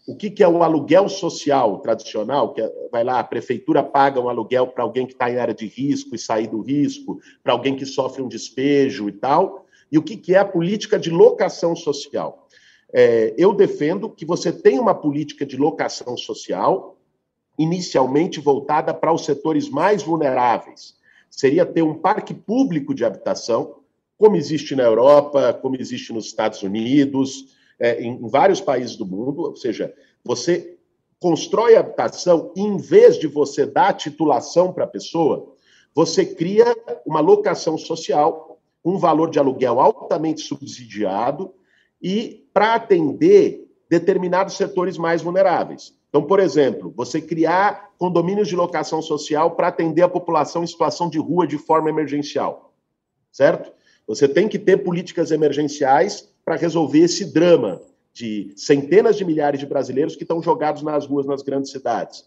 o 0.08 0.16
que, 0.16 0.30
que 0.30 0.42
é 0.42 0.48
o 0.48 0.64
aluguel 0.64 1.10
social 1.10 1.80
tradicional, 1.80 2.54
que 2.54 2.62
é, 2.62 2.72
vai 2.90 3.04
lá, 3.04 3.20
a 3.20 3.24
prefeitura 3.24 3.84
paga 3.84 4.22
um 4.22 4.30
aluguel 4.30 4.68
para 4.68 4.84
alguém 4.84 5.06
que 5.06 5.12
está 5.12 5.30
em 5.30 5.38
área 5.38 5.54
de 5.54 5.68
risco 5.68 6.16
e 6.16 6.20
sair 6.20 6.48
do 6.48 6.62
risco, 6.62 7.20
para 7.44 7.52
alguém 7.52 7.76
que 7.76 7.86
sofre 7.86 8.22
um 8.22 8.28
despejo 8.30 9.10
e 9.10 9.12
tal, 9.12 9.66
e 9.92 9.98
o 9.98 10.02
que, 10.02 10.16
que 10.16 10.34
é 10.34 10.38
a 10.38 10.46
política 10.46 10.98
de 10.98 11.10
locação 11.10 11.76
social. 11.76 12.48
É, 12.94 13.34
eu 13.38 13.54
defendo 13.54 14.10
que 14.10 14.26
você 14.26 14.50
tenha 14.52 14.82
uma 14.82 14.96
política 14.96 15.46
de 15.46 15.58
locação 15.58 16.16
social 16.16 16.98
inicialmente 17.60 18.40
voltada 18.40 18.94
para 18.94 19.12
os 19.12 19.26
setores 19.26 19.68
mais 19.68 20.04
vulneráveis. 20.04 20.96
Seria 21.30 21.66
ter 21.66 21.82
um 21.82 21.96
parque 21.96 22.34
público 22.34 22.94
de 22.94 23.04
habitação 23.04 23.76
como 24.18 24.38
existe 24.38 24.74
na 24.74 24.84
Europa, 24.84 25.54
como 25.54 25.76
existe 25.76 26.14
nos 26.14 26.28
Estados 26.28 26.64
Unidos, 26.64 27.57
é, 27.80 28.02
em, 28.02 28.28
vários 28.28 28.62
países 28.62 28.96
do 28.96 29.06
mundo. 29.06 29.44
Ou 29.44 29.56
seja, 29.56 29.94
você 30.24 30.78
constrói 31.20 31.76
habitação 31.76 32.52
em 32.56 32.78
vez 32.78 33.18
de 33.18 33.28
você 33.28 33.66
dar 33.66 33.94
titulação 33.94 34.72
para 34.72 34.84
a 34.84 34.88
pessoa, 34.88 35.54
você 35.94 36.26
cria 36.26 36.66
uma 37.06 37.20
locação 37.20 37.78
social, 37.78 38.60
um 38.86 38.98
valor 38.98 39.30
de 39.30 39.40
aluguel 39.40 39.80
altamente 39.80 40.42
subsidiado 40.42 41.54
e 42.02 42.48
para 42.54 42.76
atender 42.76 43.68
determinados 43.90 44.56
setores 44.56 44.98
mais 44.98 45.22
vulneráveis. 45.22 45.96
Então, 46.10 46.24
por 46.24 46.40
exemplo, 46.40 46.94
você 46.96 47.20
criar 47.20 47.92
condomínios 47.98 48.48
de 48.48 48.56
locação 48.56 49.02
social 49.02 49.56
para 49.56 49.68
atender 49.68 50.04
a 50.04 50.10
população 50.10 50.64
em 50.64 50.68
situação 50.68 51.10
de 51.10 51.18
rua 51.18 51.48
de 51.48 51.58
forma 51.58 51.90
emergencial, 51.90 52.74
certo? 53.32 53.72
Você 54.06 54.28
tem 54.28 54.48
que 54.48 54.60
ter 54.60 54.78
políticas 54.78 55.32
emergenciais 55.32 56.30
para 56.48 56.56
resolver 56.56 57.00
esse 57.00 57.26
drama 57.26 57.82
de 58.14 58.54
centenas 58.56 59.18
de 59.18 59.26
milhares 59.26 59.60
de 59.60 59.66
brasileiros 59.66 60.16
que 60.16 60.24
estão 60.24 60.42
jogados 60.42 60.82
nas 60.82 61.06
ruas 61.06 61.26
nas 61.26 61.42
grandes 61.42 61.72
cidades. 61.72 62.24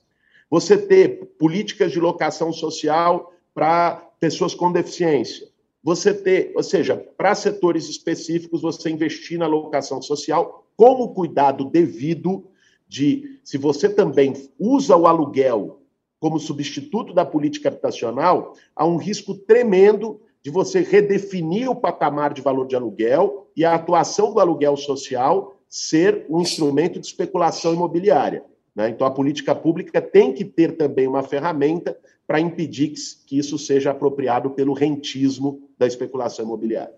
Você 0.50 0.76
ter 0.76 1.24
políticas 1.38 1.90
de 1.90 1.98
locação 1.98 2.52
social 2.52 3.32
para 3.54 3.92
pessoas 4.20 4.52
com 4.52 4.70
deficiência. 4.70 5.48
Você 5.82 6.12
ter, 6.12 6.52
ou 6.54 6.62
seja, 6.62 6.98
para 7.16 7.34
setores 7.34 7.88
específicos, 7.88 8.60
você 8.60 8.90
investir 8.90 9.38
na 9.38 9.46
locação 9.46 10.02
social 10.02 10.66
com 10.76 11.02
o 11.02 11.14
cuidado 11.14 11.64
devido 11.64 12.44
de, 12.86 13.40
se 13.42 13.56
você 13.56 13.88
também 13.88 14.34
usa 14.58 14.94
o 14.94 15.06
aluguel 15.06 15.80
como 16.18 16.38
substituto 16.38 17.14
da 17.14 17.24
política 17.24 17.70
habitacional, 17.70 18.54
há 18.76 18.84
um 18.84 18.98
risco 18.98 19.34
tremendo 19.34 20.20
de 20.42 20.50
você 20.50 20.80
redefinir 20.80 21.70
o 21.70 21.76
patamar 21.76 22.32
de 22.32 22.40
valor 22.40 22.66
de 22.66 22.74
aluguel 22.74 23.48
e 23.56 23.64
a 23.64 23.74
atuação 23.74 24.32
do 24.32 24.40
aluguel 24.40 24.76
social 24.76 25.56
ser 25.68 26.26
um 26.28 26.40
instrumento 26.40 26.98
de 26.98 27.06
especulação 27.06 27.72
imobiliária. 27.72 28.44
Né? 28.74 28.88
Então, 28.88 29.06
a 29.06 29.10
política 29.10 29.54
pública 29.54 30.00
tem 30.00 30.32
que 30.32 30.44
ter 30.44 30.76
também 30.76 31.06
uma 31.06 31.22
ferramenta 31.22 31.96
para 32.26 32.40
impedir 32.40 32.92
que 33.26 33.38
isso 33.38 33.58
seja 33.58 33.90
apropriado 33.90 34.50
pelo 34.50 34.72
rentismo 34.72 35.68
da 35.78 35.86
especulação 35.86 36.44
imobiliária. 36.44 36.94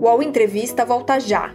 O 0.00 0.22
Entrevista 0.22 0.84
volta 0.84 1.18
já. 1.18 1.54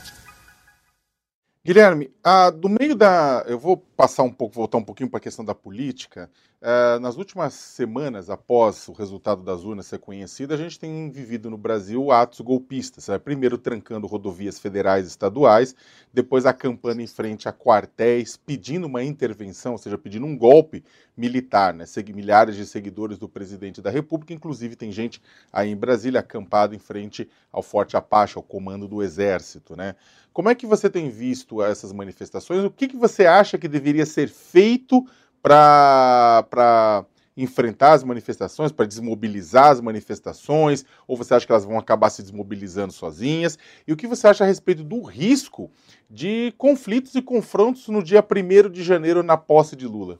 Guilherme, 1.63 2.11
ah, 2.23 2.49
do 2.49 2.67
meio 2.67 2.95
da. 2.95 3.43
Eu 3.47 3.59
vou 3.59 3.77
passar 3.77 4.23
um 4.23 4.31
pouco, 4.31 4.55
voltar 4.55 4.79
um 4.79 4.83
pouquinho 4.83 5.09
para 5.09 5.17
a 5.17 5.21
questão 5.21 5.45
da 5.45 5.53
política. 5.53 6.29
Ah, 6.63 6.99
nas 6.99 7.17
últimas 7.17 7.55
semanas, 7.55 8.29
após 8.29 8.87
o 8.87 8.91
resultado 8.91 9.41
das 9.41 9.63
urnas 9.63 9.87
ser 9.87 9.97
conhecido, 9.97 10.53
a 10.53 10.57
gente 10.57 10.79
tem 10.79 11.09
vivido 11.09 11.49
no 11.49 11.57
Brasil 11.57 12.11
atos 12.11 12.39
golpistas. 12.41 13.07
Né? 13.07 13.17
Primeiro 13.17 13.57
trancando 13.57 14.05
rodovias 14.05 14.59
federais 14.59 15.05
e 15.05 15.07
estaduais, 15.09 15.75
depois 16.13 16.45
acampando 16.45 17.01
em 17.01 17.07
frente 17.07 17.49
a 17.49 17.53
quartéis, 17.53 18.37
pedindo 18.37 18.85
uma 18.85 19.03
intervenção, 19.03 19.71
ou 19.71 19.77
seja, 19.79 19.97
pedindo 19.97 20.27
um 20.27 20.37
golpe 20.37 20.83
militar. 21.17 21.73
Né? 21.73 21.85
Milhares 22.13 22.55
de 22.55 22.67
seguidores 22.67 23.17
do 23.17 23.27
presidente 23.27 23.81
da 23.81 23.89
República, 23.89 24.31
inclusive 24.31 24.75
tem 24.75 24.91
gente 24.91 25.19
aí 25.51 25.71
em 25.71 25.75
Brasília 25.75 26.19
acampado 26.19 26.75
em 26.75 26.79
frente 26.79 27.27
ao 27.51 27.63
Forte 27.63 27.97
Apache, 27.97 28.37
ao 28.37 28.43
comando 28.43 28.87
do 28.87 29.01
Exército. 29.01 29.75
Né? 29.75 29.95
Como 30.31 30.47
é 30.47 30.53
que 30.53 30.67
você 30.67 30.91
tem 30.91 31.09
visto 31.09 31.63
essas 31.63 31.91
manifestações? 31.91 32.63
O 32.63 32.69
que, 32.69 32.87
que 32.87 32.95
você 32.95 33.25
acha 33.25 33.57
que 33.57 33.67
deveria 33.67 34.05
ser 34.05 34.29
feito 34.29 35.03
para 35.41 37.05
enfrentar 37.35 37.93
as 37.93 38.03
manifestações, 38.03 38.71
para 38.71 38.85
desmobilizar 38.85 39.67
as 39.67 39.81
manifestações? 39.81 40.85
Ou 41.07 41.17
você 41.17 41.33
acha 41.33 41.45
que 41.45 41.51
elas 41.51 41.65
vão 41.65 41.77
acabar 41.77 42.09
se 42.09 42.21
desmobilizando 42.21 42.93
sozinhas? 42.93 43.57
E 43.87 43.93
o 43.93 43.97
que 43.97 44.07
você 44.07 44.27
acha 44.27 44.43
a 44.43 44.47
respeito 44.47 44.83
do 44.83 45.01
risco 45.01 45.71
de 46.09 46.53
conflitos 46.57 47.15
e 47.15 47.21
confrontos 47.21 47.87
no 47.87 48.03
dia 48.03 48.23
1 48.23 48.69
de 48.69 48.83
janeiro 48.83 49.23
na 49.23 49.37
posse 49.37 49.75
de 49.75 49.87
Lula? 49.87 50.19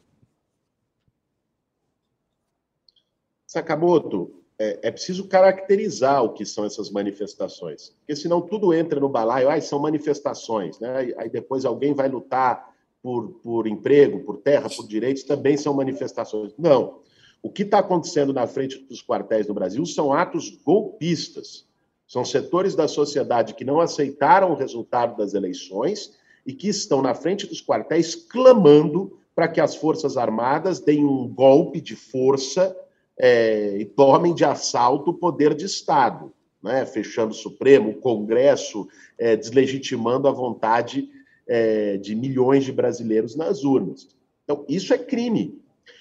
Sakamoto, 3.45 4.41
é, 4.57 4.79
é, 4.83 4.91
preciso 4.91 5.27
caracterizar 5.27 6.23
o 6.23 6.33
que 6.33 6.45
são 6.45 6.63
essas 6.63 6.89
manifestações, 6.89 7.89
porque 7.99 8.15
senão 8.15 8.39
tudo 8.39 8.73
entra 8.73 8.99
no 8.99 9.09
balaio, 9.09 9.49
ah, 9.49 9.59
são 9.59 9.77
manifestações, 9.79 10.79
né? 10.79 11.13
Aí 11.17 11.29
depois 11.29 11.65
alguém 11.65 11.93
vai 11.93 12.07
lutar 12.07 12.70
por, 13.01 13.29
por 13.43 13.67
emprego, 13.67 14.19
por 14.21 14.37
terra, 14.37 14.69
por 14.69 14.87
direitos, 14.87 15.23
também 15.23 15.57
são 15.57 15.73
manifestações. 15.73 16.53
Não. 16.57 16.99
O 17.41 17.49
que 17.49 17.63
está 17.63 17.79
acontecendo 17.79 18.31
na 18.31 18.45
frente 18.45 18.77
dos 18.77 19.01
quartéis 19.01 19.47
no 19.47 19.53
Brasil 19.53 19.85
são 19.85 20.13
atos 20.13 20.49
golpistas. 20.63 21.65
São 22.07 22.23
setores 22.23 22.75
da 22.75 22.87
sociedade 22.87 23.55
que 23.55 23.65
não 23.65 23.79
aceitaram 23.79 24.51
o 24.51 24.55
resultado 24.55 25.17
das 25.17 25.33
eleições 25.33 26.13
e 26.45 26.53
que 26.53 26.67
estão 26.67 27.01
na 27.01 27.15
frente 27.15 27.47
dos 27.47 27.61
quartéis 27.61 28.13
clamando 28.15 29.17
para 29.33 29.47
que 29.47 29.61
as 29.61 29.75
Forças 29.75 30.17
Armadas 30.17 30.79
deem 30.79 31.05
um 31.05 31.27
golpe 31.27 31.79
de 31.79 31.95
força 31.95 32.75
é, 33.17 33.77
e 33.77 33.85
tomem 33.85 34.35
de 34.35 34.43
assalto 34.43 35.11
o 35.11 35.13
poder 35.13 35.53
de 35.53 35.65
Estado, 35.65 36.31
né? 36.61 36.85
fechando 36.85 37.31
o 37.31 37.35
Supremo, 37.35 37.91
o 37.91 37.95
Congresso, 37.95 38.87
é, 39.17 39.35
deslegitimando 39.35 40.27
a 40.27 40.31
vontade 40.31 41.09
é, 41.53 41.97
de 41.97 42.15
milhões 42.15 42.63
de 42.63 42.71
brasileiros 42.71 43.35
nas 43.35 43.65
urnas. 43.65 44.07
Então, 44.45 44.63
isso 44.69 44.93
é 44.93 44.97
crime. 44.97 45.59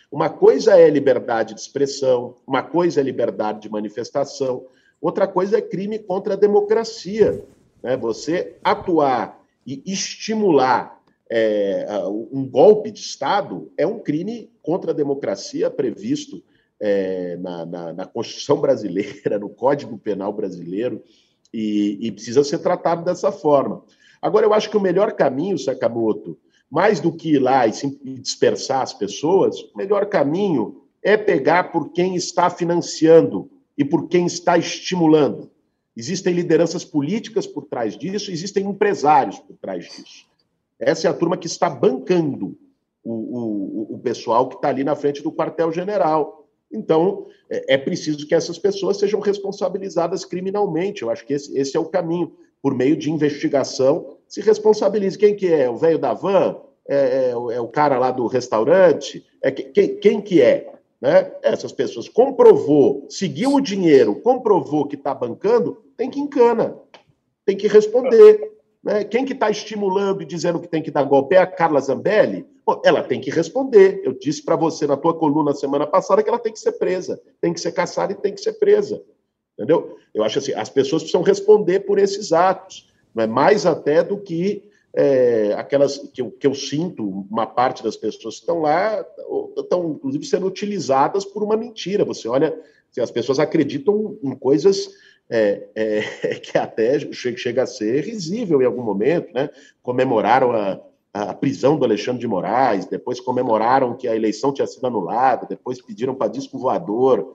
Uma 0.08 0.30
coisa 0.30 0.78
é 0.78 0.88
liberdade 0.88 1.54
de 1.54 1.60
expressão, 1.60 2.36
uma 2.46 2.62
coisa 2.62 3.00
é 3.00 3.02
liberdade 3.02 3.62
de 3.62 3.68
manifestação, 3.68 4.66
outra 5.00 5.26
coisa 5.26 5.58
é 5.58 5.60
crime 5.60 5.98
contra 5.98 6.34
a 6.34 6.36
democracia. 6.36 7.44
Né? 7.82 7.96
Você 7.96 8.58
atuar 8.62 9.44
e 9.66 9.82
estimular 9.84 11.02
é, 11.28 11.84
um 12.32 12.48
golpe 12.48 12.92
de 12.92 13.00
Estado 13.00 13.72
é 13.76 13.84
um 13.84 13.98
crime 13.98 14.52
contra 14.62 14.92
a 14.92 14.94
democracia 14.94 15.68
previsto 15.68 16.44
é, 16.78 17.36
na, 17.38 17.66
na, 17.66 17.92
na, 17.92 18.06
Constituição 18.06 18.58
brasileira, 18.62 19.36
no 19.36 19.48
Código 19.48 19.98
Penal 19.98 20.32
brasileiro, 20.32 21.02
e, 21.52 21.98
e, 22.00 22.12
precisa 22.12 22.44
ser 22.44 22.58
tratado 22.58 23.04
dessa 23.04 23.32
forma. 23.32 23.82
Agora, 24.20 24.46
eu 24.46 24.52
acho 24.52 24.70
que 24.70 24.76
o 24.76 24.80
melhor 24.80 25.12
caminho, 25.12 25.58
Sakamoto, 25.58 26.38
mais 26.70 27.00
do 27.00 27.12
que 27.12 27.34
ir 27.34 27.38
lá 27.38 27.66
e 27.66 27.72
dispersar 28.20 28.82
as 28.82 28.92
pessoas, 28.92 29.60
o 29.60 29.76
melhor 29.76 30.06
caminho 30.06 30.82
é 31.02 31.16
pegar 31.16 31.72
por 31.72 31.90
quem 31.92 32.14
está 32.14 32.48
financiando 32.50 33.50
e 33.76 33.84
por 33.84 34.08
quem 34.08 34.26
está 34.26 34.56
estimulando. 34.58 35.50
Existem 35.96 36.34
lideranças 36.34 36.84
políticas 36.84 37.46
por 37.46 37.64
trás 37.64 37.96
disso, 37.96 38.30
existem 38.30 38.66
empresários 38.66 39.38
por 39.38 39.56
trás 39.56 39.84
disso. 39.84 40.26
Essa 40.78 41.08
é 41.08 41.10
a 41.10 41.14
turma 41.14 41.36
que 41.36 41.46
está 41.46 41.68
bancando 41.68 42.56
o, 43.02 43.12
o, 43.12 43.94
o 43.94 43.98
pessoal 43.98 44.48
que 44.48 44.56
está 44.56 44.68
ali 44.68 44.84
na 44.84 44.94
frente 44.94 45.22
do 45.22 45.32
quartel-general 45.32 46.40
então, 46.72 47.26
é, 47.50 47.74
é 47.74 47.78
preciso 47.78 48.26
que 48.26 48.34
essas 48.34 48.58
pessoas 48.58 48.98
sejam 48.98 49.20
responsabilizadas 49.20 50.24
criminalmente. 50.24 51.02
Eu 51.02 51.10
acho 51.10 51.26
que 51.26 51.34
esse, 51.34 51.56
esse 51.58 51.76
é 51.76 51.80
o 51.80 51.86
caminho. 51.86 52.32
Por 52.62 52.74
meio 52.74 52.96
de 52.96 53.10
investigação, 53.10 54.16
se 54.28 54.40
responsabilize. 54.40 55.18
Quem 55.18 55.34
que 55.34 55.52
é? 55.52 55.68
O 55.68 55.76
velho 55.76 55.98
da 55.98 56.14
van? 56.14 56.56
É, 56.88 56.96
é, 56.96 57.30
é, 57.30 57.60
o 57.60 57.68
cara 57.68 57.98
lá 57.98 58.10
do 58.10 58.26
restaurante? 58.26 59.24
É 59.42 59.50
quem, 59.50 59.96
quem 59.96 60.20
que 60.20 60.40
é? 60.42 60.72
Né? 61.00 61.32
Essas 61.42 61.72
pessoas 61.72 62.08
comprovou, 62.08 63.06
seguiu 63.08 63.54
o 63.54 63.60
dinheiro, 63.60 64.16
comprovou 64.16 64.86
que 64.86 64.96
está 64.96 65.14
bancando, 65.14 65.82
tem 65.96 66.10
que 66.10 66.20
encana, 66.20 66.76
tem 67.44 67.56
que 67.56 67.66
responder. 67.66 68.52
Né? 68.84 69.04
Quem 69.04 69.24
que 69.24 69.32
está 69.32 69.50
estimulando 69.50 70.22
e 70.22 70.26
dizendo 70.26 70.60
que 70.60 70.68
tem 70.68 70.82
que 70.82 70.90
dar 70.90 71.04
golpe 71.04 71.34
é 71.34 71.38
a 71.38 71.46
Carla 71.46 71.80
Zambelli? 71.80 72.46
Bom, 72.66 72.80
ela 72.84 73.02
tem 73.02 73.20
que 73.20 73.30
responder. 73.30 74.02
Eu 74.04 74.12
disse 74.12 74.44
para 74.44 74.56
você 74.56 74.86
na 74.86 74.96
tua 74.96 75.14
coluna 75.14 75.54
semana 75.54 75.86
passada 75.86 76.22
que 76.22 76.28
ela 76.28 76.38
tem 76.38 76.52
que 76.52 76.60
ser 76.60 76.72
presa, 76.72 77.20
tem 77.40 77.52
que 77.52 77.60
ser 77.60 77.72
caçada 77.72 78.12
e 78.12 78.16
tem 78.16 78.34
que 78.34 78.40
ser 78.40 78.54
presa. 78.54 79.02
Entendeu? 79.60 79.98
Eu 80.14 80.24
acho 80.24 80.38
assim, 80.38 80.54
as 80.54 80.70
pessoas 80.70 81.02
precisam 81.02 81.20
responder 81.20 81.80
por 81.80 81.98
esses 81.98 82.32
atos, 82.32 82.88
não 83.14 83.24
é 83.24 83.26
mais 83.26 83.66
até 83.66 84.02
do 84.02 84.16
que 84.16 84.70
é, 84.94 85.52
aquelas 85.52 85.98
que 85.98 86.22
eu, 86.22 86.30
que 86.30 86.46
eu 86.46 86.54
sinto, 86.54 87.26
uma 87.30 87.46
parte 87.46 87.84
das 87.84 87.94
pessoas 87.94 88.36
que 88.36 88.40
estão 88.40 88.62
lá 88.62 89.04
estão, 89.54 89.92
inclusive, 89.92 90.24
sendo 90.24 90.46
utilizadas 90.46 91.26
por 91.26 91.42
uma 91.42 91.58
mentira. 91.58 92.06
Você 92.06 92.26
olha, 92.26 92.58
as 92.98 93.10
pessoas 93.10 93.38
acreditam 93.38 94.16
em 94.22 94.34
coisas 94.34 94.88
é, 95.28 95.68
é, 95.74 96.00
que 96.40 96.56
até 96.56 96.98
chega 97.12 97.64
a 97.64 97.66
ser 97.66 98.02
risível 98.04 98.62
em 98.62 98.64
algum 98.64 98.82
momento, 98.82 99.30
né? 99.34 99.50
Comemoraram 99.82 100.52
a, 100.52 100.80
a 101.12 101.34
prisão 101.34 101.76
do 101.76 101.84
Alexandre 101.84 102.22
de 102.22 102.26
Moraes, 102.26 102.86
depois 102.86 103.20
comemoraram 103.20 103.94
que 103.94 104.08
a 104.08 104.16
eleição 104.16 104.54
tinha 104.54 104.66
sido 104.66 104.86
anulada, 104.86 105.46
depois 105.46 105.82
pediram 105.82 106.14
para 106.14 106.32
disco 106.32 106.58
voador 106.58 107.34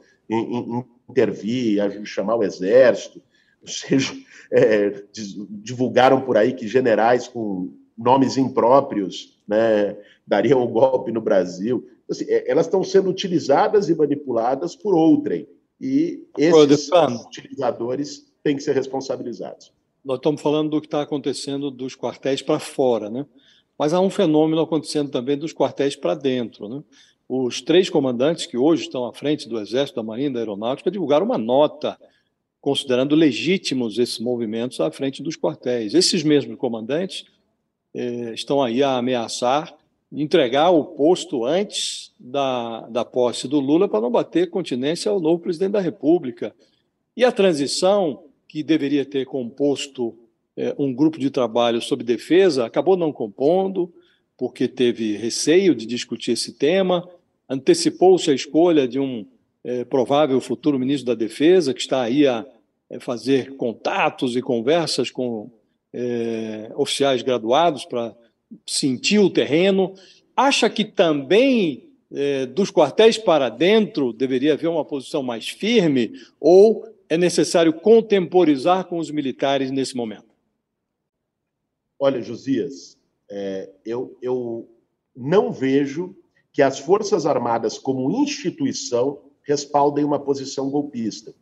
intervir, 1.10 2.06
chamar 2.06 2.36
o 2.36 2.44
exército, 2.44 3.22
ou 3.62 3.68
seja, 3.68 4.14
é, 4.52 5.04
divulgaram 5.50 6.22
por 6.22 6.38
aí 6.38 6.54
que 6.54 6.68
generais 6.68 7.28
com 7.28 7.74
nomes 7.98 8.38
impróprios 8.38 9.40
né, 9.48 9.98
dariam 10.26 10.62
o 10.62 10.68
um 10.68 10.72
golpe 10.72 11.12
no 11.12 11.22
Brasil. 11.22 11.88
Assim, 12.10 12.26
é, 12.28 12.50
elas 12.50 12.66
estão 12.66 12.84
sendo 12.84 13.10
utilizadas 13.10 13.90
e 13.90 13.96
manipuladas 13.96 14.76
por 14.76 14.96
outrem. 14.96 15.48
E 15.80 16.26
esses 16.38 16.90
utilizadores 17.26 18.26
têm 18.44 18.56
que 18.56 18.64
ser 18.64 18.74
responsabilizados. 18.74 19.74
Nós 20.04 20.18
estamos 20.18 20.42
falando 20.42 20.70
do 20.70 20.80
que 20.80 20.88
está 20.88 21.02
acontecendo 21.02 21.72
dos 21.72 21.96
quartéis 21.96 22.42
para 22.42 22.60
fora, 22.60 23.10
né? 23.10 23.26
Mas 23.78 23.92
há 23.92 24.00
um 24.00 24.10
fenômeno 24.10 24.62
acontecendo 24.62 25.10
também 25.10 25.38
dos 25.38 25.54
quartéis 25.54 25.96
para 25.96 26.16
dentro, 26.16 26.70
né? 26.70 26.84
Os 27.28 27.62
três 27.62 27.90
comandantes 27.90 28.46
que 28.46 28.58
hoje 28.58 28.84
estão 28.84 29.06
à 29.06 29.14
frente 29.14 29.50
do 29.50 29.60
Exército, 29.60 29.96
da 29.96 30.04
Marinha 30.04 30.32
da 30.32 30.40
Aeronáutica 30.40 30.92
divulgaram 30.92 31.26
uma 31.26 31.38
nota 31.38 31.98
considerando 32.62 33.16
legítimos 33.16 33.98
esses 34.00 34.20
movimentos 34.20 34.80
à 34.80 34.92
frente 34.92 35.22
dos 35.22 35.36
quartéis. 35.36 35.94
Esses 35.94 36.24
mesmos 36.24 36.58
comandantes 36.58 37.26
eh, 37.94 38.34
estão 38.34 38.62
aí 38.62 38.82
a 38.82 38.98
ameaçar 38.98 39.76
entregar 40.12 40.70
o 40.70 40.84
posto 40.84 41.46
antes 41.46 42.14
da, 42.20 42.82
da 42.88 43.04
posse 43.04 43.48
do 43.48 43.60
Lula 43.60 43.88
para 43.88 44.02
não 44.02 44.12
bater 44.12 44.50
continência 44.50 45.12
ao 45.12 45.20
novo 45.20 45.42
presidente 45.42 45.74
da 45.74 45.82
República. 45.82 46.56
E 47.18 47.24
a 47.24 47.32
transição, 47.32 48.24
que 48.48 48.64
deveria 48.64 49.06
ter 49.06 49.26
composto 49.26 50.16
é, 50.56 50.74
um 50.78 50.94
grupo 50.94 51.20
de 51.20 51.30
trabalho 51.30 51.82
sobre 51.82 52.06
defesa, 52.06 52.66
acabou 52.66 52.96
não 52.96 53.12
compondo, 53.12 53.92
porque 54.38 54.68
teve 54.68 55.16
receio 55.18 55.74
de 55.74 55.86
discutir 55.86 56.32
esse 56.32 56.54
tema, 56.54 57.08
antecipou-se 57.50 58.30
a 58.30 58.34
escolha 58.34 58.88
de 58.88 59.00
um 59.00 59.26
é, 59.64 59.84
provável 59.84 60.40
futuro 60.42 60.78
ministro 60.78 61.08
da 61.08 61.16
Defesa, 61.16 61.74
que 61.74 61.82
está 61.82 62.02
aí 62.02 62.28
a 62.28 62.46
é, 62.90 63.00
fazer 63.00 63.56
contatos 63.56 64.36
e 64.36 64.42
conversas 64.42 65.10
com 65.10 65.50
é, 65.94 66.72
oficiais 66.76 67.22
graduados 67.22 67.86
para 67.86 68.16
sentir 68.66 69.20
o 69.20 69.30
terreno. 69.30 69.96
Acha 70.36 70.70
que 70.70 70.84
também 70.84 71.90
é, 72.12 72.46
dos 72.46 72.72
quartéis 72.72 73.18
para 73.18 73.50
dentro 73.50 74.14
deveria 74.14 74.54
haver 74.54 74.68
uma 74.68 74.86
posição 74.86 75.24
mais 75.24 75.50
firme 75.50 76.14
ou 76.40 76.86
é 77.10 77.18
necessário 77.18 77.74
contemporizar 77.74 78.86
com 78.86 78.98
os 78.98 79.10
militares 79.12 79.72
nesse 79.72 79.96
momento? 79.96 80.36
Olha, 82.00 82.22
Josias, 82.22 82.95
é, 83.30 83.72
eu, 83.86 84.18
eu 84.22 84.70
não 85.16 85.52
vejo 85.52 86.16
que 86.52 86.62
as 86.62 86.80
Forças 86.80 87.26
Armadas, 87.26 87.78
como 87.78 88.12
instituição, 88.12 89.22
respaldem 89.44 90.04
uma 90.04 90.20
posição 90.20 90.70
golpista. 90.70 91.34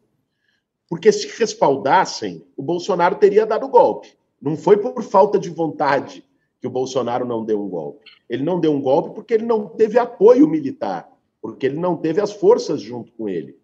Porque 0.90 1.12
se 1.12 1.28
respaldassem, 1.38 2.44
o 2.58 2.64
Bolsonaro 2.64 3.16
teria 3.16 3.46
dado 3.46 3.68
golpe. 3.68 4.10
Não 4.42 4.58
foi 4.58 4.78
por 4.78 5.02
falta 5.04 5.40
de 5.40 5.50
vontade 5.50 6.26
que 6.60 6.68
o 6.68 6.70
Bolsonaro 6.72 7.26
não 7.26 7.46
deu 7.46 7.64
um 7.64 7.70
golpe. 7.70 8.10
Ele 8.30 8.44
não 8.44 8.60
deu 8.60 8.74
um 8.74 8.82
golpe 8.82 9.14
porque 9.14 9.34
ele 9.34 9.46
não 9.46 9.68
teve 9.68 10.00
apoio 10.00 10.48
militar, 10.48 11.10
porque 11.42 11.66
ele 11.66 11.80
não 11.80 11.96
teve 11.96 12.20
as 12.20 12.32
forças 12.34 12.82
junto 12.82 13.12
com 13.14 13.30
ele. 13.30 13.58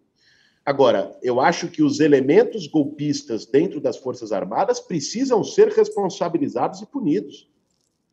Agora, 0.64 1.18
eu 1.22 1.40
acho 1.40 1.68
que 1.68 1.82
os 1.82 1.98
elementos 2.00 2.66
golpistas 2.66 3.44
dentro 3.44 3.80
das 3.80 3.96
Forças 3.96 4.30
Armadas 4.30 4.78
precisam 4.78 5.42
ser 5.42 5.68
responsabilizados 5.68 6.80
e 6.80 6.86
punidos. 6.86 7.49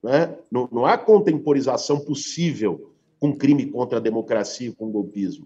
Né? 0.08 0.34
Não, 0.50 0.70
não 0.72 0.86
há 0.86 0.98
contemporização 0.98 2.00
possível 2.00 2.94
com 3.20 3.36
crime 3.36 3.66
contra 3.66 3.98
a 3.98 4.02
democracia 4.02 4.70
e 4.70 4.74
com 4.74 4.90
golpismo. 4.90 5.46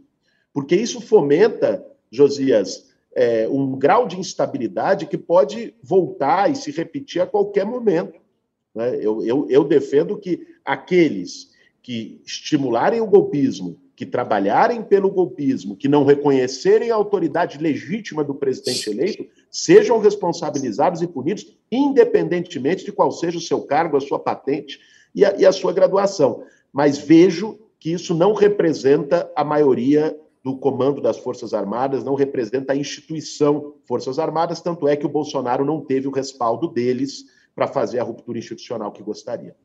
Porque 0.54 0.76
isso 0.76 1.02
fomenta, 1.02 1.84
Josias, 2.12 2.92
é, 3.16 3.50
um 3.50 3.76
grau 3.76 4.08
de 4.08 4.20
instabilidade 4.20 5.08
que 5.08 5.18
pode 5.18 5.74
voltar 5.82 6.52
e 6.52 6.56
se 6.56 6.70
repetir 6.70 7.24
a 7.24 7.26
qualquer 7.26 7.66
momento. 7.66 8.20
Né? 8.76 8.98
Eu, 8.98 9.26
eu, 9.26 9.48
eu 9.50 9.64
defendo 9.64 10.16
que 10.16 10.46
aqueles 10.64 11.50
que 11.82 12.22
estimularem 12.24 13.02
o 13.02 13.08
golpismo, 13.08 13.82
que 13.96 14.06
trabalharem 14.06 14.84
pelo 14.84 15.10
golpismo, 15.10 15.76
que 15.76 15.88
não 15.88 16.06
reconhecerem 16.06 16.92
a 16.92 16.96
autoridade 16.96 17.58
legítima 17.58 18.24
do 18.24 18.36
presidente 18.36 18.92
eleito, 18.92 19.26
sejam 19.50 19.98
responsabilizados 19.98 21.02
e 21.02 21.08
punidos, 21.08 21.58
independentemente 21.72 22.84
de 22.84 22.92
qual 22.92 23.12
seja 23.12 23.38
o 23.38 23.42
seu 23.42 23.62
cargo, 23.62 23.96
a 23.96 24.02
sua 24.02 24.20
patente 24.20 24.80
e 25.16 25.24
a, 25.24 25.36
e 25.38 25.46
a 25.46 25.52
sua 25.52 25.72
graduação. 25.72 26.44
Mas 26.74 26.98
vejo 26.98 27.60
que 27.80 27.92
isso 27.92 28.14
não 28.14 28.34
representa 28.34 29.32
a 29.36 29.44
maioria 29.44 30.16
do 30.44 30.58
comando 30.58 31.02
das 31.02 31.18
Forças 31.18 31.54
Armadas, 31.54 32.04
não 32.04 32.16
representa 32.16 32.74
a 32.74 32.76
instituição 32.76 33.76
Forças 33.86 34.20
Armadas, 34.20 34.62
tanto 34.62 34.88
é 34.88 34.96
que 34.96 35.06
o 35.06 35.10
Bolsonaro 35.10 35.64
não 35.64 35.82
teve 35.82 36.08
o 36.08 36.12
respaldo 36.12 36.68
deles 36.68 37.26
para 37.56 37.68
fazer 37.68 38.00
a 38.00 38.04
ruptura 38.04 38.40
institucional 38.40 38.92
que 38.92 39.04
gostaria. 39.04 39.56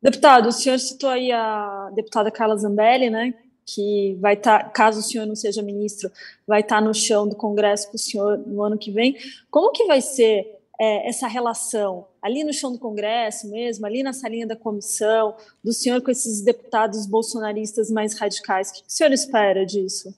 Deputado, 0.00 0.48
o 0.48 0.52
senhor 0.52 0.78
citou 0.78 1.10
aí 1.10 1.32
a 1.32 1.90
deputada 1.94 2.30
Carla 2.30 2.56
Zambelli, 2.56 3.10
né, 3.10 3.34
que 3.64 4.16
vai 4.20 4.34
estar, 4.34 4.64
tá, 4.64 4.70
caso 4.70 5.00
o 5.00 5.02
senhor 5.02 5.26
não 5.26 5.34
seja 5.34 5.62
ministro, 5.62 6.10
vai 6.46 6.60
estar 6.60 6.76
tá 6.76 6.80
no 6.80 6.94
chão 6.94 7.28
do 7.28 7.34
Congresso 7.34 7.88
com 7.90 7.96
o 7.96 7.98
senhor 7.98 8.38
no 8.38 8.62
ano 8.62 8.78
que 8.78 8.90
vem. 8.90 9.16
Como 9.50 9.72
que 9.72 9.84
vai 9.86 10.00
ser 10.00 10.57
é, 10.80 11.08
essa 11.08 11.26
relação 11.26 12.06
ali 12.22 12.44
no 12.44 12.52
chão 12.52 12.72
do 12.72 12.78
Congresso 12.78 13.50
mesmo, 13.50 13.84
ali 13.84 14.02
na 14.02 14.12
salinha 14.12 14.46
da 14.46 14.56
comissão, 14.56 15.36
do 15.62 15.72
senhor 15.72 16.00
com 16.02 16.10
esses 16.10 16.40
deputados 16.40 17.06
bolsonaristas 17.06 17.90
mais 17.90 18.14
radicais? 18.14 18.70
O 18.70 18.74
que 18.74 18.80
o 18.80 18.84
senhor 18.86 19.12
espera 19.12 19.66
disso? 19.66 20.14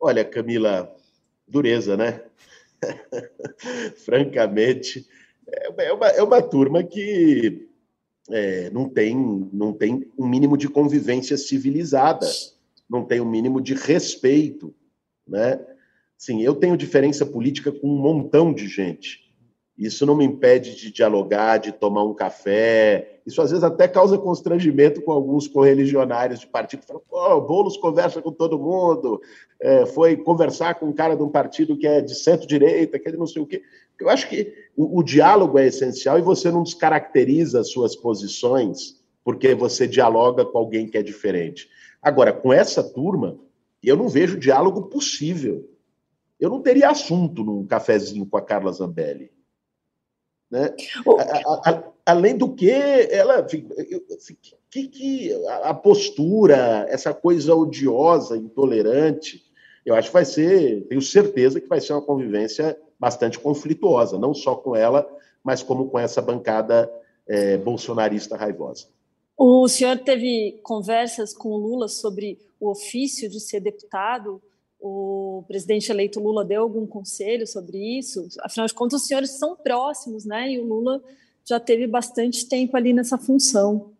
Olha, 0.00 0.24
Camila, 0.24 0.94
dureza, 1.46 1.96
né? 1.96 2.22
Francamente, 4.04 5.06
é 5.48 5.92
uma, 5.92 6.08
é 6.08 6.22
uma 6.22 6.42
turma 6.42 6.82
que 6.82 7.68
é, 8.30 8.70
não, 8.70 8.88
tem, 8.88 9.16
não 9.52 9.72
tem 9.72 10.10
um 10.18 10.26
mínimo 10.26 10.56
de 10.56 10.68
convivência 10.68 11.36
civilizada, 11.36 12.26
não 12.88 13.04
tem 13.04 13.20
um 13.20 13.28
mínimo 13.28 13.60
de 13.60 13.74
respeito, 13.74 14.74
né? 15.26 15.64
Sim, 16.18 16.42
eu 16.42 16.54
tenho 16.54 16.76
diferença 16.76 17.26
política 17.26 17.70
com 17.70 17.88
um 17.88 17.98
montão 17.98 18.52
de 18.52 18.66
gente. 18.66 19.26
Isso 19.78 20.06
não 20.06 20.16
me 20.16 20.24
impede 20.24 20.74
de 20.74 20.90
dialogar, 20.90 21.58
de 21.58 21.70
tomar 21.70 22.02
um 22.02 22.14
café. 22.14 23.20
Isso 23.26 23.42
às 23.42 23.50
vezes 23.50 23.62
até 23.62 23.86
causa 23.86 24.16
constrangimento 24.16 25.02
com 25.02 25.12
alguns 25.12 25.46
correligionários 25.46 26.40
de 26.40 26.46
partido 26.46 26.82
falam: 26.86 27.02
Pô, 27.06 27.40
Boulos 27.42 27.76
conversa 27.76 28.22
com 28.22 28.32
todo 28.32 28.58
mundo, 28.58 29.20
é, 29.60 29.84
foi 29.84 30.16
conversar 30.16 30.76
com 30.76 30.86
um 30.86 30.94
cara 30.94 31.14
de 31.14 31.22
um 31.22 31.28
partido 31.28 31.76
que 31.76 31.86
é 31.86 32.00
de 32.00 32.14
centro-direita, 32.14 32.98
que 32.98 33.08
é 33.08 33.12
de 33.12 33.18
não 33.18 33.26
sei 33.26 33.42
o 33.42 33.46
quê. 33.46 33.62
Eu 34.00 34.08
acho 34.08 34.28
que 34.30 34.54
o, 34.74 35.00
o 35.00 35.02
diálogo 35.02 35.58
é 35.58 35.66
essencial 35.66 36.18
e 36.18 36.22
você 36.22 36.50
não 36.50 36.62
descaracteriza 36.62 37.60
as 37.60 37.70
suas 37.70 37.94
posições 37.94 38.96
porque 39.22 39.54
você 39.54 39.86
dialoga 39.88 40.44
com 40.44 40.56
alguém 40.56 40.88
que 40.88 40.96
é 40.96 41.02
diferente. 41.02 41.68
Agora, 42.00 42.32
com 42.32 42.52
essa 42.52 42.82
turma, 42.82 43.36
eu 43.82 43.96
não 43.96 44.08
vejo 44.08 44.38
diálogo 44.38 44.82
possível 44.84 45.68
eu 46.38 46.50
não 46.50 46.62
teria 46.62 46.90
assunto 46.90 47.42
num 47.42 47.66
cafezinho 47.66 48.26
com 48.26 48.36
a 48.36 48.42
Carla 48.42 48.72
Zambelli. 48.72 49.30
Né? 50.50 50.74
A, 51.18 51.70
a, 51.70 51.82
além 52.06 52.36
do 52.36 52.54
que, 52.54 52.70
ela. 52.70 53.40
Assim, 53.40 53.66
que, 54.70 54.88
que, 54.88 55.46
a 55.62 55.74
postura, 55.74 56.86
essa 56.88 57.12
coisa 57.14 57.54
odiosa, 57.54 58.36
intolerante, 58.36 59.44
eu 59.84 59.94
acho 59.94 60.08
que 60.08 60.14
vai 60.14 60.24
ser, 60.24 60.86
tenho 60.88 61.00
certeza 61.00 61.60
que 61.60 61.68
vai 61.68 61.80
ser 61.80 61.92
uma 61.94 62.02
convivência 62.02 62.78
bastante 62.98 63.38
conflituosa, 63.38 64.18
não 64.18 64.34
só 64.34 64.54
com 64.54 64.74
ela, 64.74 65.06
mas 65.42 65.62
como 65.62 65.88
com 65.88 65.98
essa 65.98 66.20
bancada 66.20 66.90
é, 67.26 67.56
bolsonarista 67.56 68.36
raivosa. 68.36 68.88
O 69.36 69.68
senhor 69.68 69.98
teve 69.98 70.58
conversas 70.62 71.34
com 71.34 71.50
o 71.50 71.56
Lula 71.56 71.88
sobre 71.88 72.38
o 72.58 72.70
ofício 72.70 73.28
de 73.28 73.38
ser 73.38 73.60
deputado 73.60 74.42
o 74.80 75.44
presidente 75.46 75.90
eleito 75.90 76.20
Lula 76.20 76.44
deu 76.44 76.62
algum 76.62 76.86
conselho 76.86 77.46
sobre 77.46 77.78
isso? 77.98 78.28
Afinal 78.40 78.66
de 78.66 78.74
contas, 78.74 79.02
os 79.02 79.06
senhores 79.08 79.38
são 79.38 79.56
próximos, 79.56 80.24
né? 80.24 80.52
E 80.52 80.58
o 80.58 80.64
Lula 80.64 81.02
já 81.44 81.58
teve 81.60 81.86
bastante 81.86 82.48
tempo 82.48 82.76
ali 82.76 82.92
nessa 82.92 83.16
função. 83.16 83.92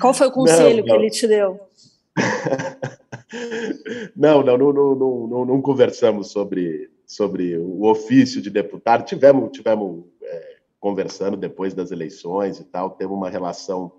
Qual 0.00 0.14
foi 0.14 0.28
o 0.28 0.32
conselho 0.32 0.84
não, 0.84 0.86
não. 0.86 0.98
que 0.98 1.02
ele 1.02 1.10
te 1.10 1.26
deu? 1.26 1.60
não, 4.16 4.42
não, 4.42 4.56
não, 4.56 4.72
não, 4.72 4.94
não, 4.94 5.44
não, 5.44 5.62
conversamos 5.62 6.30
sobre, 6.30 6.90
sobre 7.06 7.56
o 7.58 7.84
ofício 7.84 8.40
de 8.40 8.50
deputado. 8.50 9.04
Tivemos, 9.04 9.50
tivemos 9.50 10.04
é, 10.22 10.56
conversando 10.78 11.36
depois 11.36 11.74
das 11.74 11.90
eleições 11.90 12.60
e 12.60 12.64
tal, 12.64 12.90
temos 12.90 13.16
uma 13.16 13.28
relação 13.28 13.92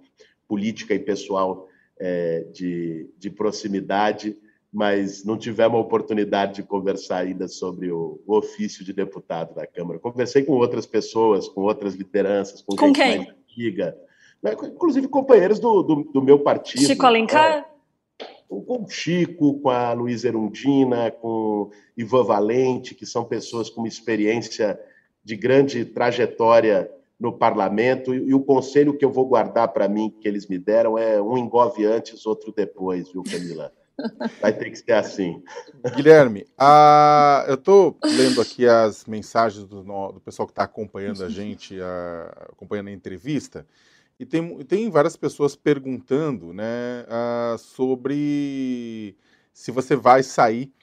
política 0.47 0.93
e 0.93 0.99
pessoal 0.99 1.67
é, 1.99 2.45
de, 2.51 3.09
de 3.17 3.29
proximidade 3.29 4.37
mas 4.71 5.25
não 5.25 5.37
tivemos 5.37 5.77
a 5.77 5.81
oportunidade 5.81 6.55
de 6.55 6.63
conversar 6.63 7.19
ainda 7.19 7.47
sobre 7.47 7.91
o, 7.91 8.21
o, 8.25 8.37
ofício 8.37 8.85
de 8.85 8.93
deputado 8.93 9.55
da 9.55 9.65
Câmara. 9.65 9.99
Conversei 9.99 10.43
com 10.43 10.53
outras 10.53 10.85
pessoas, 10.85 11.47
com 11.47 11.61
outras 11.61 11.95
lideranças, 11.95 12.61
com, 12.61 12.75
com 12.75 12.93
quem? 12.93 13.17
mais 13.17 13.29
antiga, 13.29 13.97
né? 14.41 14.53
inclusive 14.63 15.07
companheiros 15.07 15.59
do, 15.59 15.81
do, 15.81 15.95
do, 16.03 16.21
meu 16.21 16.39
partido. 16.39 16.85
Chico 16.85 17.05
Alencar? 17.05 17.65
É, 18.21 18.25
com 18.47 18.83
o 18.83 18.89
Chico, 18.89 19.59
com 19.59 19.69
a 19.69 19.91
Luísa 19.93 20.27
Erundina, 20.27 21.09
com 21.09 21.71
Ivan 21.97 22.23
Valente, 22.23 22.93
que 22.93 23.05
são 23.05 23.25
pessoas 23.25 23.69
com 23.69 23.81
uma 23.81 23.87
experiência 23.87 24.79
de 25.23 25.35
grande 25.35 25.83
trajetória 25.83 26.91
no 27.19 27.33
parlamento, 27.33 28.13
e, 28.13 28.29
e 28.29 28.33
o 28.33 28.39
conselho 28.39 28.95
que 28.97 29.03
eu 29.03 29.11
vou 29.11 29.25
guardar 29.25 29.67
para 29.69 29.89
mim, 29.89 30.09
que 30.21 30.27
eles 30.27 30.47
me 30.47 30.59
deram, 30.59 30.97
é 30.97 31.19
um 31.21 31.37
engove 31.37 31.85
antes, 31.85 32.25
outro 32.25 32.53
depois, 32.55 33.11
viu, 33.11 33.23
Camila? 33.23 33.73
Vai 34.41 34.53
ter 34.53 34.69
que 34.69 34.77
ser 34.77 34.93
assim. 34.93 35.41
Guilherme, 35.95 36.45
a... 36.57 37.45
eu 37.47 37.55
estou 37.55 37.97
lendo 38.03 38.41
aqui 38.41 38.67
as 38.67 39.05
mensagens 39.05 39.65
do, 39.65 39.83
do 39.83 40.19
pessoal 40.19 40.47
que 40.47 40.51
está 40.51 40.63
acompanhando 40.63 41.23
a 41.23 41.29
gente, 41.29 41.79
a... 41.81 42.47
acompanhando 42.51 42.87
a 42.87 42.91
entrevista, 42.91 43.65
e 44.19 44.25
tem, 44.25 44.57
tem 44.65 44.89
várias 44.89 45.15
pessoas 45.15 45.55
perguntando 45.55 46.53
né, 46.53 47.05
sobre 47.57 49.15
se 49.53 49.71
você 49.71 49.95
vai 49.95 50.23
sair, 50.23 50.73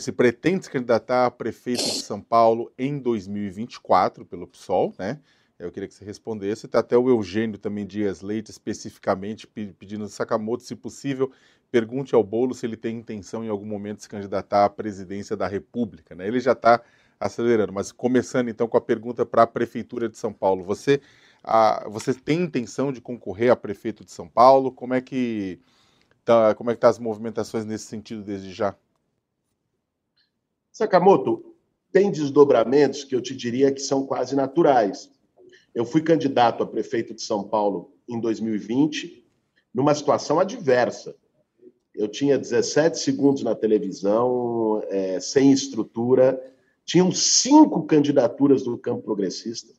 se 0.00 0.10
pretende 0.10 0.64
se 0.64 0.70
candidatar 0.70 1.26
a 1.26 1.30
prefeito 1.30 1.84
de 1.84 2.02
São 2.02 2.20
Paulo 2.20 2.72
em 2.76 2.98
2024 2.98 4.26
pelo 4.26 4.48
PSOL, 4.48 4.92
né? 4.98 5.20
Eu 5.58 5.72
queria 5.72 5.88
que 5.88 5.94
você 5.94 6.04
respondesse. 6.04 6.66
Está 6.66 6.80
até 6.80 6.98
o 6.98 7.08
Eugênio 7.08 7.56
também 7.56 7.86
Dias 7.86 8.20
Leite, 8.20 8.50
especificamente, 8.50 9.46
pedindo 9.46 10.06
Sakamoto, 10.06 10.62
se 10.62 10.76
possível, 10.76 11.32
pergunte 11.76 12.14
ao 12.14 12.24
Bolo 12.24 12.54
se 12.54 12.64
ele 12.64 12.74
tem 12.74 12.96
intenção 12.96 13.44
em 13.44 13.50
algum 13.50 13.66
momento 13.66 13.98
de 13.98 14.04
se 14.04 14.08
candidatar 14.08 14.64
à 14.64 14.70
presidência 14.70 15.36
da 15.36 15.46
República. 15.46 16.14
Né? 16.14 16.26
Ele 16.26 16.40
já 16.40 16.52
está 16.52 16.82
acelerando, 17.20 17.70
mas 17.70 17.92
começando 17.92 18.48
então 18.48 18.66
com 18.66 18.78
a 18.78 18.80
pergunta 18.80 19.26
para 19.26 19.42
a 19.42 19.46
Prefeitura 19.46 20.08
de 20.08 20.16
São 20.16 20.32
Paulo. 20.32 20.64
Você, 20.64 21.02
a, 21.44 21.86
você 21.86 22.14
tem 22.14 22.40
intenção 22.40 22.90
de 22.90 23.02
concorrer 23.02 23.50
a 23.50 23.56
prefeito 23.56 24.06
de 24.06 24.10
São 24.10 24.26
Paulo? 24.26 24.72
Como 24.72 24.94
é 24.94 25.02
que 25.02 25.60
tá, 26.24 26.54
como 26.54 26.70
é 26.70 26.74
que 26.74 26.80
tá 26.80 26.88
as 26.88 26.98
movimentações 26.98 27.66
nesse 27.66 27.84
sentido 27.84 28.22
desde 28.22 28.54
já? 28.54 28.74
Sakamoto, 30.72 31.54
tem 31.92 32.10
desdobramentos 32.10 33.04
que 33.04 33.14
eu 33.14 33.20
te 33.20 33.36
diria 33.36 33.70
que 33.70 33.80
são 33.80 34.06
quase 34.06 34.34
naturais. 34.34 35.10
Eu 35.74 35.84
fui 35.84 36.00
candidato 36.00 36.62
a 36.62 36.66
prefeito 36.66 37.12
de 37.12 37.20
São 37.20 37.44
Paulo 37.44 37.92
em 38.08 38.18
2020, 38.18 39.26
numa 39.74 39.94
situação 39.94 40.40
adversa. 40.40 41.14
Eu 41.96 42.08
tinha 42.08 42.38
17 42.38 42.98
segundos 42.98 43.42
na 43.42 43.54
televisão, 43.54 44.82
é, 44.88 45.18
sem 45.18 45.50
estrutura. 45.50 46.40
Tinham 46.84 47.10
cinco 47.10 47.84
candidaturas 47.84 48.62
do 48.62 48.76
campo 48.76 49.02
progressista. 49.02 49.72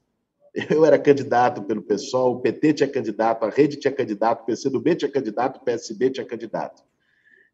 Eu 0.70 0.84
era 0.84 0.98
candidato 0.98 1.62
pelo 1.62 1.84
PSOL, 1.84 2.36
o 2.36 2.40
PT 2.40 2.74
tinha 2.74 2.90
candidato, 2.90 3.44
a 3.44 3.50
Rede 3.50 3.78
tinha 3.78 3.94
candidato, 3.94 4.42
o 4.42 4.46
PCdoB 4.46 4.96
tinha 4.96 5.12
candidato, 5.12 5.58
o 5.58 5.64
PSB 5.64 6.10
tinha 6.10 6.26
candidato. 6.26 6.84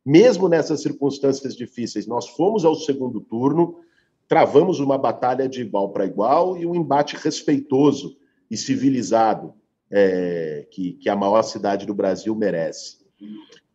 Mesmo 0.05 0.47
nessas 0.47 0.81
circunstâncias 0.81 1.55
difíceis, 1.55 2.07
nós 2.07 2.29
fomos 2.29 2.63
ao 2.63 2.75
segundo 2.75 3.19
turno, 3.19 3.79
travamos 4.27 4.79
uma 4.79 4.97
batalha 4.97 5.47
de 5.47 5.61
igual 5.61 5.89
para 5.91 6.05
igual 6.05 6.57
e 6.57 6.65
um 6.65 6.75
embate 6.75 7.15
respeitoso 7.17 8.17
e 8.49 8.55
civilizado 8.55 9.53
é, 9.91 10.65
que, 10.71 10.93
que 10.93 11.09
a 11.09 11.15
maior 11.15 11.41
cidade 11.43 11.85
do 11.85 11.93
Brasil 11.93 12.33
merece. 12.35 12.97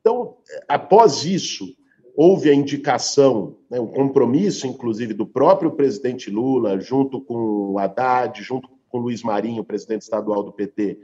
Então, 0.09 0.39
após 0.67 1.27
isso, 1.27 1.77
houve 2.17 2.49
a 2.49 2.55
indicação, 2.55 3.59
né, 3.69 3.77
compromisso, 3.95 4.67
inclusive, 4.67 5.13
do 5.13 5.27
próprio 5.27 5.73
presidente 5.73 6.31
Lula, 6.31 6.81
junto 6.81 7.21
com 7.21 7.35
o 7.73 7.79
Haddad, 7.79 8.43
junto 8.43 8.71
com 8.89 8.97
o 8.97 9.01
Luiz 9.03 9.23
Marinho, 9.23 9.63
presidente 9.63 10.01
estadual 10.01 10.43
do 10.43 10.51
PT, 10.51 10.99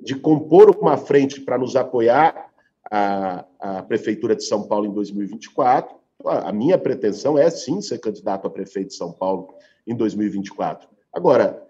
de 0.00 0.16
compor 0.16 0.76
uma 0.76 0.96
frente 0.96 1.40
para 1.40 1.56
nos 1.56 1.76
apoiar 1.76 2.50
a, 2.90 3.44
a 3.60 3.82
Prefeitura 3.84 4.34
de 4.34 4.42
São 4.42 4.64
Paulo 4.66 4.86
em 4.86 4.92
2024. 4.92 5.94
A 6.24 6.50
minha 6.50 6.76
pretensão 6.76 7.38
é, 7.38 7.48
sim, 7.50 7.80
ser 7.80 7.98
candidato 7.98 8.48
a 8.48 8.50
prefeito 8.50 8.88
de 8.88 8.96
São 8.96 9.12
Paulo 9.12 9.54
em 9.86 9.94
2024. 9.94 10.88
Agora, 11.12 11.64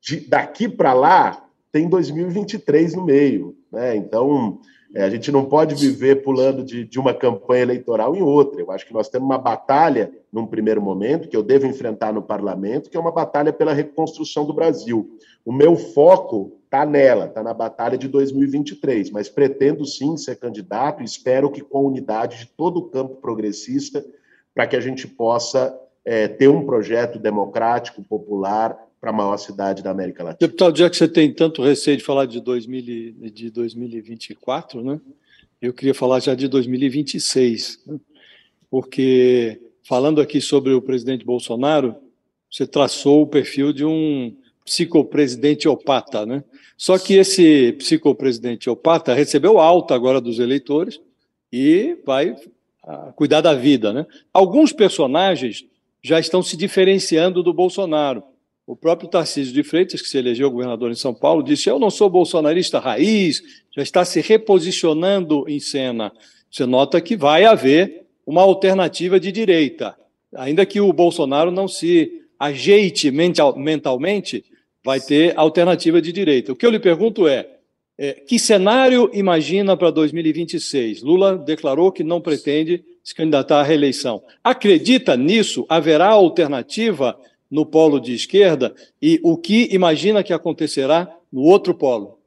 de, 0.00 0.20
daqui 0.20 0.66
para 0.66 0.94
lá 0.94 1.46
tem 1.70 1.90
2023 1.90 2.94
no 2.94 3.04
meio, 3.04 3.54
né? 3.70 3.94
Então 3.96 4.60
é, 4.94 5.02
a 5.02 5.10
gente 5.10 5.32
não 5.32 5.44
pode 5.44 5.74
viver 5.74 6.22
pulando 6.22 6.62
de, 6.62 6.84
de 6.84 6.98
uma 6.98 7.14
campanha 7.14 7.62
eleitoral 7.62 8.14
em 8.14 8.22
outra. 8.22 8.60
Eu 8.60 8.70
acho 8.70 8.86
que 8.86 8.92
nós 8.92 9.08
temos 9.08 9.26
uma 9.26 9.38
batalha 9.38 10.12
num 10.30 10.46
primeiro 10.46 10.82
momento 10.82 11.28
que 11.28 11.36
eu 11.36 11.42
devo 11.42 11.66
enfrentar 11.66 12.12
no 12.12 12.22
parlamento, 12.22 12.90
que 12.90 12.96
é 12.96 13.00
uma 13.00 13.12
batalha 13.12 13.52
pela 13.52 13.72
reconstrução 13.72 14.44
do 14.44 14.52
Brasil. 14.52 15.18
O 15.44 15.52
meu 15.52 15.76
foco 15.76 16.58
está 16.64 16.84
nela, 16.84 17.26
está 17.26 17.42
na 17.42 17.54
batalha 17.54 17.96
de 17.96 18.06
2023, 18.06 19.10
mas 19.10 19.28
pretendo 19.28 19.86
sim 19.86 20.16
ser 20.16 20.36
candidato 20.36 21.02
e 21.02 21.04
espero 21.04 21.50
que 21.50 21.62
com 21.62 21.78
a 21.78 21.82
unidade 21.82 22.38
de 22.38 22.46
todo 22.46 22.78
o 22.78 22.88
campo 22.90 23.16
progressista, 23.16 24.04
para 24.54 24.66
que 24.66 24.76
a 24.76 24.80
gente 24.80 25.08
possa 25.08 25.78
é, 26.04 26.28
ter 26.28 26.48
um 26.48 26.66
projeto 26.66 27.18
democrático, 27.18 28.02
popular, 28.02 28.78
para 29.02 29.10
a 29.10 29.12
maior 29.12 29.36
cidade 29.36 29.82
da 29.82 29.90
América 29.90 30.22
Latina. 30.22 30.48
Deputado, 30.48 30.78
já 30.78 30.88
que 30.88 30.96
você 30.96 31.08
tem 31.08 31.32
tanto 31.32 31.60
receio 31.60 31.96
de 31.96 32.04
falar 32.04 32.24
de, 32.24 32.40
2000, 32.40 33.32
de 33.32 33.50
2024, 33.50 34.80
né? 34.80 35.00
eu 35.60 35.72
queria 35.72 35.92
falar 35.92 36.20
já 36.20 36.36
de 36.36 36.46
2026, 36.46 37.80
né? 37.84 37.98
porque 38.70 39.60
falando 39.82 40.20
aqui 40.20 40.40
sobre 40.40 40.72
o 40.72 40.80
presidente 40.80 41.24
Bolsonaro, 41.24 41.96
você 42.48 42.64
traçou 42.64 43.22
o 43.22 43.26
perfil 43.26 43.72
de 43.72 43.84
um 43.84 44.36
psicopresidente 44.64 45.66
opata, 45.68 46.24
né? 46.24 46.44
Só 46.76 46.96
que 46.96 47.14
esse 47.14 47.72
psicopresidente 47.72 48.70
opata 48.70 49.12
recebeu 49.12 49.58
alta 49.58 49.94
agora 49.94 50.20
dos 50.20 50.38
eleitores 50.38 51.00
e 51.52 51.96
vai 52.04 52.36
ah, 52.84 53.12
cuidar 53.16 53.40
da 53.40 53.54
vida, 53.54 53.92
né? 53.92 54.06
Alguns 54.32 54.72
personagens 54.72 55.64
já 56.00 56.20
estão 56.20 56.42
se 56.42 56.56
diferenciando 56.56 57.42
do 57.42 57.52
Bolsonaro. 57.52 58.22
O 58.64 58.76
próprio 58.76 59.08
Tarcísio 59.08 59.52
de 59.52 59.64
Freitas, 59.64 60.00
que 60.00 60.08
se 60.08 60.16
elegeu 60.16 60.50
governador 60.50 60.90
em 60.90 60.94
São 60.94 61.12
Paulo, 61.12 61.42
disse: 61.42 61.68
Eu 61.68 61.78
não 61.78 61.90
sou 61.90 62.08
bolsonarista 62.08 62.78
raiz, 62.78 63.42
já 63.74 63.82
está 63.82 64.04
se 64.04 64.20
reposicionando 64.20 65.44
em 65.48 65.58
cena. 65.58 66.12
Você 66.50 66.64
nota 66.64 67.00
que 67.00 67.16
vai 67.16 67.44
haver 67.44 68.06
uma 68.24 68.42
alternativa 68.42 69.18
de 69.18 69.32
direita. 69.32 69.96
Ainda 70.36 70.64
que 70.64 70.80
o 70.80 70.92
Bolsonaro 70.92 71.50
não 71.50 71.66
se 71.66 72.22
ajeite 72.38 73.10
mental, 73.10 73.56
mentalmente, 73.58 74.44
vai 74.84 75.00
ter 75.00 75.36
alternativa 75.36 76.00
de 76.00 76.12
direita. 76.12 76.52
O 76.52 76.56
que 76.56 76.64
eu 76.64 76.70
lhe 76.70 76.78
pergunto 76.78 77.26
é: 77.26 77.48
é 77.98 78.12
que 78.12 78.38
cenário 78.38 79.10
imagina 79.12 79.76
para 79.76 79.90
2026? 79.90 81.02
Lula 81.02 81.36
declarou 81.36 81.90
que 81.90 82.04
não 82.04 82.20
pretende 82.20 82.84
se 83.02 83.12
candidatar 83.12 83.60
à 83.60 83.62
reeleição. 83.64 84.22
Acredita 84.42 85.16
nisso? 85.16 85.66
Haverá 85.68 86.08
alternativa 86.10 87.18
no 87.52 87.66
polo 87.66 88.00
de 88.00 88.14
esquerda? 88.14 88.74
E 89.00 89.20
o 89.22 89.36
que 89.36 89.68
imagina 89.74 90.24
que 90.24 90.32
acontecerá 90.32 91.14
no 91.30 91.42
outro 91.42 91.74
polo? 91.74 92.18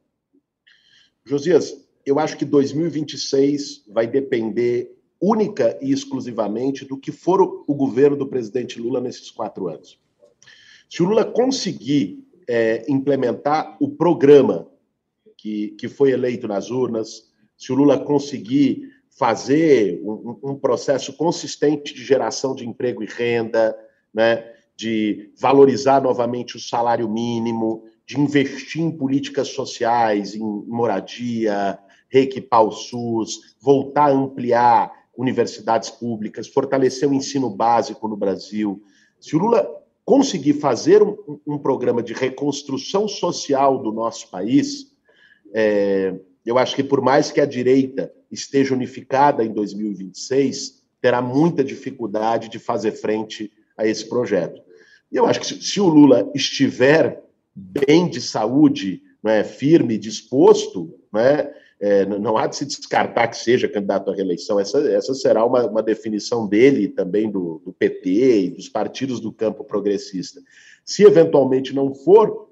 Josias, 1.24 1.84
eu 2.06 2.20
acho 2.20 2.36
que 2.36 2.44
2026 2.44 3.86
vai 3.88 4.06
depender 4.06 4.96
única 5.20 5.76
e 5.82 5.90
exclusivamente 5.90 6.84
do 6.84 6.96
que 6.96 7.10
for 7.10 7.64
o 7.66 7.74
governo 7.74 8.16
do 8.16 8.28
presidente 8.28 8.80
Lula 8.80 9.00
nesses 9.00 9.28
quatro 9.28 9.66
anos. 9.66 9.98
Se 10.88 11.02
o 11.02 11.06
Lula 11.06 11.24
conseguir 11.24 12.24
é, 12.48 12.84
implementar 12.88 13.76
o 13.80 13.88
programa 13.88 14.68
que, 15.36 15.70
que 15.70 15.88
foi 15.88 16.12
eleito 16.12 16.46
nas 16.46 16.70
urnas, 16.70 17.32
se 17.56 17.72
o 17.72 17.74
Lula 17.74 17.98
conseguir 17.98 18.92
fazer 19.10 20.00
um, 20.04 20.38
um 20.50 20.54
processo 20.54 21.12
consistente 21.14 21.92
de 21.92 22.04
geração 22.04 22.54
de 22.54 22.68
emprego 22.68 23.02
e 23.02 23.06
renda, 23.06 23.76
né, 24.14 24.52
de 24.76 25.30
valorizar 25.40 26.02
novamente 26.02 26.56
o 26.56 26.60
salário 26.60 27.08
mínimo, 27.08 27.84
de 28.06 28.20
investir 28.20 28.82
em 28.82 28.90
políticas 28.90 29.48
sociais, 29.48 30.34
em 30.34 30.40
moradia, 30.40 31.78
reequipar 32.08 32.62
o 32.62 32.70
SUS, 32.70 33.56
voltar 33.60 34.10
a 34.10 34.12
ampliar 34.12 34.92
universidades 35.16 35.90
públicas, 35.90 36.46
fortalecer 36.46 37.08
o 37.08 37.14
ensino 37.14 37.48
básico 37.48 38.06
no 38.06 38.16
Brasil. 38.16 38.82
Se 39.18 39.34
o 39.34 39.38
Lula 39.38 39.66
conseguir 40.04 40.54
fazer 40.54 41.02
um, 41.02 41.40
um 41.46 41.58
programa 41.58 42.02
de 42.02 42.12
reconstrução 42.12 43.08
social 43.08 43.82
do 43.82 43.90
nosso 43.90 44.30
país, 44.30 44.92
é, 45.52 46.14
eu 46.44 46.58
acho 46.58 46.76
que 46.76 46.84
por 46.84 47.00
mais 47.00 47.32
que 47.32 47.40
a 47.40 47.46
direita 47.46 48.12
esteja 48.30 48.74
unificada 48.74 49.42
em 49.42 49.52
2026, 49.52 50.82
terá 51.00 51.20
muita 51.20 51.64
dificuldade 51.64 52.48
de 52.48 52.58
fazer 52.58 52.92
frente 52.92 53.50
a 53.76 53.86
esse 53.86 54.08
projeto. 54.08 54.65
E 55.10 55.16
eu 55.16 55.26
acho 55.26 55.40
que 55.40 55.46
se, 55.46 55.62
se 55.62 55.80
o 55.80 55.86
Lula 55.86 56.30
estiver 56.34 57.22
bem 57.54 58.08
de 58.08 58.20
saúde, 58.20 59.02
né, 59.22 59.42
firme, 59.44 59.96
disposto, 59.96 60.94
né, 61.12 61.50
é, 61.78 62.06
não 62.06 62.38
há 62.38 62.46
de 62.46 62.56
se 62.56 62.64
descartar 62.64 63.28
que 63.28 63.36
seja 63.36 63.68
candidato 63.68 64.10
à 64.10 64.14
reeleição. 64.14 64.58
Essa, 64.58 64.78
essa 64.90 65.14
será 65.14 65.44
uma, 65.44 65.66
uma 65.66 65.82
definição 65.82 66.46
dele 66.46 66.88
também 66.88 67.30
do, 67.30 67.60
do 67.64 67.72
PT 67.72 68.44
e 68.44 68.50
dos 68.50 68.68
partidos 68.68 69.20
do 69.20 69.32
campo 69.32 69.62
progressista. 69.62 70.40
Se 70.84 71.04
eventualmente 71.04 71.74
não 71.74 71.94
for, 71.94 72.48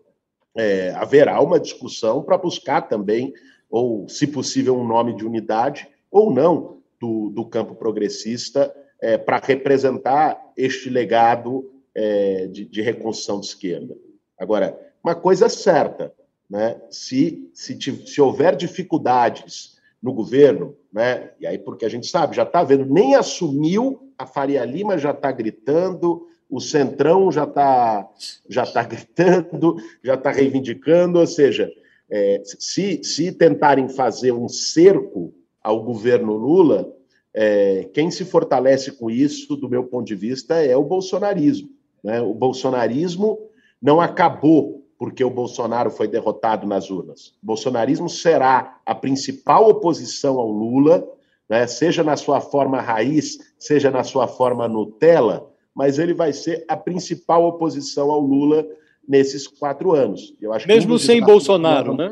é, 0.56 0.90
haverá 0.90 1.40
uma 1.40 1.58
discussão 1.58 2.22
para 2.22 2.38
buscar 2.38 2.82
também, 2.82 3.32
ou 3.70 4.08
se 4.08 4.26
possível, 4.26 4.76
um 4.76 4.86
nome 4.86 5.16
de 5.16 5.24
unidade, 5.24 5.88
ou 6.10 6.32
não, 6.32 6.78
do, 7.00 7.30
do 7.30 7.44
campo 7.46 7.74
progressista, 7.74 8.74
é, 9.00 9.18
para 9.18 9.38
representar 9.38 10.38
este 10.56 10.88
legado 10.88 11.70
é, 11.94 12.46
de, 12.46 12.64
de 12.64 12.82
reconstrução 12.82 13.40
de 13.40 13.46
esquerda. 13.46 13.96
Agora, 14.38 14.78
uma 15.02 15.14
coisa 15.14 15.46
é 15.46 15.48
certa, 15.48 16.12
né? 16.48 16.80
se, 16.90 17.50
se, 17.52 17.78
se 17.78 18.20
houver 18.20 18.56
dificuldades 18.56 19.78
no 20.02 20.12
governo, 20.12 20.76
né? 20.92 21.30
e 21.40 21.46
aí 21.46 21.58
porque 21.58 21.84
a 21.84 21.88
gente 21.88 22.06
sabe, 22.06 22.36
já 22.36 22.42
está 22.42 22.62
vendo, 22.62 22.84
nem 22.84 23.14
assumiu, 23.14 24.12
a 24.18 24.26
Faria 24.26 24.64
Lima 24.64 24.98
já 24.98 25.10
está 25.10 25.30
gritando, 25.32 26.26
o 26.48 26.60
Centrão 26.60 27.32
já 27.32 27.44
está 27.44 28.08
já 28.48 28.66
tá 28.66 28.82
gritando, 28.84 29.76
já 30.02 30.14
está 30.14 30.30
reivindicando, 30.30 31.18
ou 31.18 31.26
seja, 31.26 31.70
é, 32.10 32.42
se, 32.44 33.02
se 33.02 33.32
tentarem 33.32 33.88
fazer 33.88 34.32
um 34.32 34.48
cerco 34.48 35.34
ao 35.62 35.82
governo 35.82 36.34
Lula, 36.36 36.94
é, 37.32 37.88
quem 37.92 38.10
se 38.10 38.24
fortalece 38.24 38.92
com 38.92 39.10
isso, 39.10 39.56
do 39.56 39.68
meu 39.68 39.84
ponto 39.84 40.06
de 40.06 40.14
vista, 40.14 40.54
é 40.62 40.76
o 40.76 40.84
bolsonarismo. 40.84 41.73
Né? 42.04 42.20
O 42.20 42.34
bolsonarismo 42.34 43.38
não 43.80 44.00
acabou 44.00 44.84
porque 44.98 45.24
o 45.24 45.30
Bolsonaro 45.30 45.90
foi 45.90 46.06
derrotado 46.06 46.66
nas 46.66 46.90
urnas. 46.90 47.34
O 47.42 47.46
bolsonarismo 47.46 48.08
será 48.08 48.78
a 48.86 48.94
principal 48.94 49.68
oposição 49.68 50.38
ao 50.38 50.50
Lula, 50.50 51.06
né, 51.48 51.66
seja 51.66 52.02
na 52.04 52.16
sua 52.16 52.40
forma 52.40 52.80
raiz, 52.80 53.38
seja 53.58 53.90
na 53.90 54.04
sua 54.04 54.26
forma 54.26 54.68
Nutella, 54.68 55.50
mas 55.74 55.98
ele 55.98 56.14
vai 56.14 56.32
ser 56.32 56.64
a 56.68 56.76
principal 56.76 57.44
oposição 57.44 58.10
ao 58.10 58.20
Lula 58.20 58.66
nesses 59.06 59.46
quatro 59.46 59.92
anos. 59.92 60.34
Mesmo 60.66 60.98
sem 60.98 61.20
Bolsonaro, 61.20 61.94
né? 61.94 62.08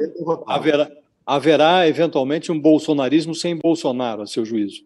Haverá, 0.47 0.91
haverá, 1.25 1.89
eventualmente, 1.89 2.53
um 2.53 2.61
bolsonarismo 2.61 3.35
sem 3.35 3.57
Bolsonaro, 3.57 4.23
a 4.23 4.27
seu 4.27 4.45
juízo? 4.45 4.83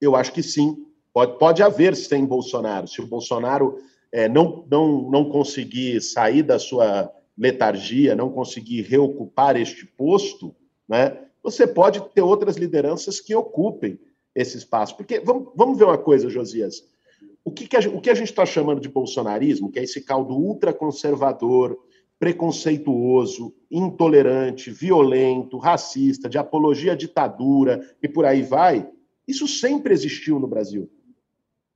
Eu 0.00 0.14
acho 0.14 0.32
que 0.32 0.42
sim. 0.42 0.76
Pode, 1.14 1.38
pode 1.38 1.62
haver 1.62 1.96
sem 1.96 2.26
Bolsonaro. 2.26 2.86
Se 2.86 3.00
o 3.00 3.06
Bolsonaro 3.06 3.78
é, 4.12 4.28
não, 4.28 4.64
não, 4.70 5.10
não 5.10 5.30
conseguir 5.30 6.00
sair 6.00 6.42
da 6.42 6.58
sua 6.58 7.12
letargia, 7.36 8.16
não 8.16 8.30
conseguir 8.30 8.82
reocupar 8.82 9.56
este 9.56 9.84
posto, 9.84 10.54
né, 10.88 11.18
você 11.42 11.66
pode 11.66 12.00
ter 12.14 12.22
outras 12.22 12.56
lideranças 12.56 13.20
que 13.20 13.34
ocupem 13.34 13.98
esse 14.34 14.56
espaço. 14.56 14.96
Porque 14.96 15.20
vamos, 15.20 15.52
vamos 15.54 15.78
ver 15.78 15.84
uma 15.84 15.98
coisa, 15.98 16.28
Josias. 16.28 16.84
O 17.44 17.52
que, 17.52 17.68
que 17.68 17.76
a, 17.76 17.80
o 17.80 18.00
que 18.00 18.10
a 18.10 18.14
gente 18.14 18.30
está 18.30 18.44
chamando 18.44 18.80
de 18.80 18.88
bolsonarismo, 18.88 19.70
que 19.70 19.78
é 19.78 19.84
esse 19.84 20.00
caldo 20.00 20.34
ultraconservador, 20.34 21.78
preconceituoso, 22.18 23.54
intolerante, 23.70 24.70
violento, 24.70 25.58
racista, 25.58 26.28
de 26.28 26.38
apologia 26.38 26.92
à 26.92 26.96
ditadura 26.96 27.94
e 28.02 28.08
por 28.08 28.24
aí 28.24 28.42
vai, 28.42 28.88
isso 29.28 29.46
sempre 29.46 29.92
existiu 29.92 30.38
no 30.38 30.46
Brasil. 30.46 30.90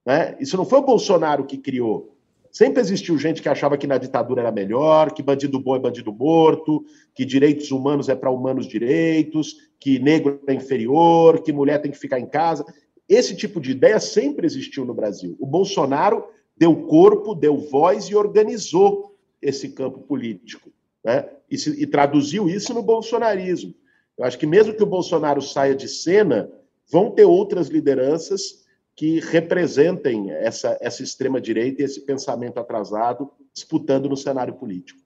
Né? 0.05 0.37
Isso 0.41 0.57
não 0.57 0.65
foi 0.65 0.79
o 0.79 0.85
Bolsonaro 0.85 1.45
que 1.45 1.59
criou. 1.59 2.17
Sempre 2.51 2.81
existiu 2.81 3.17
gente 3.17 3.41
que 3.41 3.49
achava 3.49 3.79
que 3.79 3.87
na 3.87 3.97
ditadura 3.97 4.43
era 4.43 4.51
melhor, 4.51 5.13
que 5.13 5.23
bandido 5.23 5.61
bom 5.61 5.77
é 5.77 5.79
bandido 5.79 6.13
morto, 6.13 6.85
que 7.15 7.25
direitos 7.25 7.71
humanos 7.71 8.09
é 8.09 8.15
para 8.15 8.31
humanos 8.31 8.67
direitos, 8.67 9.57
que 9.79 9.99
negro 9.99 10.41
é 10.47 10.55
inferior, 10.55 11.43
que 11.43 11.53
mulher 11.53 11.81
tem 11.81 11.91
que 11.91 11.99
ficar 11.99 12.19
em 12.19 12.27
casa. 12.27 12.65
Esse 13.09 13.37
tipo 13.37 13.61
de 13.61 13.71
ideia 13.71 14.01
sempre 14.01 14.47
existiu 14.47 14.85
no 14.85 14.95
Brasil. 14.95 15.37
O 15.39 15.47
Bolsonaro 15.47 16.25
deu 16.57 16.75
corpo, 16.87 17.35
deu 17.35 17.57
voz 17.57 18.07
e 18.07 18.17
organizou 18.17 19.17
esse 19.41 19.71
campo 19.71 20.01
político. 20.01 20.71
Né? 21.05 21.27
E, 21.51 21.57
se, 21.57 21.71
e 21.81 21.87
traduziu 21.87 22.49
isso 22.49 22.75
no 22.75 22.83
bolsonarismo. 22.83 23.75
Eu 24.19 24.25
acho 24.25 24.39
que 24.39 24.47
mesmo 24.47 24.75
que 24.75 24.83
o 24.83 24.87
Bolsonaro 24.87 25.41
saia 25.41 25.75
de 25.75 25.89
cena, 25.89 26.51
vão 26.91 27.11
ter 27.11 27.25
outras 27.25 27.69
lideranças 27.69 28.67
que 28.97 29.21
representem 29.21 30.31
essa, 30.31 30.77
essa 30.81 31.03
extrema-direita 31.03 31.83
e 31.83 31.85
esse 31.85 32.01
pensamento 32.03 32.59
atrasado 32.59 33.31
disputando 33.53 34.09
no 34.09 34.17
cenário 34.17 34.55
político. 34.55 35.01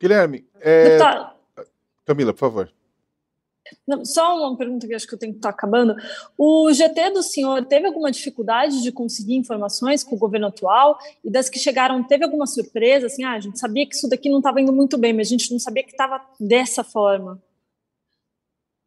Guilherme, 0.00 0.46
é... 0.60 0.98
Camila, 2.04 2.32
por 2.32 2.40
favor. 2.40 2.72
Não, 3.86 4.04
só 4.04 4.36
uma 4.36 4.56
pergunta 4.56 4.86
que 4.86 4.94
acho 4.94 5.06
que 5.06 5.14
eu 5.14 5.18
tenho 5.18 5.32
que 5.32 5.38
estar 5.38 5.48
acabando. 5.48 5.94
O 6.36 6.70
GT 6.72 7.10
do 7.10 7.22
senhor 7.22 7.64
teve 7.64 7.86
alguma 7.86 8.10
dificuldade 8.10 8.82
de 8.82 8.92
conseguir 8.92 9.36
informações 9.36 10.04
com 10.04 10.16
o 10.16 10.18
governo 10.18 10.48
atual? 10.48 10.98
E 11.24 11.30
das 11.30 11.48
que 11.48 11.58
chegaram, 11.58 12.02
teve 12.02 12.24
alguma 12.24 12.46
surpresa? 12.46 13.06
Assim, 13.06 13.24
ah, 13.24 13.32
a 13.32 13.40
gente 13.40 13.58
sabia 13.58 13.86
que 13.86 13.94
isso 13.94 14.08
daqui 14.08 14.28
não 14.28 14.38
estava 14.38 14.60
indo 14.60 14.72
muito 14.72 14.98
bem, 14.98 15.12
mas 15.12 15.28
a 15.28 15.30
gente 15.30 15.50
não 15.50 15.58
sabia 15.58 15.82
que 15.82 15.92
estava 15.92 16.20
dessa 16.38 16.84
forma. 16.84 17.42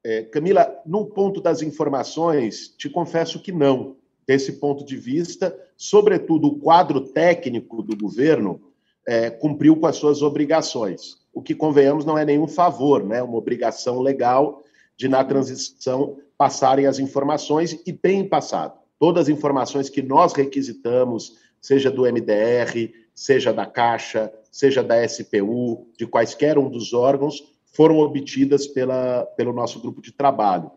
É, 0.03 0.23
Camila, 0.23 0.79
no 0.85 1.05
ponto 1.05 1.41
das 1.41 1.61
informações, 1.61 2.69
te 2.77 2.89
confesso 2.89 3.41
que 3.41 3.51
não. 3.51 3.97
Desse 4.27 4.53
ponto 4.53 4.83
de 4.83 4.97
vista, 4.97 5.57
sobretudo 5.77 6.47
o 6.47 6.59
quadro 6.59 6.99
técnico 6.99 7.81
do 7.81 7.95
governo 7.95 8.61
é, 9.07 9.29
cumpriu 9.29 9.77
com 9.77 9.87
as 9.87 9.95
suas 9.95 10.21
obrigações. 10.21 11.15
O 11.33 11.41
que, 11.41 11.55
convenhamos, 11.55 12.03
não 12.03 12.17
é 12.17 12.25
nenhum 12.25 12.47
favor, 12.47 13.03
né? 13.03 13.23
uma 13.23 13.37
obrigação 13.37 14.01
legal 14.01 14.63
de, 14.97 15.07
na 15.07 15.23
transição, 15.23 16.17
passarem 16.37 16.87
as 16.87 16.99
informações 16.99 17.79
e 17.85 17.93
tem 17.93 18.27
passado. 18.27 18.77
Todas 18.99 19.23
as 19.23 19.29
informações 19.29 19.89
que 19.89 20.01
nós 20.01 20.33
requisitamos, 20.33 21.37
seja 21.61 21.89
do 21.89 22.01
MDR, 22.01 22.91
seja 23.13 23.53
da 23.53 23.65
Caixa, 23.65 24.31
seja 24.51 24.83
da 24.83 25.07
SPU, 25.07 25.87
de 25.97 26.05
quaisquer 26.05 26.57
um 26.57 26.69
dos 26.69 26.93
órgãos, 26.93 27.43
foram 27.71 27.99
obtidas 27.99 28.67
pela, 28.67 29.23
pelo 29.37 29.53
nosso 29.53 29.79
grupo 29.79 30.01
de 30.01 30.11
trabalho. 30.11 30.71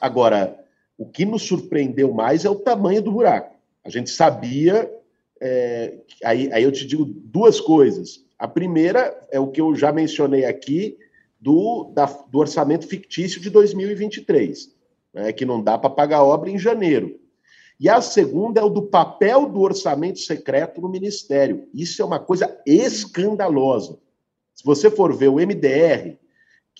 Agora, 0.00 0.59
o 1.00 1.06
que 1.06 1.24
nos 1.24 1.44
surpreendeu 1.44 2.12
mais 2.12 2.44
é 2.44 2.50
o 2.50 2.56
tamanho 2.56 3.00
do 3.00 3.10
buraco. 3.10 3.56
A 3.82 3.88
gente 3.88 4.10
sabia. 4.10 4.92
É, 5.40 5.94
aí, 6.22 6.52
aí 6.52 6.62
eu 6.62 6.70
te 6.70 6.86
digo 6.86 7.06
duas 7.06 7.58
coisas. 7.58 8.22
A 8.38 8.46
primeira 8.46 9.18
é 9.30 9.40
o 9.40 9.46
que 9.46 9.62
eu 9.62 9.74
já 9.74 9.90
mencionei 9.90 10.44
aqui 10.44 10.98
do, 11.40 11.90
da, 11.94 12.04
do 12.04 12.38
orçamento 12.38 12.86
fictício 12.86 13.40
de 13.40 13.48
2023, 13.48 14.76
né, 15.14 15.32
que 15.32 15.46
não 15.46 15.62
dá 15.62 15.78
para 15.78 15.88
pagar 15.88 16.22
obra 16.22 16.50
em 16.50 16.58
janeiro. 16.58 17.18
E 17.80 17.88
a 17.88 18.02
segunda 18.02 18.60
é 18.60 18.62
o 18.62 18.68
do 18.68 18.82
papel 18.82 19.48
do 19.48 19.60
orçamento 19.60 20.18
secreto 20.18 20.82
no 20.82 20.88
Ministério. 20.90 21.66
Isso 21.72 22.02
é 22.02 22.04
uma 22.04 22.20
coisa 22.20 22.60
escandalosa. 22.66 23.98
Se 24.54 24.62
você 24.62 24.90
for 24.90 25.16
ver 25.16 25.28
o 25.28 25.36
MDR, 25.36 26.18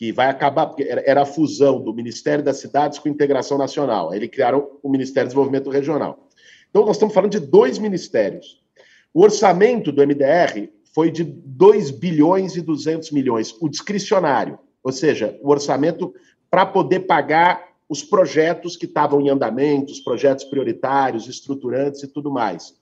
que 0.01 0.13
vai 0.13 0.31
acabar, 0.31 0.65
porque 0.65 0.83
era 0.89 1.21
a 1.21 1.27
fusão 1.27 1.79
do 1.79 1.93
Ministério 1.93 2.43
das 2.43 2.57
Cidades 2.57 2.99
com 2.99 3.07
Integração 3.07 3.59
Nacional. 3.59 4.11
Aí 4.11 4.19
eles 4.19 4.31
criaram 4.31 4.67
o 4.83 4.89
Ministério 4.89 5.27
do 5.27 5.33
Desenvolvimento 5.33 5.69
Regional. 5.69 6.27
Então, 6.71 6.87
nós 6.87 6.97
estamos 6.97 7.15
falando 7.15 7.33
de 7.33 7.41
dois 7.41 7.79
ministérios. 7.79 8.65
O 9.13 9.23
orçamento 9.23 9.93
do 9.93 10.01
MDR 10.01 10.71
foi 10.95 11.11
de 11.11 11.23
2 11.23 11.91
bilhões 11.91 12.57
e 12.57 12.63
200 12.63 13.11
milhões, 13.11 13.55
o 13.61 13.69
discricionário, 13.69 14.59
ou 14.83 14.91
seja, 14.91 15.39
o 15.43 15.51
orçamento 15.51 16.15
para 16.51 16.65
poder 16.65 17.01
pagar 17.01 17.69
os 17.87 18.03
projetos 18.03 18.79
que 18.79 18.87
estavam 18.87 19.21
em 19.21 19.29
andamento, 19.29 19.93
os 19.93 20.01
projetos 20.01 20.47
prioritários, 20.47 21.29
estruturantes 21.29 22.03
e 22.03 22.09
tudo 22.09 22.31
mais. 22.31 22.75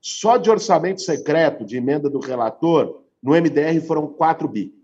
Só 0.00 0.38
de 0.38 0.48
orçamento 0.48 1.02
secreto, 1.02 1.66
de 1.66 1.76
emenda 1.76 2.08
do 2.08 2.18
relator, 2.18 3.02
no 3.22 3.32
MDR 3.32 3.78
foram 3.86 4.06
4 4.06 4.48
bi. 4.48 4.79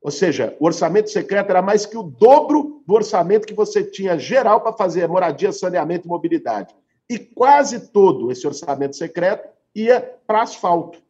Ou 0.00 0.10
seja, 0.10 0.56
o 0.60 0.66
orçamento 0.66 1.10
secreto 1.10 1.50
era 1.50 1.60
mais 1.60 1.84
que 1.84 1.96
o 1.96 2.02
dobro 2.02 2.82
do 2.86 2.94
orçamento 2.94 3.46
que 3.46 3.54
você 3.54 3.82
tinha 3.82 4.18
geral 4.18 4.60
para 4.60 4.72
fazer 4.72 5.08
moradia, 5.08 5.52
saneamento 5.52 6.06
e 6.06 6.08
mobilidade. 6.08 6.74
E 7.10 7.18
quase 7.18 7.90
todo 7.90 8.30
esse 8.30 8.46
orçamento 8.46 8.96
secreto 8.96 9.48
ia 9.74 10.00
para 10.26 10.42
asfalto 10.42 11.02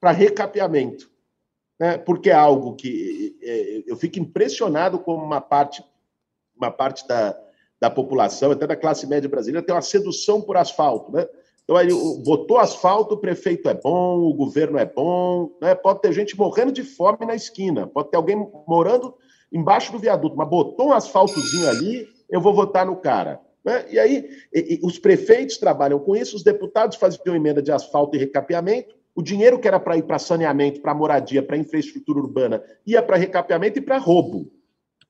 para 0.00 0.10
recapeamento, 0.10 1.10
né? 1.80 1.98
porque 1.98 2.30
é 2.30 2.34
algo 2.34 2.76
que 2.76 3.36
é, 3.42 3.82
eu 3.86 3.96
fico 3.96 4.18
impressionado 4.18 4.98
como 4.98 5.24
uma 5.24 5.40
parte, 5.40 5.82
uma 6.54 6.70
parte 6.70 7.06
da, 7.08 7.36
da 7.80 7.90
população, 7.90 8.52
até 8.52 8.66
da 8.66 8.76
classe 8.76 9.06
média 9.06 9.28
brasileira, 9.28 9.66
tem 9.66 9.74
uma 9.74 9.82
sedução 9.82 10.40
por 10.40 10.56
asfalto. 10.56 11.10
Né? 11.10 11.26
Então, 11.66 11.76
aí, 11.76 11.88
botou 12.24 12.58
asfalto, 12.58 13.16
o 13.16 13.18
prefeito 13.18 13.68
é 13.68 13.74
bom, 13.74 14.20
o 14.20 14.32
governo 14.32 14.78
é 14.78 14.86
bom, 14.86 15.50
né? 15.60 15.74
pode 15.74 16.00
ter 16.00 16.12
gente 16.12 16.38
morrendo 16.38 16.70
de 16.70 16.84
fome 16.84 17.26
na 17.26 17.34
esquina, 17.34 17.88
pode 17.88 18.08
ter 18.08 18.16
alguém 18.16 18.36
morando 18.68 19.12
embaixo 19.52 19.90
do 19.90 19.98
viaduto, 19.98 20.36
mas 20.36 20.48
botou 20.48 20.88
um 20.88 20.92
asfaltozinho 20.92 21.68
ali, 21.68 22.06
eu 22.30 22.40
vou 22.40 22.54
votar 22.54 22.86
no 22.86 22.94
cara. 22.94 23.40
Né? 23.64 23.84
E 23.90 23.98
aí, 23.98 24.30
e, 24.54 24.74
e, 24.74 24.80
os 24.80 24.96
prefeitos 24.96 25.58
trabalham 25.58 25.98
com 25.98 26.14
isso, 26.14 26.36
os 26.36 26.44
deputados 26.44 26.98
faziam 26.98 27.34
emenda 27.34 27.60
de 27.60 27.72
asfalto 27.72 28.14
e 28.14 28.20
recapeamento, 28.20 28.94
o 29.12 29.20
dinheiro 29.20 29.58
que 29.58 29.66
era 29.66 29.80
para 29.80 29.96
ir 29.96 30.04
para 30.04 30.20
saneamento, 30.20 30.80
para 30.80 30.94
moradia, 30.94 31.42
para 31.42 31.56
infraestrutura 31.56 32.20
urbana, 32.20 32.62
ia 32.86 33.02
para 33.02 33.16
recapeamento 33.16 33.80
e 33.80 33.82
para 33.82 33.98
roubo. 33.98 34.52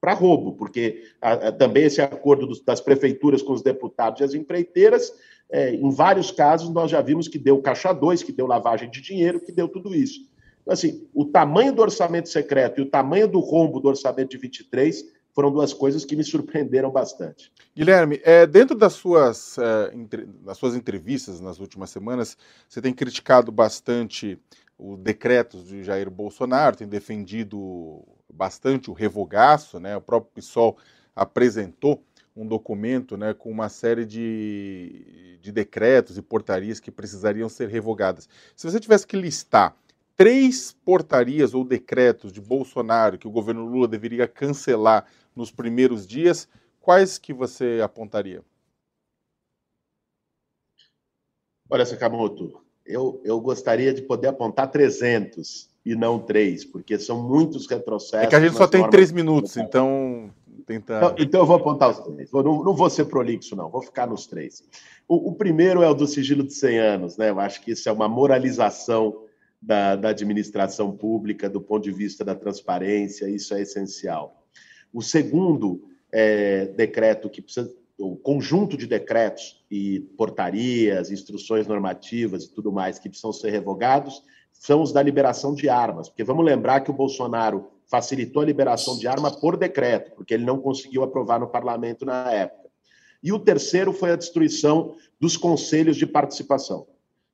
Para 0.07 0.15
roubo, 0.15 0.53
porque 0.53 1.03
a, 1.21 1.33
a, 1.33 1.53
também 1.53 1.83
esse 1.83 2.01
acordo 2.01 2.47
dos, 2.47 2.61
das 2.61 2.81
prefeituras 2.81 3.43
com 3.43 3.53
os 3.53 3.61
deputados 3.61 4.21
e 4.21 4.25
as 4.25 4.35
empreiteiras, 4.35 5.13
é, 5.51 5.75
em 5.75 5.91
vários 5.91 6.31
casos, 6.31 6.71
nós 6.71 6.93
já 6.93 7.03
vimos 7.03 7.27
que 7.27 7.37
deu 7.37 7.61
caixa 7.61 7.93
2, 7.93 8.23
que 8.23 8.31
deu 8.31 8.47
lavagem 8.47 8.89
de 8.89 9.01
dinheiro, 9.01 9.41
que 9.41 9.51
deu 9.51 9.67
tudo 9.67 9.93
isso. 9.93 10.21
Então, 10.63 10.73
assim, 10.73 11.09
o 11.13 11.25
tamanho 11.25 11.73
do 11.73 11.83
orçamento 11.83 12.29
secreto 12.29 12.81
e 12.81 12.85
o 12.85 12.89
tamanho 12.89 13.27
do 13.27 13.41
rombo 13.41 13.81
do 13.81 13.89
orçamento 13.89 14.31
de 14.31 14.39
23 14.39 15.05
foram 15.35 15.51
duas 15.51 15.75
coisas 15.75 16.05
que 16.05 16.15
me 16.15 16.23
surpreenderam 16.23 16.93
bastante. 16.93 17.51
Guilherme, 17.75 18.21
é, 18.23 18.47
dentro 18.47 18.77
das 18.77 18.93
suas, 18.93 19.59
é, 19.59 19.91
entre, 19.93 20.25
das 20.25 20.57
suas 20.57 20.77
entrevistas 20.77 21.41
nas 21.41 21.59
últimas 21.59 21.91
semanas, 21.91 22.39
você 22.69 22.81
tem 22.81 22.95
criticado 22.95 23.51
bastante 23.51 24.39
os 24.79 25.01
decretos 25.01 25.67
de 25.67 25.83
Jair 25.83 26.09
Bolsonaro, 26.09 26.77
tem 26.77 26.87
defendido 26.87 28.05
bastante 28.37 28.91
o 28.91 28.95
revogaço, 28.95 29.81
né? 29.81 29.97
O 29.97 30.01
próprio 30.01 30.33
PSOL 30.35 30.77
apresentou 31.15 32.05
um 32.37 32.47
documento 32.47 33.17
né, 33.17 33.33
com 33.33 33.51
uma 33.51 33.71
série 33.71 34.05
de, 34.05 35.39
de 35.41 35.51
decretos 35.51 36.19
e 36.19 36.23
portarias 36.23 36.79
que 36.79 36.91
precisariam 36.91 37.49
ser 37.49 37.69
revogadas. 37.69 38.29
Se 38.55 38.71
você 38.71 38.79
tivesse 38.79 39.07
que 39.07 39.17
listar 39.17 39.75
três 40.15 40.73
portarias 40.85 41.55
ou 41.55 41.65
decretos 41.65 42.31
de 42.31 42.41
Bolsonaro 42.41 43.17
que 43.19 43.27
o 43.27 43.31
governo 43.31 43.65
Lula 43.65 43.89
deveria 43.89 44.29
cancelar 44.29 45.07
nos 45.35 45.51
primeiros 45.51 46.07
dias, 46.07 46.47
quais 46.81 47.17
que 47.17 47.33
você 47.33 47.81
apontaria? 47.83 48.45
Olha, 51.69 51.85
Sakamoto, 51.85 52.63
eu, 52.85 53.21
eu 53.25 53.41
gostaria 53.41 53.93
de 53.93 54.03
poder 54.03 54.29
apontar 54.29 54.71
300 54.71 55.69
e 55.87 55.95
não 55.95 56.19
três, 56.19 56.65
porque 56.65 56.99
são 56.99 57.23
muitos 57.23 57.69
retrocessos. 57.69 58.27
É 58.27 58.27
que 58.27 58.35
a 58.35 58.41
gente 58.41 58.57
só 58.57 58.67
tem 58.67 58.91
três 58.91 59.13
minutos, 59.13 59.57
então 59.57 60.33
tentar. 60.67 60.97
Então, 60.97 61.15
então, 61.17 61.41
eu 61.41 61.47
vou 61.47 61.57
apontar 61.57 61.91
os 61.91 62.01
três. 62.01 62.31
Não, 62.33 62.43
não 62.65 62.75
vou 62.75 62.91
ser 62.91 63.05
prolixo, 63.05 63.55
não, 63.55 63.71
vou 63.71 63.81
ficar 63.81 64.09
nos 64.09 64.27
três. 64.27 64.65
O, 65.07 65.31
o, 65.31 65.35
primeiro 65.37 65.85
é 65.85 65.89
o 65.89 65.95
do 65.95 66.07
sigilo 66.07 66.43
de 66.43 66.53
100 66.53 66.79
anos, 66.79 67.17
né? 67.17 67.31
Eu 67.31 67.39
acho 67.39 67.63
que 67.63 67.71
isso 67.71 67.89
é 67.89 67.93
uma 67.93 68.09
moralização 68.09 69.23
da, 69.63 69.95
da 69.95 70.09
administração 70.09 70.91
pública, 70.91 71.49
do 71.49 71.61
ponto 71.61 71.85
de 71.85 71.93
vista 71.93 72.25
da 72.25 72.35
transparência, 72.35 73.31
isso 73.31 73.55
é 73.55 73.63
essencial. 73.63 74.45
O 74.93 75.01
segundo 75.01 75.89
é, 76.13 76.67
decreto 76.67 77.31
que 77.31 77.41
precisa, 77.41 77.73
o 77.97 78.17
conjunto 78.17 78.77
de 78.77 78.89
decretos 78.89 79.65
e 79.71 80.01
portarias, 80.19 81.13
instruções 81.13 81.67
normativas 81.69 82.45
e 82.45 82.53
tudo 82.53 82.73
mais 82.73 82.99
que 82.99 83.09
precisam 83.09 83.33
ser 83.33 83.51
revogados 83.51 84.23
são 84.59 84.83
os 84.83 84.93
da 84.93 85.03
liberação 85.03 85.55
de 85.55 85.69
armas, 85.69 86.09
porque 86.09 86.25
vamos 86.25 86.45
lembrar 86.45 86.81
que 86.81 86.91
o 86.91 86.95
Bolsonaro 86.95 87.69
facilitou 87.87 88.43
a 88.43 88.47
liberação 88.47 88.99
de 88.99 89.07
arma 89.07 89.31
por 89.31 89.57
decreto, 89.57 90.13
porque 90.17 90.35
ele 90.35 90.45
não 90.45 90.59
conseguiu 90.59 91.03
aprovar 91.03 91.39
no 91.39 91.49
parlamento 91.49 92.05
na 92.05 92.31
época. 92.33 92.69
E 93.23 93.33
o 93.33 93.39
terceiro 93.39 93.93
foi 93.93 94.13
a 94.13 94.17
destruição 94.17 94.95
dos 95.21 95.37
conselhos 95.37 95.97
de 95.97 96.07
participação. 96.07 96.87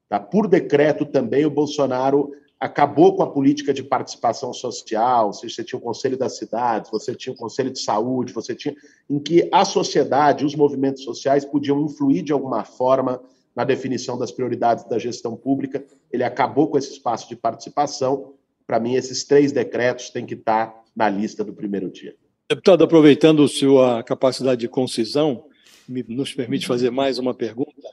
Tá? 0.09 0.21
Por 0.21 0.47
decreto 0.47 1.07
também, 1.07 1.47
o 1.47 1.51
Bolsonaro 1.51 2.33
acabou 2.61 3.17
com 3.17 3.23
a 3.25 3.31
política 3.31 3.75
de 3.75 3.83
participação 3.83 4.53
social, 4.53 5.33
seja, 5.33 5.57
você 5.57 5.65
tinha 5.65 5.79
o 5.79 5.83
Conselho 5.83 6.17
das 6.17 6.37
Cidades, 6.37 6.91
você 6.91 7.13
tinha 7.13 7.33
o 7.33 7.37
Conselho 7.37 7.73
de 7.73 7.81
Saúde, 7.81 8.33
você 8.33 8.55
tinha 8.55 8.75
em 9.11 9.19
que 9.19 9.49
a 9.51 9.65
sociedade, 9.65 10.45
os 10.45 10.55
movimentos 10.55 11.03
sociais 11.03 11.45
podiam 11.45 11.81
influir 11.81 12.23
de 12.23 12.33
alguma 12.33 12.63
forma 12.63 13.21
na 13.55 13.65
definição 13.65 14.19
das 14.19 14.31
prioridades 14.31 14.85
da 14.85 14.99
gestão 14.99 15.37
pública. 15.37 15.85
Ele 16.11 16.25
acabou 16.25 16.69
com 16.69 16.79
esse 16.79 16.93
espaço 16.93 17.29
de 17.29 17.37
participação. 17.37 18.35
Para 18.67 18.81
mim, 18.81 18.95
esses 18.95 19.25
três 19.25 19.53
decretos 19.53 20.11
têm 20.11 20.25
que 20.25 20.35
estar 20.35 20.83
na 20.95 21.09
lista 21.09 21.45
do 21.45 21.53
primeiro 21.53 21.91
dia. 21.91 22.15
Deputado, 22.49 22.85
aproveitando 22.85 23.47
sua 23.49 24.03
capacidade 24.03 24.61
de 24.61 24.69
concisão, 24.69 25.45
nos 25.89 26.35
permite 26.35 26.67
fazer 26.67 26.91
mais 26.91 27.19
uma 27.19 27.35
pergunta. 27.35 27.89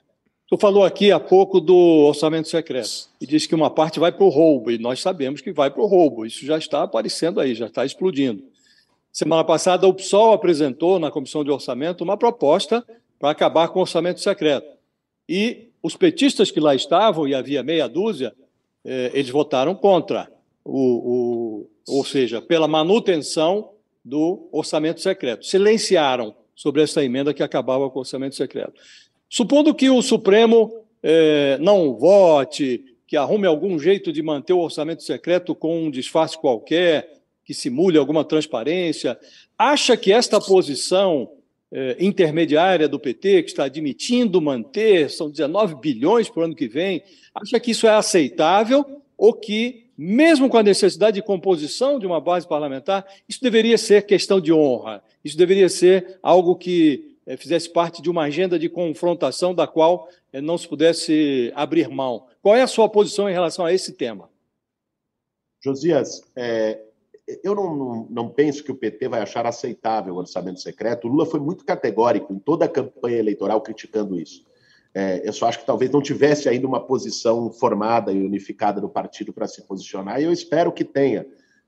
Tu 0.50 0.58
falou 0.58 0.84
aqui 0.84 1.12
há 1.12 1.20
pouco 1.20 1.62
do 1.62 1.76
orçamento 1.76 2.50
secreto 2.50 3.08
e 3.22 3.28
disse 3.28 3.48
que 3.48 3.54
uma 3.54 3.70
parte 3.70 4.00
vai 4.00 4.12
para 4.12 4.24
o 4.24 4.30
roubo, 4.30 4.72
e 4.72 4.80
nós 4.80 5.00
sabemos 5.00 5.42
que 5.42 5.52
vai 5.52 5.70
para 5.70 5.82
o 5.82 5.86
roubo. 5.86 6.26
Isso 6.26 6.44
já 6.44 6.58
está 6.58 6.84
aparecendo 6.84 7.40
aí, 7.40 7.54
já 7.54 7.68
está 7.68 7.86
explodindo. 7.86 8.44
Semana 9.12 9.44
passada, 9.44 9.88
o 9.88 9.94
PSOL 9.94 10.34
apresentou 10.34 10.98
na 10.98 11.12
Comissão 11.12 11.44
de 11.44 11.52
Orçamento 11.52 12.04
uma 12.04 12.18
proposta 12.18 12.84
para 13.20 13.30
acabar 13.30 13.68
com 13.68 13.80
o 13.80 13.82
orçamento 13.82 14.22
secreto. 14.22 14.79
E 15.30 15.70
os 15.84 15.96
petistas 15.96 16.50
que 16.50 16.60
lá 16.60 16.74
estavam, 16.74 17.28
e 17.28 17.36
havia 17.36 17.62
meia 17.62 17.88
dúzia, 17.88 18.34
eh, 18.84 19.12
eles 19.14 19.30
votaram 19.30 19.76
contra, 19.76 20.28
o, 20.66 20.80
o, 20.80 21.70
ou 21.88 22.04
seja, 22.04 22.42
pela 22.42 22.68
manutenção 22.68 23.70
do 24.04 24.50
orçamento 24.52 25.02
secreto. 25.02 25.46
Silenciaram 25.46 26.34
sobre 26.56 26.82
essa 26.82 27.06
emenda 27.06 27.32
que 27.32 27.44
acabava 27.44 27.88
com 27.92 28.00
o 28.00 28.02
orçamento 28.02 28.36
secreto. 28.36 28.74
Supondo 29.30 29.76
que 29.76 29.88
o 29.88 30.02
Supremo 30.02 30.74
eh, 31.04 31.60
não 31.62 31.94
vote, 31.94 32.84
que 33.06 33.16
arrume 33.16 33.46
algum 33.46 33.78
jeito 33.78 34.12
de 34.12 34.24
manter 34.24 34.54
o 34.54 34.60
orçamento 34.60 35.04
secreto 35.04 35.54
com 35.54 35.84
um 35.84 35.92
disfarce 35.92 36.40
qualquer, 36.40 37.22
que 37.46 37.54
simule 37.54 38.00
alguma 38.00 38.24
transparência, 38.24 39.18
acha 39.56 39.96
que 39.96 40.12
esta 40.12 40.42
posição 40.42 41.30
eh, 41.72 41.96
intermediária 42.00 42.88
do 42.88 43.00
PT, 43.00 43.44
que 43.44 43.50
está 43.50 43.66
admitindo 43.66 44.42
manter, 44.42 45.10
são 45.10 45.30
19 45.30 45.76
bilhões 45.76 46.28
para 46.28 46.42
o 46.42 46.44
ano 46.46 46.56
que 46.56 46.68
vem, 46.68 47.04
acha 47.34 47.60
que 47.60 47.72
isso 47.72 47.86
é 47.86 47.92
aceitável 47.92 49.04
ou 49.18 49.34
que, 49.34 49.86
mesmo 49.98 50.50
com 50.50 50.58
a 50.58 50.64
necessidade 50.64 51.16
de 51.16 51.22
composição 51.22 52.00
de 52.00 52.08
uma 52.08 52.20
base 52.20 52.48
parlamentar, 52.48 53.06
isso 53.28 53.42
deveria 53.42 53.78
ser 53.78 54.06
questão 54.06 54.40
de 54.40 54.52
honra, 54.52 55.04
isso 55.24 55.38
deveria 55.38 55.70
ser 55.70 56.18
algo 56.24 56.56
que 56.56 57.18
eh, 57.28 57.38
fizesse 57.38 57.70
parte 57.70 58.02
de 58.02 58.10
uma 58.10 58.24
agenda 58.24 58.58
de 58.58 58.68
confrontação 58.68 59.54
da 59.54 59.68
qual 59.68 60.10
eh, 60.34 60.42
não 60.42 60.58
se 60.58 60.68
pudesse 60.68 61.52
abrir 61.54 61.88
mão. 61.88 62.26
Qual 62.42 62.56
é 62.56 62.64
a 62.64 62.68
sua 62.68 62.90
posição 62.90 63.30
em 63.30 63.34
relação 63.34 63.64
a 63.64 63.72
esse 63.72 63.94
tema? 63.94 64.28
Josias, 65.64 66.24
é, 66.36 66.80
eu 67.44 67.56
não, 67.56 67.76
não, 67.76 68.08
não, 68.10 68.30
penso 68.30 68.64
que 68.64 68.72
o 68.72 68.76
PT 68.76 69.08
vai 69.08 69.22
achar 69.22 69.46
aceitável 69.46 70.16
o 70.16 70.18
orçamento 70.18 70.60
secreto. 70.60 71.08
O 71.08 71.12
Lula 71.12 71.26
foi 71.26 71.40
muito 71.40 71.66
categórico 71.66 72.34
em 72.34 72.40
toda 72.40 72.66
a 72.66 72.70
campanha 72.70 73.18
eleitoral 73.18 73.62
criticando 73.62 74.20
isso. 74.20 74.46
É, 74.94 75.22
eu 75.28 75.32
só 75.32 75.48
acho 75.48 75.60
que 75.60 75.66
talvez 75.66 75.92
não 75.92 76.02
tivesse 76.02 76.50
ainda 76.50 76.68
uma 76.68 76.86
posição 76.86 77.52
formada 77.52 78.12
e 78.12 78.26
unificada 78.26 78.82
no 78.82 78.90
partido 78.90 79.32
para 79.32 79.48
se 79.48 79.62
posicionar, 79.62 80.20
e 80.20 80.24
eu 80.24 80.32
espero 80.32 80.72
que 80.72 80.84
tenha 80.84 81.28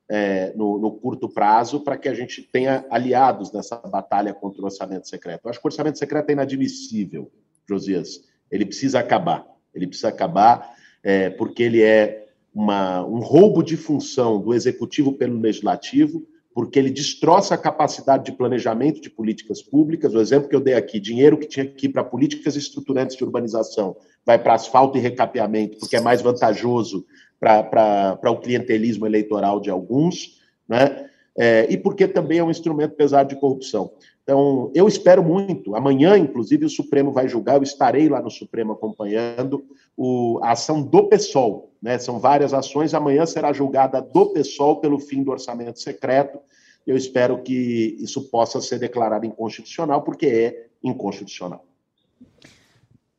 é, 0.10 0.52
no, 0.56 0.78
no, 0.78 0.92
curto 0.92 1.30
prazo 1.30 1.80
para 1.82 1.98
que 1.98 2.10
a 2.10 2.14
gente 2.14 2.42
tenha 2.42 2.86
aliados 2.90 3.52
nessa 3.52 3.78
batalha 3.78 4.34
contra 4.34 4.62
o 4.62 4.66
orçamento 4.66 5.08
secreto. 5.08 5.46
Eu 5.46 5.50
acho 5.50 5.60
que 5.60 5.66
o 5.66 5.70
orçamento 5.70 5.98
secreto 5.98 6.30
é 6.30 6.34
inadmissível, 6.34 7.32
Josias. 7.70 8.22
Ele 8.52 8.66
precisa 8.66 9.00
acabar. 9.00 9.46
Ele 9.74 9.88
precisa 9.88 10.10
acabar 10.10 10.76
é, 11.02 11.30
porque 11.30 11.64
ele 11.64 11.82
é 11.82 12.21
uma, 12.54 13.06
um 13.06 13.20
roubo 13.20 13.64
de 13.64 13.78
função 13.78 14.42
do 14.42 14.54
executivo 14.54 15.14
pelo 15.14 15.40
legislativo, 15.40 16.26
porque 16.54 16.78
ele 16.78 16.90
destroça 16.90 17.56
a 17.56 17.58
capacidade 17.58 18.26
de 18.26 18.34
planejamento 18.34 19.00
de 19.00 19.10
políticas 19.10 19.62
públicas. 19.62 20.14
O 20.14 20.20
exemplo 20.20 20.50
que 20.50 20.56
eu 20.56 20.60
dei 20.60 20.74
aqui, 20.74 21.00
dinheiro 21.00 21.38
que 21.38 21.48
tinha 21.48 21.66
que 21.66 21.86
ir 21.86 21.90
para 21.90 22.04
políticas 22.04 22.56
estruturantes 22.56 23.16
de 23.16 23.24
urbanização, 23.24 23.96
vai 24.26 24.38
para 24.38 24.56
asfalto 24.56 24.98
e 24.98 25.02
recapeamento, 25.02 25.78
porque 25.78 25.96
é 25.96 26.02
mais 26.02 26.22
vantajoso 26.22 27.06
para 27.40 28.20
o 28.30 28.40
clientelismo 28.40 29.06
eleitoral 29.06 29.60
de 29.60 29.70
alguns, 29.70 30.42
né? 30.68 31.08
É, 31.38 31.66
e 31.72 31.78
porque 31.78 32.08
também 32.08 32.40
é 32.40 32.44
um 32.44 32.52
instrumento 32.52 32.94
pesado 32.96 33.30
de 33.30 33.40
corrupção. 33.40 33.94
Então, 34.24 34.72
eu 34.76 34.88
espero 34.88 35.24
muito. 35.24 35.76
Amanhã, 35.76 36.18
inclusive, 36.18 36.66
o 36.66 36.70
Supremo 36.70 37.12
vai 37.12 37.28
julgar, 37.28 37.56
eu 37.56 37.64
estarei 37.64 38.08
lá 38.08 38.22
no 38.22 38.30
Supremo 38.30 38.74
acompanhando 38.74 39.66
o, 39.98 40.40
a 40.44 40.52
ação 40.52 40.82
do 40.82 41.08
PSOL. 41.08 41.72
Né? 41.82 41.98
São 41.98 42.20
várias 42.20 42.54
ações. 42.54 42.94
Amanhã 42.94 43.26
será 43.26 43.52
julgada 43.52 44.02
do 44.02 44.28
PSOL 44.28 44.80
pelo 44.80 45.00
fim 45.00 45.24
do 45.24 45.32
orçamento 45.32 45.80
secreto. 45.80 46.40
Eu 46.86 46.96
espero 46.96 47.42
que 47.42 47.98
isso 48.00 48.30
possa 48.30 48.62
ser 48.62 48.80
declarado 48.80 49.26
inconstitucional, 49.26 50.02
porque 50.02 50.26
é 50.28 50.68
inconstitucional. 50.84 51.66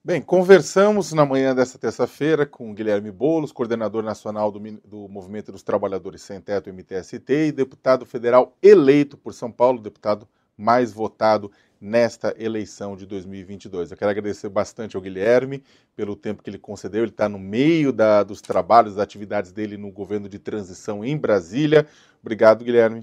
Bem, 0.05 0.21
conversamos 0.21 1.13
na 1.13 1.25
manhã 1.25 1.55
desta 1.55 1.79
terça-feira 1.79 2.45
com 2.45 2.75
Guilherme 2.75 3.13
Boulos, 3.13 3.53
coordenador 3.53 4.03
nacional 4.03 4.51
do, 4.51 4.59
do, 4.85 5.09
Movimento 5.09 5.53
dos 5.53 5.63
Trabalhadores 5.63 6.23
Sem 6.23 6.41
Teto, 6.41 6.71
MTST, 6.73 7.33
e 7.33 7.53
deputado 7.53 8.05
federal 8.05 8.57
eleito 8.61 9.17
por 9.17 9.33
São 9.33 9.53
Paulo, 9.53 9.81
deputado 9.81 10.27
mais 10.57 10.93
votado 10.93 11.51
nesta 11.83 12.33
eleição 12.39 12.97
de 12.97 13.05
2022. 13.05 13.91
Eu 13.91 13.97
quero 13.97 14.11
agradecer 14.13 14.49
bastante 14.49 14.95
ao 14.95 15.03
Guilherme 15.03 15.65
pelo 15.97 16.15
tempo 16.15 16.41
que 16.41 16.49
ele 16.49 16.59
concedeu. 16.59 17.03
Ele 17.03 17.11
está 17.11 17.29
no 17.29 17.41
meio 17.41 17.93
da, 17.93 18.23
dos 18.23 18.41
trabalhos, 18.41 18.95
das 18.95 19.03
atividades 19.03 19.51
dele 19.51 19.77
no 19.77 19.91
governo 19.91 20.29
de 20.29 20.39
transição 20.39 21.05
em 21.05 21.17
Brasília. 21.17 21.89
Obrigado, 22.21 22.65
Guilherme. 22.65 23.03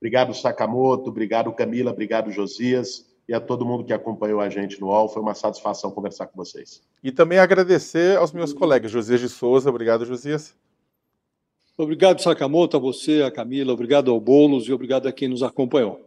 Obrigado, 0.00 0.32
Sakamoto. 0.32 1.10
Obrigado, 1.10 1.52
Camila. 1.52 1.90
Obrigado, 1.90 2.30
Josias. 2.30 3.06
E 3.28 3.34
a 3.34 3.40
todo 3.40 3.66
mundo 3.66 3.84
que 3.84 3.92
acompanhou 3.92 4.40
a 4.40 4.48
gente 4.48 4.80
no 4.80 4.86
UOL. 4.86 5.06
Foi 5.06 5.20
uma 5.20 5.34
satisfação 5.34 5.90
conversar 5.90 6.26
com 6.26 6.36
vocês. 6.38 6.80
E 7.04 7.12
também 7.12 7.38
agradecer 7.38 8.16
aos 8.16 8.32
meus 8.32 8.54
colegas, 8.54 8.90
Josias 8.90 9.20
de 9.20 9.28
Souza. 9.28 9.68
Obrigado, 9.68 10.06
Josias. 10.06 10.56
Obrigado, 11.82 12.20
Sakamoto, 12.20 12.76
a 12.76 12.80
você, 12.80 13.22
a 13.22 13.30
Camila, 13.30 13.72
obrigado 13.72 14.10
ao 14.10 14.20
Boulos 14.20 14.68
e 14.68 14.72
obrigado 14.72 15.08
a 15.08 15.12
quem 15.12 15.28
nos 15.28 15.42
acompanhou. 15.42 16.06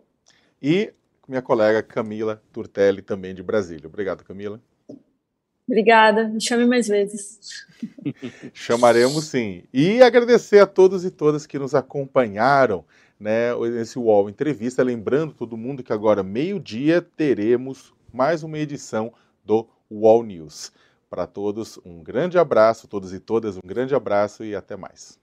E 0.62 0.94
minha 1.28 1.42
colega 1.42 1.82
Camila 1.82 2.40
Turtelli, 2.52 3.02
também 3.02 3.34
de 3.34 3.42
Brasília. 3.42 3.88
Obrigado, 3.88 4.24
Camila. 4.24 4.62
Obrigada, 5.68 6.28
me 6.28 6.40
chame 6.40 6.68
mais 6.68 6.88
vezes. 6.88 7.66
Chamaremos 8.54 9.24
sim. 9.26 9.64
E 9.74 10.00
agradecer 10.04 10.60
a 10.60 10.68
todos 10.68 11.04
e 11.04 11.10
todas 11.10 11.48
que 11.48 11.58
nos 11.58 11.74
acompanharam 11.74 12.86
né, 13.20 13.56
nesse 13.72 13.98
UOL 13.98 14.30
Entrevista. 14.30 14.84
Lembrando 14.84 15.34
todo 15.34 15.58
mundo 15.58 15.82
que 15.82 15.92
agora, 15.92 16.22
meio-dia, 16.22 17.02
teremos 17.02 17.92
mais 18.14 18.44
uma 18.44 18.60
edição 18.60 19.12
do 19.44 19.68
UOL 19.90 20.24
News. 20.24 20.72
Para 21.10 21.26
todos, 21.26 21.80
um 21.84 22.04
grande 22.04 22.38
abraço, 22.38 22.88
todos 22.88 23.12
e 23.12 23.20
todas, 23.20 23.58
um 23.58 23.62
grande 23.66 23.96
abraço 23.96 24.44
e 24.44 24.56
até 24.56 24.76
mais. 24.76 25.23